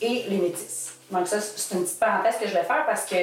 et 0.02 0.24
les 0.30 0.38
Métis. 0.38 0.94
Donc, 1.12 1.28
ça, 1.28 1.40
c'est 1.40 1.76
une 1.76 1.84
petite 1.84 2.00
parenthèse 2.00 2.36
que 2.40 2.48
je 2.48 2.54
vais 2.54 2.64
faire 2.64 2.86
parce 2.86 3.06
que 3.06 3.16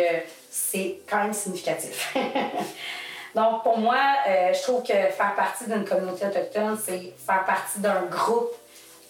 c'est 0.50 1.00
quand 1.08 1.18
même 1.18 1.32
significatif. 1.32 2.14
Donc, 3.34 3.62
pour 3.62 3.78
moi, 3.78 3.98
euh, 4.28 4.52
je 4.52 4.62
trouve 4.62 4.82
que 4.82 4.92
faire 4.92 5.34
partie 5.34 5.64
d'une 5.64 5.84
communauté 5.84 6.26
autochtone, 6.26 6.78
c'est 6.84 7.14
faire 7.26 7.44
partie 7.44 7.78
d'un 7.78 8.02
groupe 8.02 8.52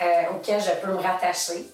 euh, 0.00 0.22
auquel 0.34 0.60
je 0.60 0.70
peux 0.80 0.92
me 0.92 1.00
rattacher. 1.00 1.66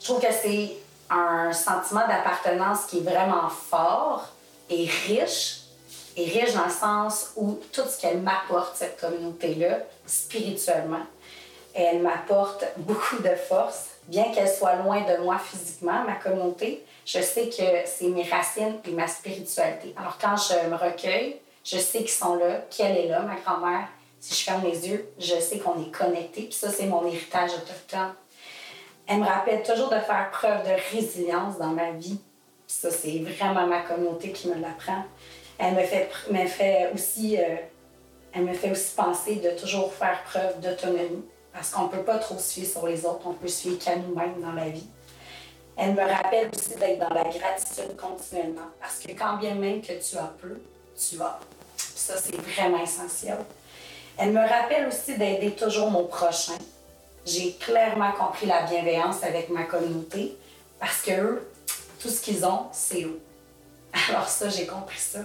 Je 0.00 0.04
trouve 0.04 0.20
que 0.20 0.32
c'est 0.32 0.76
un 1.10 1.52
sentiment 1.52 2.06
d'appartenance 2.06 2.86
qui 2.86 2.98
est 2.98 3.02
vraiment 3.02 3.48
fort 3.48 4.28
et 4.70 4.88
riche. 5.06 5.60
Et 6.16 6.24
riche 6.24 6.52
dans 6.54 6.64
le 6.64 6.70
sens 6.70 7.32
où 7.36 7.60
tout 7.72 7.84
ce 7.88 8.00
qu'elle 8.00 8.18
m'apporte, 8.18 8.76
cette 8.76 9.00
communauté-là, 9.00 9.78
spirituellement, 10.06 11.06
elle 11.82 12.02
m'apporte 12.02 12.64
beaucoup 12.78 13.18
de 13.18 13.34
force. 13.34 13.86
Bien 14.08 14.32
qu'elle 14.32 14.48
soit 14.48 14.76
loin 14.76 15.02
de 15.02 15.22
moi 15.22 15.38
physiquement, 15.38 16.02
ma 16.04 16.14
communauté, 16.14 16.84
je 17.04 17.20
sais 17.20 17.48
que 17.48 17.86
c'est 17.86 18.08
mes 18.08 18.22
racines 18.22 18.78
et 18.86 18.90
ma 18.92 19.06
spiritualité. 19.06 19.94
Alors, 19.98 20.16
quand 20.18 20.36
je 20.36 20.68
me 20.68 20.76
recueille, 20.76 21.36
je 21.64 21.76
sais 21.76 21.98
qu'ils 21.98 22.10
sont 22.10 22.36
là, 22.36 22.62
qu'elle 22.70 22.96
est 22.96 23.08
là, 23.08 23.20
ma 23.20 23.36
grand-mère. 23.36 23.88
Si 24.20 24.34
je 24.34 24.44
ferme 24.44 24.64
les 24.64 24.88
yeux, 24.88 25.08
je 25.18 25.38
sais 25.38 25.58
qu'on 25.58 25.80
est 25.80 25.90
connectés. 25.90 26.42
Puis 26.42 26.54
ça, 26.54 26.70
c'est 26.70 26.86
mon 26.86 27.06
héritage 27.06 27.50
autochtone. 27.52 28.14
Elle 29.06 29.18
me 29.18 29.26
rappelle 29.26 29.62
toujours 29.62 29.88
de 29.88 29.98
faire 30.00 30.30
preuve 30.32 30.64
de 30.64 30.96
résilience 30.96 31.58
dans 31.58 31.68
ma 31.68 31.92
vie. 31.92 32.18
Puis 32.66 32.76
ça, 32.80 32.90
c'est 32.90 33.18
vraiment 33.20 33.66
ma 33.66 33.80
communauté 33.80 34.32
qui 34.32 34.48
me 34.48 34.60
l'apprend. 34.60 35.04
Elle 35.58 35.74
me 35.74 35.82
fait, 35.82 36.10
me 36.30 36.46
fait 36.46 36.90
aussi, 36.94 37.38
euh, 37.38 37.56
elle 38.32 38.44
me 38.44 38.52
fait 38.52 38.70
aussi 38.70 38.94
penser 38.94 39.36
de 39.36 39.50
toujours 39.50 39.92
faire 39.92 40.22
preuve 40.24 40.60
d'autonomie. 40.60 41.24
Parce 41.52 41.70
qu'on 41.70 41.84
ne 41.84 41.88
peut 41.88 42.02
pas 42.02 42.18
trop 42.18 42.38
suivre 42.38 42.70
sur 42.70 42.86
les 42.86 43.04
autres, 43.04 43.26
on 43.26 43.32
peut 43.32 43.48
suivre 43.48 43.78
qu'à 43.82 43.96
nous-mêmes 43.96 44.40
dans 44.40 44.52
la 44.52 44.68
vie. 44.68 44.86
Elle 45.76 45.94
me 45.94 46.02
rappelle 46.02 46.50
aussi 46.54 46.74
d'être 46.78 46.98
dans 46.98 47.14
la 47.14 47.24
gratitude 47.24 47.96
continuellement. 47.96 48.68
Parce 48.80 48.98
que 48.98 49.12
quand 49.12 49.36
bien 49.36 49.54
même 49.54 49.80
que 49.80 49.92
tu 49.92 50.16
as 50.16 50.32
peu, 50.40 50.60
tu 50.96 51.20
as. 51.20 51.38
Ça, 51.76 52.14
c'est 52.16 52.36
vraiment 52.36 52.82
essentiel. 52.82 53.38
Elle 54.16 54.32
me 54.32 54.40
rappelle 54.40 54.88
aussi 54.88 55.16
d'aider 55.16 55.52
toujours 55.52 55.90
mon 55.90 56.04
prochain. 56.04 56.58
J'ai 57.24 57.52
clairement 57.52 58.10
compris 58.12 58.46
la 58.46 58.62
bienveillance 58.62 59.22
avec 59.22 59.50
ma 59.50 59.64
communauté 59.64 60.36
parce 60.80 61.02
que 61.02 61.12
eux, 61.12 61.48
tout 62.00 62.08
ce 62.08 62.20
qu'ils 62.20 62.44
ont, 62.44 62.66
c'est 62.72 63.04
eux. 63.04 63.20
Alors 64.08 64.28
ça, 64.28 64.48
j'ai 64.48 64.66
compris 64.66 64.98
ça. 64.98 65.20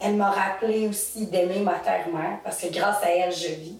Elle 0.00 0.14
m'a 0.14 0.30
rappelé 0.30 0.88
aussi 0.88 1.26
d'aimer 1.26 1.60
ma 1.60 1.74
terre-mère 1.74 2.38
parce 2.42 2.58
que 2.58 2.68
grâce 2.68 3.02
à 3.02 3.10
elle, 3.10 3.34
je 3.34 3.48
vis. 3.48 3.78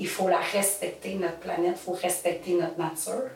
Il 0.00 0.08
faut 0.08 0.28
la 0.28 0.38
respecter, 0.38 1.16
notre 1.16 1.36
planète, 1.40 1.76
il 1.76 1.84
faut 1.84 1.92
respecter 1.92 2.54
notre 2.54 2.78
nature. 2.78 3.30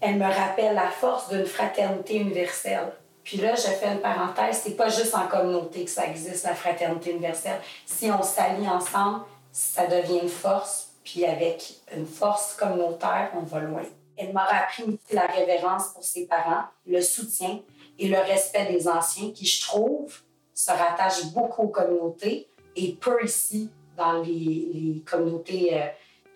Elle 0.00 0.16
me 0.16 0.24
rappelle 0.24 0.74
la 0.74 0.88
force 0.88 1.28
d'une 1.28 1.44
fraternité 1.44 2.16
universelle. 2.16 2.92
Puis 3.22 3.36
là, 3.36 3.54
je 3.54 3.68
fais 3.68 3.92
une 3.92 4.00
parenthèse, 4.00 4.62
c'est 4.64 4.74
pas 4.74 4.88
juste 4.88 5.14
en 5.14 5.26
communauté 5.28 5.84
que 5.84 5.90
ça 5.90 6.06
existe, 6.06 6.44
la 6.44 6.54
fraternité 6.54 7.10
universelle. 7.10 7.60
Si 7.84 8.10
on 8.10 8.22
s'allie 8.22 8.66
ensemble, 8.66 9.26
ça 9.52 9.86
devient 9.86 10.20
une 10.22 10.30
force, 10.30 10.94
puis 11.04 11.26
avec 11.26 11.74
une 11.94 12.06
force 12.06 12.54
communautaire, 12.54 13.32
on 13.36 13.42
va 13.42 13.60
loin. 13.60 13.82
Elle 14.16 14.32
m'a 14.32 14.44
appris 14.44 14.98
la 15.12 15.26
révérence 15.26 15.88
pour 15.88 16.04
ses 16.04 16.24
parents, 16.26 16.64
le 16.86 17.02
soutien 17.02 17.60
et 17.98 18.08
le 18.08 18.18
respect 18.18 18.64
des 18.72 18.88
anciens, 18.88 19.30
qui, 19.30 19.44
je 19.44 19.60
trouve, 19.60 20.20
se 20.54 20.70
rattachent 20.70 21.26
beaucoup 21.34 21.64
aux 21.64 21.68
communautés 21.68 22.48
et 22.76 22.92
peu 22.98 23.22
ici 23.22 23.70
dans 23.96 24.22
les, 24.22 25.02
communautés 25.08 25.74
euh, 25.74 25.86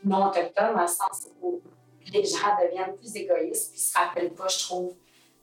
non 0.05 0.29
autochtones, 0.29 0.75
dans 0.75 0.83
le 0.83 0.87
sens 0.87 1.29
où 1.42 1.61
les 2.12 2.25
gens 2.25 2.57
deviennent 2.62 2.96
plus 2.96 3.14
égoïstes, 3.16 3.73
puis 3.73 3.81
se 3.81 3.99
rappellent 3.99 4.33
pas, 4.33 4.49
je 4.49 4.59
trouve, 4.59 4.94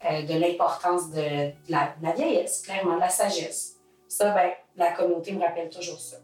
euh, 0.06 0.22
de 0.24 0.40
l'importance 0.40 1.12
de, 1.12 1.52
la, 1.70 1.94
vieillesse, 2.16 2.62
clairement, 2.62 2.96
de 2.96 3.02
la 3.02 3.10
sagesse. 3.10 3.78
Ça, 4.08 4.34
ben, 4.34 4.52
la 4.76 4.92
communauté 4.92 5.34
me 5.34 5.42
rappelle 5.42 5.70
toujours 5.70 6.00
ça. 6.00 6.18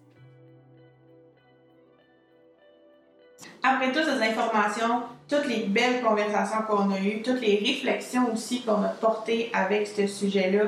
Après 3.61 3.91
toutes 3.91 4.05
ces 4.05 4.21
informations, 4.21 5.03
toutes 5.27 5.47
les 5.47 5.63
belles 5.63 6.01
conversations 6.01 6.63
qu'on 6.67 6.91
a 6.91 6.99
eues, 6.99 7.21
toutes 7.21 7.41
les 7.41 7.57
réflexions 7.57 8.31
aussi 8.31 8.61
qu'on 8.61 8.83
a 8.83 8.89
portées 8.89 9.49
avec 9.53 9.87
ce 9.87 10.05
sujet-là 10.05 10.65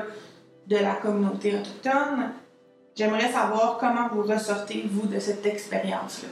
de 0.66 0.76
la 0.76 0.94
communauté 0.94 1.54
autochtone, 1.54 2.32
j'aimerais 2.96 3.30
savoir 3.30 3.76
comment 3.78 4.08
vous 4.12 4.22
ressortez, 4.22 4.88
vous, 4.90 5.06
de 5.06 5.20
cette 5.20 5.44
expérience-là. 5.44 6.28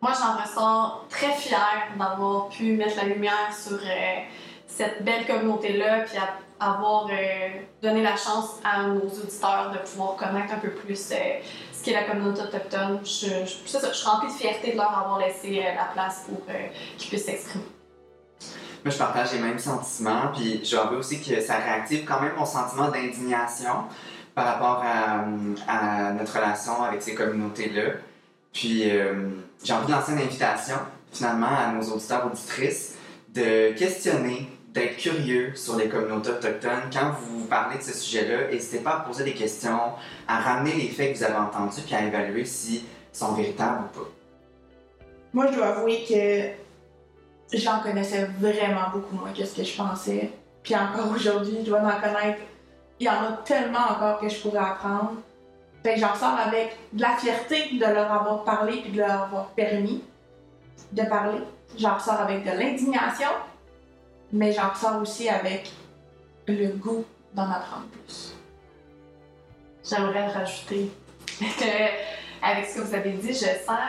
Moi, 0.00 0.12
j'en 0.18 0.42
ressors 0.42 1.06
très 1.08 1.32
fière 1.32 1.88
d'avoir 1.98 2.48
pu 2.48 2.72
mettre 2.72 2.96
la 2.96 3.04
lumière 3.04 3.50
sur 3.52 3.78
euh, 3.78 4.20
cette 4.66 5.04
belle 5.04 5.26
communauté-là, 5.26 6.00
puis 6.00 6.18
avoir 6.58 7.06
euh, 7.06 7.48
donné 7.82 8.02
la 8.02 8.16
chance 8.16 8.60
à 8.64 8.84
nos 8.84 9.00
auditeurs 9.00 9.72
de 9.72 9.78
pouvoir 9.78 10.16
connaître 10.16 10.54
un 10.54 10.58
peu 10.58 10.70
plus 10.70 11.10
euh, 11.12 11.16
ce 11.72 11.84
qu'est 11.84 11.92
la 11.92 12.04
communauté 12.04 12.42
autochtone. 12.42 13.00
Je, 13.04 13.28
je, 13.46 13.68
ça, 13.68 13.78
je 13.88 13.96
suis 13.96 14.08
remplie 14.08 14.28
de 14.28 14.32
fierté 14.32 14.72
de 14.72 14.76
leur 14.76 14.96
avoir 14.96 15.18
laissé 15.18 15.60
euh, 15.60 15.74
la 15.74 15.84
place 15.92 16.26
pour 16.28 16.44
qu'ils 16.98 17.08
puissent 17.08 17.24
s'exprimer. 17.26 17.64
Moi, 18.84 18.92
je 18.92 18.98
partage 18.98 19.32
les 19.32 19.38
mêmes 19.38 19.60
sentiments, 19.60 20.32
puis 20.34 20.64
je 20.64 20.76
veux 20.76 20.98
aussi 20.98 21.22
que 21.22 21.40
ça 21.40 21.54
réactive 21.54 22.04
quand 22.04 22.20
même 22.20 22.34
mon 22.36 22.44
sentiment 22.44 22.88
d'indignation 22.88 23.84
par 24.34 24.46
rapport 24.46 24.82
à, 24.84 26.12
notre 26.12 26.34
relation 26.34 26.82
avec 26.82 27.02
ces 27.02 27.14
communautés-là. 27.14 27.92
Puis, 28.52 28.84
j'ai 29.64 29.72
envie 29.72 29.86
de 29.86 29.92
lancer 29.92 30.12
une 30.12 30.18
invitation, 30.18 30.76
finalement, 31.12 31.46
à 31.46 31.72
nos 31.72 31.82
auditeurs 31.82 32.26
auditrices 32.26 32.96
de 33.34 33.72
questionner 33.72 34.48
d'être 34.72 34.96
curieux 34.96 35.52
sur 35.54 35.76
les 35.76 35.88
communautés 35.88 36.30
autochtones. 36.30 36.90
Quand 36.92 37.12
vous 37.20 37.44
parlez 37.44 37.78
de 37.78 37.82
ce 37.82 37.92
sujet-là, 37.92 38.48
n'hésitez 38.50 38.78
pas 38.78 38.96
à 38.96 39.00
poser 39.00 39.24
des 39.24 39.34
questions, 39.34 39.92
à 40.26 40.38
ramener 40.38 40.72
les 40.72 40.88
faits 40.88 41.12
que 41.12 41.18
vous 41.18 41.24
avez 41.24 41.36
entendus, 41.36 41.82
puis 41.84 41.94
à 41.94 42.04
évaluer 42.04 42.44
s'ils 42.44 42.82
sont 43.12 43.34
véritables 43.34 43.84
ou 43.84 43.98
pas. 43.98 44.08
Moi, 45.34 45.46
je 45.50 45.56
dois 45.56 45.66
avouer 45.68 46.04
que 46.08 47.58
j'en 47.58 47.80
connaissais 47.80 48.28
vraiment 48.38 48.90
beaucoup 48.92 49.16
moins 49.16 49.32
que 49.32 49.44
ce 49.44 49.54
que 49.54 49.64
je 49.64 49.76
pensais. 49.76 50.30
Puis 50.62 50.74
encore 50.74 51.10
aujourd'hui, 51.14 51.58
je 51.60 51.70
dois 51.70 51.80
en 51.80 52.00
connaître. 52.00 52.40
Il 53.02 53.06
y 53.06 53.08
en 53.08 53.24
a 53.24 53.32
tellement 53.44 53.80
encore 53.90 54.20
que 54.20 54.28
je 54.28 54.40
pourrais 54.40 54.60
apprendre. 54.60 55.14
Que 55.82 55.96
j'en 55.96 56.14
sors 56.14 56.38
avec 56.38 56.76
de 56.92 57.02
la 57.02 57.16
fierté 57.16 57.70
de 57.72 57.84
leur 57.84 58.12
avoir 58.12 58.44
parlé 58.44 58.80
puis 58.80 58.92
de 58.92 58.98
leur 58.98 59.22
avoir 59.22 59.46
permis 59.48 60.04
de 60.92 61.02
parler. 61.02 61.40
J'en 61.76 61.96
ressors 61.96 62.20
avec 62.20 62.44
de 62.44 62.50
l'indignation, 62.50 63.30
mais 64.32 64.52
j'en 64.52 64.68
ressors 64.68 65.02
aussi 65.02 65.28
avec 65.28 65.72
le 66.46 66.68
goût 66.68 67.04
d'en 67.34 67.50
apprendre 67.50 67.86
plus. 68.04 68.36
J'aimerais 69.82 70.28
rajouter 70.28 70.88
que, 71.40 71.64
avec 72.40 72.66
ce 72.66 72.76
que 72.76 72.80
vous 72.82 72.94
avez 72.94 73.14
dit, 73.14 73.32
je 73.32 73.64
sens 73.66 73.80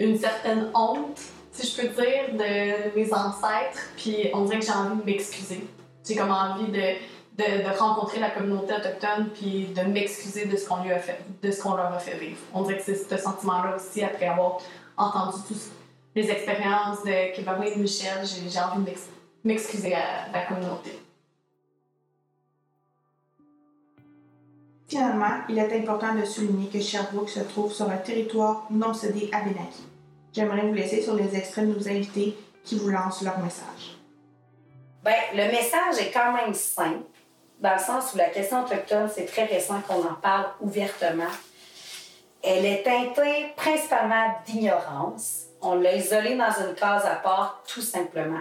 une 0.00 0.18
certaine 0.18 0.68
honte, 0.74 1.20
si 1.52 1.64
je 1.64 1.80
peux 1.80 1.88
dire, 1.90 2.32
de 2.32 2.96
mes 2.96 3.14
ancêtres, 3.14 3.92
puis 3.96 4.30
on 4.34 4.46
dirait 4.46 4.58
que 4.58 4.66
j'ai 4.66 4.72
envie 4.72 4.98
de 4.98 5.04
m'excuser. 5.04 5.64
J'ai 6.04 6.16
comme 6.16 6.32
envie 6.32 6.72
de, 6.72 6.96
de, 7.40 7.78
rencontrer 7.78 8.20
la 8.20 8.30
communauté 8.30 8.74
autochtone, 8.74 9.28
puis 9.34 9.68
de 9.74 9.82
m'excuser 9.82 10.46
de 10.46 10.56
ce 10.56 10.68
qu'on 10.68 10.82
lui 10.82 10.92
a 10.92 10.98
fait, 10.98 11.20
de 11.42 11.50
ce 11.50 11.62
qu'on 11.62 11.74
leur 11.74 11.92
a 11.92 11.98
fait 11.98 12.16
vivre. 12.16 12.38
On 12.54 12.62
dirait 12.62 12.78
que 12.78 12.84
c'est 12.84 12.94
ce 12.94 13.16
sentiment-là 13.16 13.76
aussi, 13.76 14.02
après 14.02 14.26
avoir 14.26 14.58
entendu 14.96 15.38
tous 15.48 15.70
les 16.14 16.30
expériences 16.30 17.02
de 17.04 17.34
Kimberly 17.34 17.68
et 17.68 17.76
de 17.76 17.80
Michel, 17.80 18.24
j'ai 18.24 18.60
envie 18.60 18.84
de 18.84 18.96
m'excuser 19.44 19.94
à 19.94 20.28
la 20.32 20.44
communauté. 20.46 20.98
Finalement, 24.88 25.42
il 25.48 25.56
est 25.56 25.72
important 25.78 26.16
de 26.16 26.24
souligner 26.24 26.68
que 26.68 26.80
Sherbrooke 26.80 27.30
se 27.30 27.40
trouve 27.40 27.72
sur 27.72 27.88
un 27.88 27.96
territoire 27.96 28.66
non 28.70 28.92
cédé 28.92 29.30
à 29.32 29.40
Benaki. 29.40 29.84
J'aimerais 30.32 30.62
vous 30.62 30.74
laisser 30.74 31.00
sur 31.00 31.14
les 31.14 31.36
extraits 31.36 31.68
de 31.68 31.74
nos 31.74 31.88
invités 31.88 32.36
qui 32.64 32.76
vous 32.76 32.88
lancent 32.88 33.22
leur 33.22 33.38
message. 33.38 33.96
Bien, 35.04 35.14
le 35.32 35.50
message 35.50 35.98
est 36.00 36.10
quand 36.10 36.32
même 36.32 36.54
simple, 36.54 37.06
dans 37.60 37.74
le 37.74 37.78
sens 37.78 38.14
où 38.14 38.16
la 38.16 38.30
question 38.30 38.64
autochtone, 38.64 39.10
c'est 39.14 39.26
très 39.26 39.44
récent 39.44 39.80
qu'on 39.86 40.02
en 40.02 40.14
parle 40.14 40.46
ouvertement. 40.60 41.30
Elle 42.42 42.64
est 42.64 42.82
teintée 42.82 43.52
principalement 43.54 44.34
d'ignorance. 44.46 45.44
On 45.60 45.74
l'a 45.74 45.94
isolée 45.94 46.36
dans 46.36 46.52
une 46.66 46.74
case 46.74 47.04
à 47.04 47.16
part, 47.16 47.62
tout 47.66 47.82
simplement. 47.82 48.40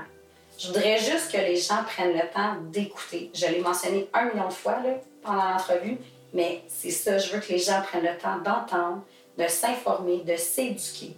Je 0.58 0.68
voudrais 0.68 0.98
juste 0.98 1.32
que 1.32 1.38
les 1.38 1.58
gens 1.58 1.84
prennent 1.86 2.14
le 2.14 2.28
temps 2.34 2.56
d'écouter. 2.72 3.30
Je 3.34 3.48
l'ai 3.48 3.60
mentionné 3.60 4.10
un 4.14 4.26
million 4.26 4.48
de 4.48 4.54
fois 4.54 4.80
là, 4.84 4.96
pendant 5.22 5.50
l'entrevue, 5.50 5.98
mais 6.34 6.64
c'est 6.70 6.92
ça, 6.92 7.18
je 7.18 7.32
veux 7.32 7.40
que 7.40 7.50
les 7.50 7.60
gens 7.60 7.82
prennent 7.82 8.04
le 8.04 8.18
temps 8.18 8.38
d'entendre, 8.38 9.04
de 9.38 9.48
s'informer, 9.48 10.18
de 10.18 10.36
s'éduquer, 10.38 11.16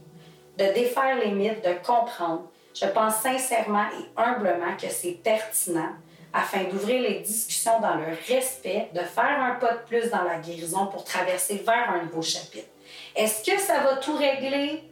de 0.57 0.65
défaire 0.73 1.17
les 1.23 1.31
mythes, 1.31 1.63
de 1.63 1.73
comprendre. 1.85 2.43
Je 2.73 2.85
pense 2.85 3.15
sincèrement 3.17 3.85
et 3.99 4.19
humblement 4.19 4.75
que 4.79 4.89
c'est 4.89 5.19
pertinent 5.23 5.93
afin 6.34 6.63
d'ouvrir 6.63 7.01
les 7.01 7.19
discussions 7.19 7.79
dans 7.79 7.95
le 7.95 8.05
respect, 8.27 8.89
de 8.93 8.99
faire 8.99 9.41
un 9.41 9.55
pas 9.55 9.73
de 9.73 9.79
plus 9.79 10.09
dans 10.09 10.23
la 10.23 10.38
guérison 10.38 10.88
pour 10.88 11.03
traverser 11.03 11.63
vers 11.65 11.89
un 11.89 12.03
nouveau 12.03 12.21
chapitre. 12.21 12.69
Est-ce 13.15 13.43
que 13.49 13.59
ça 13.59 13.79
va 13.79 13.97
tout 13.97 14.15
régler? 14.15 14.84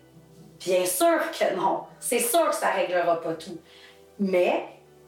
Bien 0.59 0.85
sûr 0.85 1.19
que 1.31 1.55
non. 1.55 1.83
C'est 1.99 2.19
sûr 2.19 2.49
que 2.49 2.55
ça 2.55 2.73
ne 2.73 2.81
réglera 2.81 3.21
pas 3.21 3.33
tout. 3.33 3.57
Mais 4.19 4.65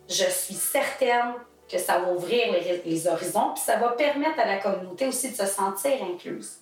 je 0.08 0.24
suis 0.24 0.54
certaine 0.54 1.34
que 1.70 1.78
ça 1.78 2.00
va 2.00 2.12
ouvrir 2.12 2.54
les, 2.86 3.08
horizons, 3.08 3.54
puis 3.54 3.64
ça 3.64 3.78
va 3.78 3.90
permettre 3.90 4.40
à 4.40 4.46
la 4.46 4.58
communauté 4.58 5.08
aussi 5.08 5.32
de 5.32 5.36
se 5.36 5.46
sentir 5.46 5.92
incluse. 6.04 6.58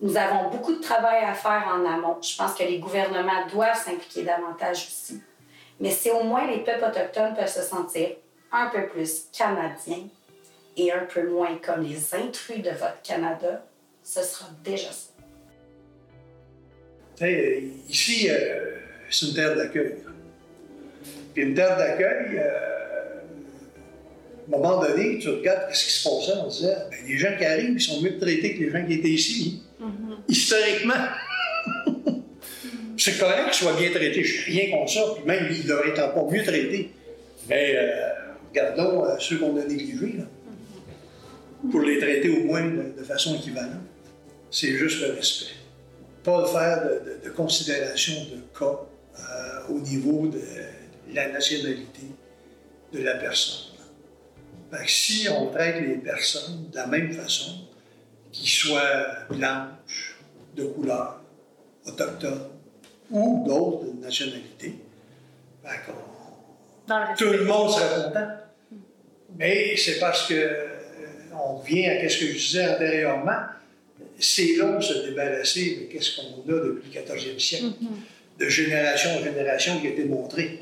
Nous 0.00 0.16
avons 0.16 0.50
beaucoup 0.50 0.72
de 0.72 0.80
travail 0.80 1.24
à 1.24 1.34
faire 1.34 1.64
en 1.68 1.84
amont. 1.84 2.18
Je 2.20 2.36
pense 2.36 2.54
que 2.54 2.62
les 2.62 2.78
gouvernements 2.78 3.46
doivent 3.50 3.80
s'impliquer 3.82 4.22
davantage 4.22 4.86
aussi. 4.88 5.22
Mais 5.80 5.90
si 5.90 6.10
au 6.10 6.22
moins 6.22 6.46
les 6.46 6.58
peuples 6.58 6.84
autochtones 6.84 7.34
peuvent 7.34 7.52
se 7.52 7.62
sentir 7.62 8.10
un 8.54 8.68
peu 8.68 8.86
plus 8.86 9.24
canadiens 9.36 10.08
et 10.76 10.92
un 10.92 11.04
peu 11.06 11.28
moins 11.28 11.56
comme 11.56 11.82
les 11.82 12.14
intrus 12.14 12.62
de 12.62 12.70
votre 12.70 13.02
Canada, 13.02 13.66
ce 14.02 14.22
sera 14.22 14.48
déjà 14.64 14.90
ça. 14.90 15.10
Hey, 17.20 17.72
ici, 17.88 18.28
euh, 18.30 18.76
c'est 19.10 19.26
une 19.26 19.34
terre 19.34 19.56
d'accueil. 19.56 19.96
Puis 21.32 21.42
une 21.42 21.54
terre 21.54 21.76
d'accueil, 21.76 22.38
euh, 22.38 23.20
à 24.52 24.56
un 24.56 24.58
moment 24.58 24.80
donné, 24.80 25.18
tu 25.18 25.28
regardes 25.30 25.72
ce 25.72 25.84
qui 25.84 25.92
se 25.92 26.08
passait, 26.08 26.38
on 26.38 26.48
disait, 26.48 26.76
ben, 26.90 26.98
les 27.08 27.18
gens 27.18 27.36
qui 27.36 27.44
arrivent, 27.44 27.74
ils 27.74 27.80
sont 27.80 28.00
mieux 28.00 28.18
traités 28.18 28.54
que 28.56 28.64
les 28.64 28.70
gens 28.70 28.86
qui 28.86 28.94
étaient 28.94 29.08
ici. 29.08 29.62
Historiquement. 30.28 30.94
c'est 32.96 33.18
correct 33.18 33.50
qu'ils 33.50 33.54
soient 33.54 33.76
bien 33.76 33.90
traités, 33.90 34.22
je 34.22 34.50
n'ai 34.50 34.60
rien 34.60 34.76
contre 34.76 34.92
ça, 34.92 35.02
puis 35.16 35.24
même 35.24 35.46
ils 35.50 35.66
devraient 35.66 35.90
être 35.90 36.02
encore 36.02 36.30
mieux 36.30 36.42
traités. 36.42 36.90
Mais 37.48 37.74
euh, 37.76 38.23
regardons 38.54 39.04
euh, 39.04 39.16
ceux 39.18 39.38
qu'on 39.38 39.56
a 39.60 39.64
négligés, 39.64 40.18
là, 40.18 40.24
pour 41.70 41.80
les 41.80 41.98
traiter 41.98 42.30
au 42.30 42.44
moins 42.44 42.62
de, 42.64 42.94
de 42.98 43.04
façon 43.04 43.34
équivalente. 43.36 43.82
C'est 44.50 44.72
juste 44.72 45.00
le 45.06 45.14
respect. 45.14 45.50
Pas 46.22 46.46
faire 46.46 46.84
de, 46.84 47.10
de- 47.10 47.24
de 47.24 47.30
considération 47.30 48.14
de 48.24 48.58
cas 48.58 48.80
euh, 49.18 49.68
au 49.74 49.80
niveau 49.80 50.26
de 50.28 50.40
la 51.12 51.30
nationalité 51.30 52.02
de 52.92 52.98
la 53.02 53.14
personne. 53.16 53.72
Fait 54.70 54.84
que 54.84 54.90
si 54.90 55.28
on 55.28 55.50
traite 55.50 55.80
les 55.86 55.96
personnes 55.96 56.68
de 56.70 56.76
la 56.76 56.86
même 56.86 57.12
façon, 57.12 57.52
qu'ils 58.32 58.48
soient 58.48 59.06
blanches, 59.30 60.16
de 60.56 60.64
couleur, 60.64 61.20
autochtones 61.86 62.48
ou 63.10 63.44
d'autres 63.46 63.92
nationalités, 64.00 64.74
le 65.64 67.16
tout 67.16 67.24
le 67.32 67.44
monde 67.44 67.70
serait 67.70 68.04
content. 68.04 68.28
Mais 69.38 69.76
c'est 69.76 69.98
parce 69.98 70.26
que 70.28 70.34
euh, 70.34 70.66
on 71.34 71.56
revient 71.56 71.86
à 71.86 72.08
ce 72.08 72.18
que 72.18 72.26
je 72.26 72.32
disais 72.38 72.66
antérieurement. 72.68 73.40
C'est 74.18 74.54
long 74.56 74.76
de 74.76 74.80
se 74.82 75.06
débarrasser 75.08 75.76
de 75.80 75.92
qu'est-ce 75.92 76.16
qu'on 76.16 76.40
a 76.52 76.54
depuis 76.60 76.90
le 76.94 77.00
14e 77.00 77.38
siècle, 77.38 77.64
de 78.38 78.48
génération 78.48 79.10
en 79.16 79.24
génération 79.24 79.80
qui 79.80 79.88
a 79.88 79.90
été 79.90 80.04
montré, 80.04 80.60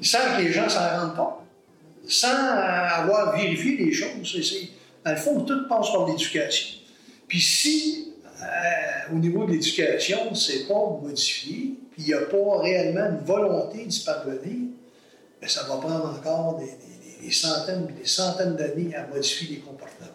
sans 0.00 0.18
que 0.36 0.42
les 0.42 0.52
gens 0.52 0.68
s'en 0.68 0.88
rendent 0.98 1.16
compte, 1.16 1.34
sans 2.08 2.28
avoir 2.34 3.36
vérifié 3.36 3.76
les 3.76 3.92
choses. 3.92 4.36
Dans 5.04 5.10
le 5.12 5.16
fond, 5.18 5.40
tout 5.42 5.68
passe 5.68 5.92
par 5.92 6.08
l'éducation. 6.08 6.78
Puis 7.28 7.40
si, 7.40 8.12
euh, 8.42 9.14
au 9.14 9.16
niveau 9.18 9.44
de 9.44 9.52
l'éducation, 9.52 10.34
c'est 10.34 10.66
pas 10.66 10.98
modifié, 11.02 11.74
puis 11.92 12.02
il 12.02 12.04
n'y 12.06 12.14
a 12.14 12.22
pas 12.22 12.58
réellement 12.62 13.06
une 13.18 13.24
volonté 13.24 13.84
d'y 13.84 14.00
parvenir, 14.04 14.68
mais 15.42 15.48
ça 15.48 15.62
va 15.64 15.76
prendre 15.76 16.06
encore 16.18 16.58
des, 16.58 16.64
des- 16.66 16.97
des- 17.20 17.30
centaines 17.30 17.86
et 17.90 18.00
des 18.00 18.06
centaines 18.06 18.56
d'années 18.56 18.94
à 18.94 19.06
modifier 19.06 19.56
les 19.56 19.60
comportements. 19.60 20.06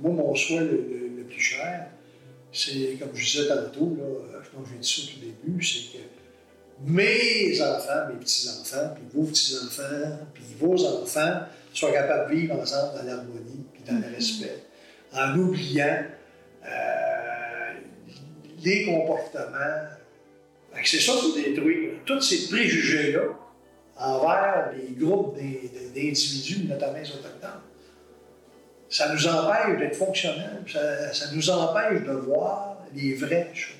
Moi, 0.00 0.12
mon 0.12 0.34
souhait 0.34 0.60
le, 0.60 0.70
le- 0.72 1.16
le 1.18 1.22
plus 1.24 1.40
cher, 1.40 1.86
c'est, 2.52 2.96
comme 2.98 3.10
je 3.14 3.24
disais 3.24 3.48
tantôt, 3.48 3.96
là, 3.98 4.40
je 4.44 4.48
pense 4.50 4.64
que 4.68 4.74
j'ai 4.74 4.78
dit 4.80 4.88
ça 4.88 5.02
au 5.02 5.14
tout 5.14 5.20
début, 5.20 5.64
c'est 5.64 5.98
que 5.98 6.04
mes 6.84 7.60
enfants, 7.62 8.08
mes 8.12 8.20
petits-enfants, 8.20 8.94
puis 8.94 9.04
vos 9.14 9.24
petits-enfants, 9.26 10.18
puis 10.34 10.44
vos 10.58 10.84
enfants 10.86 11.40
soient 11.72 11.92
capables 11.92 12.30
de 12.30 12.36
vivre 12.36 12.54
ensemble 12.60 12.98
dans 12.98 13.02
l'harmonie, 13.04 13.64
puis 13.72 13.82
dans 13.86 13.98
le 14.06 14.14
respect, 14.14 14.58
en 15.12 15.38
oubliant 15.38 16.02
euh, 16.64 17.72
les 18.62 18.84
comportements. 18.84 19.88
C'est 20.84 21.00
ça 21.00 21.12
qui 21.20 21.42
détruit 21.42 21.88
tous 22.04 22.20
ces 22.20 22.48
préjugés-là 22.48 23.22
envers 23.98 24.72
les 24.76 24.94
groupes 24.94 25.36
d'individus, 25.94 26.64
notamment 26.68 26.98
les 26.98 27.08
Autochtones. 27.10 27.60
Ça 28.88 29.12
nous 29.12 29.26
empêche 29.26 29.78
d'être 29.78 29.96
fonctionnels, 29.96 30.62
ça, 30.70 31.12
ça 31.12 31.26
nous 31.34 31.50
empêche 31.50 32.02
de 32.04 32.12
voir 32.12 32.78
les 32.94 33.14
vraies 33.14 33.50
choses. 33.54 33.74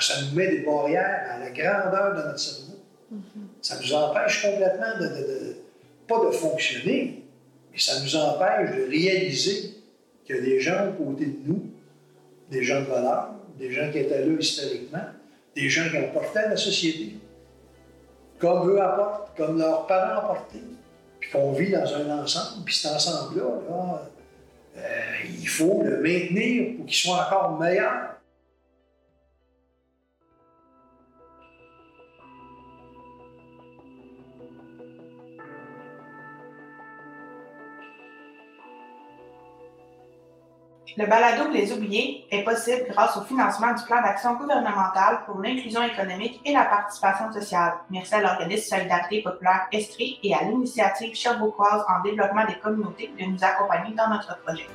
Ça 0.00 0.14
nous 0.22 0.36
met 0.36 0.48
des 0.48 0.60
barrières 0.60 1.26
à 1.30 1.38
la 1.38 1.50
grandeur 1.50 2.12
de 2.16 2.28
notre 2.28 2.38
cerveau. 2.38 2.78
Ça 3.60 3.78
nous 3.80 3.92
empêche 3.92 4.42
complètement 4.42 4.98
de, 4.98 5.06
de- 5.06 5.14
de- 5.14 5.56
pas 6.08 6.24
de 6.26 6.30
fonctionner, 6.30 7.22
mais 7.72 7.78
ça 7.78 8.00
nous 8.00 8.16
empêche 8.16 8.76
de 8.76 8.82
réaliser 8.88 9.74
qu'il 10.24 10.36
y 10.36 10.38
a 10.38 10.42
des 10.42 10.60
gens 10.60 10.88
aux 10.88 11.04
côtés 11.04 11.26
de 11.26 11.38
nous, 11.46 11.66
des 12.50 12.62
gens 12.62 12.80
de 12.80 12.86
valeur, 12.86 13.30
des 13.58 13.70
gens 13.72 13.90
qui 13.90 13.98
étaient 13.98 14.24
là 14.24 14.32
historiquement, 14.38 15.04
des 15.54 15.68
gens 15.68 15.88
qui 15.90 15.96
ont 15.96 16.10
porté 16.12 16.38
à 16.38 16.48
la 16.50 16.56
société, 16.56 17.16
comme 18.42 18.68
eux 18.68 18.82
apportent, 18.82 19.36
comme 19.36 19.56
leurs 19.56 19.86
parents 19.86 20.18
apportaient, 20.18 20.58
puis 21.20 21.30
qu'on 21.30 21.52
vit 21.52 21.70
dans 21.70 21.94
un 21.94 22.22
ensemble, 22.22 22.64
puis 22.64 22.74
cet 22.74 22.92
ensemble-là, 22.92 23.44
là, 23.70 24.02
euh, 24.78 24.80
il 25.40 25.48
faut 25.48 25.80
le 25.84 26.02
maintenir 26.02 26.76
pour 26.76 26.86
qu'il 26.86 26.96
soit 26.96 27.26
encore 27.26 27.58
meilleur. 27.60 28.16
Le 40.98 41.06
balado 41.06 41.50
Les 41.50 41.72
Oubliés 41.72 42.26
est 42.30 42.44
possible 42.44 42.84
grâce 42.90 43.16
au 43.16 43.22
financement 43.22 43.72
du 43.72 43.82
plan 43.84 44.02
d'action 44.02 44.34
gouvernemental 44.34 45.20
pour 45.24 45.40
l'inclusion 45.40 45.82
économique 45.82 46.38
et 46.44 46.52
la 46.52 46.66
participation 46.66 47.32
sociale. 47.32 47.72
Merci 47.88 48.14
à 48.14 48.20
l'organisme 48.20 48.76
Solidarité 48.76 49.22
populaire 49.22 49.68
Estrie 49.72 50.18
et 50.22 50.34
à 50.34 50.42
l'initiative 50.42 51.14
Sherbrookeoise 51.14 51.82
en 51.88 52.02
développement 52.02 52.44
des 52.44 52.56
communautés 52.56 53.10
de 53.18 53.24
nous 53.24 53.42
accompagner 53.42 53.94
dans 53.94 54.08
notre 54.08 54.38
projet. 54.42 54.66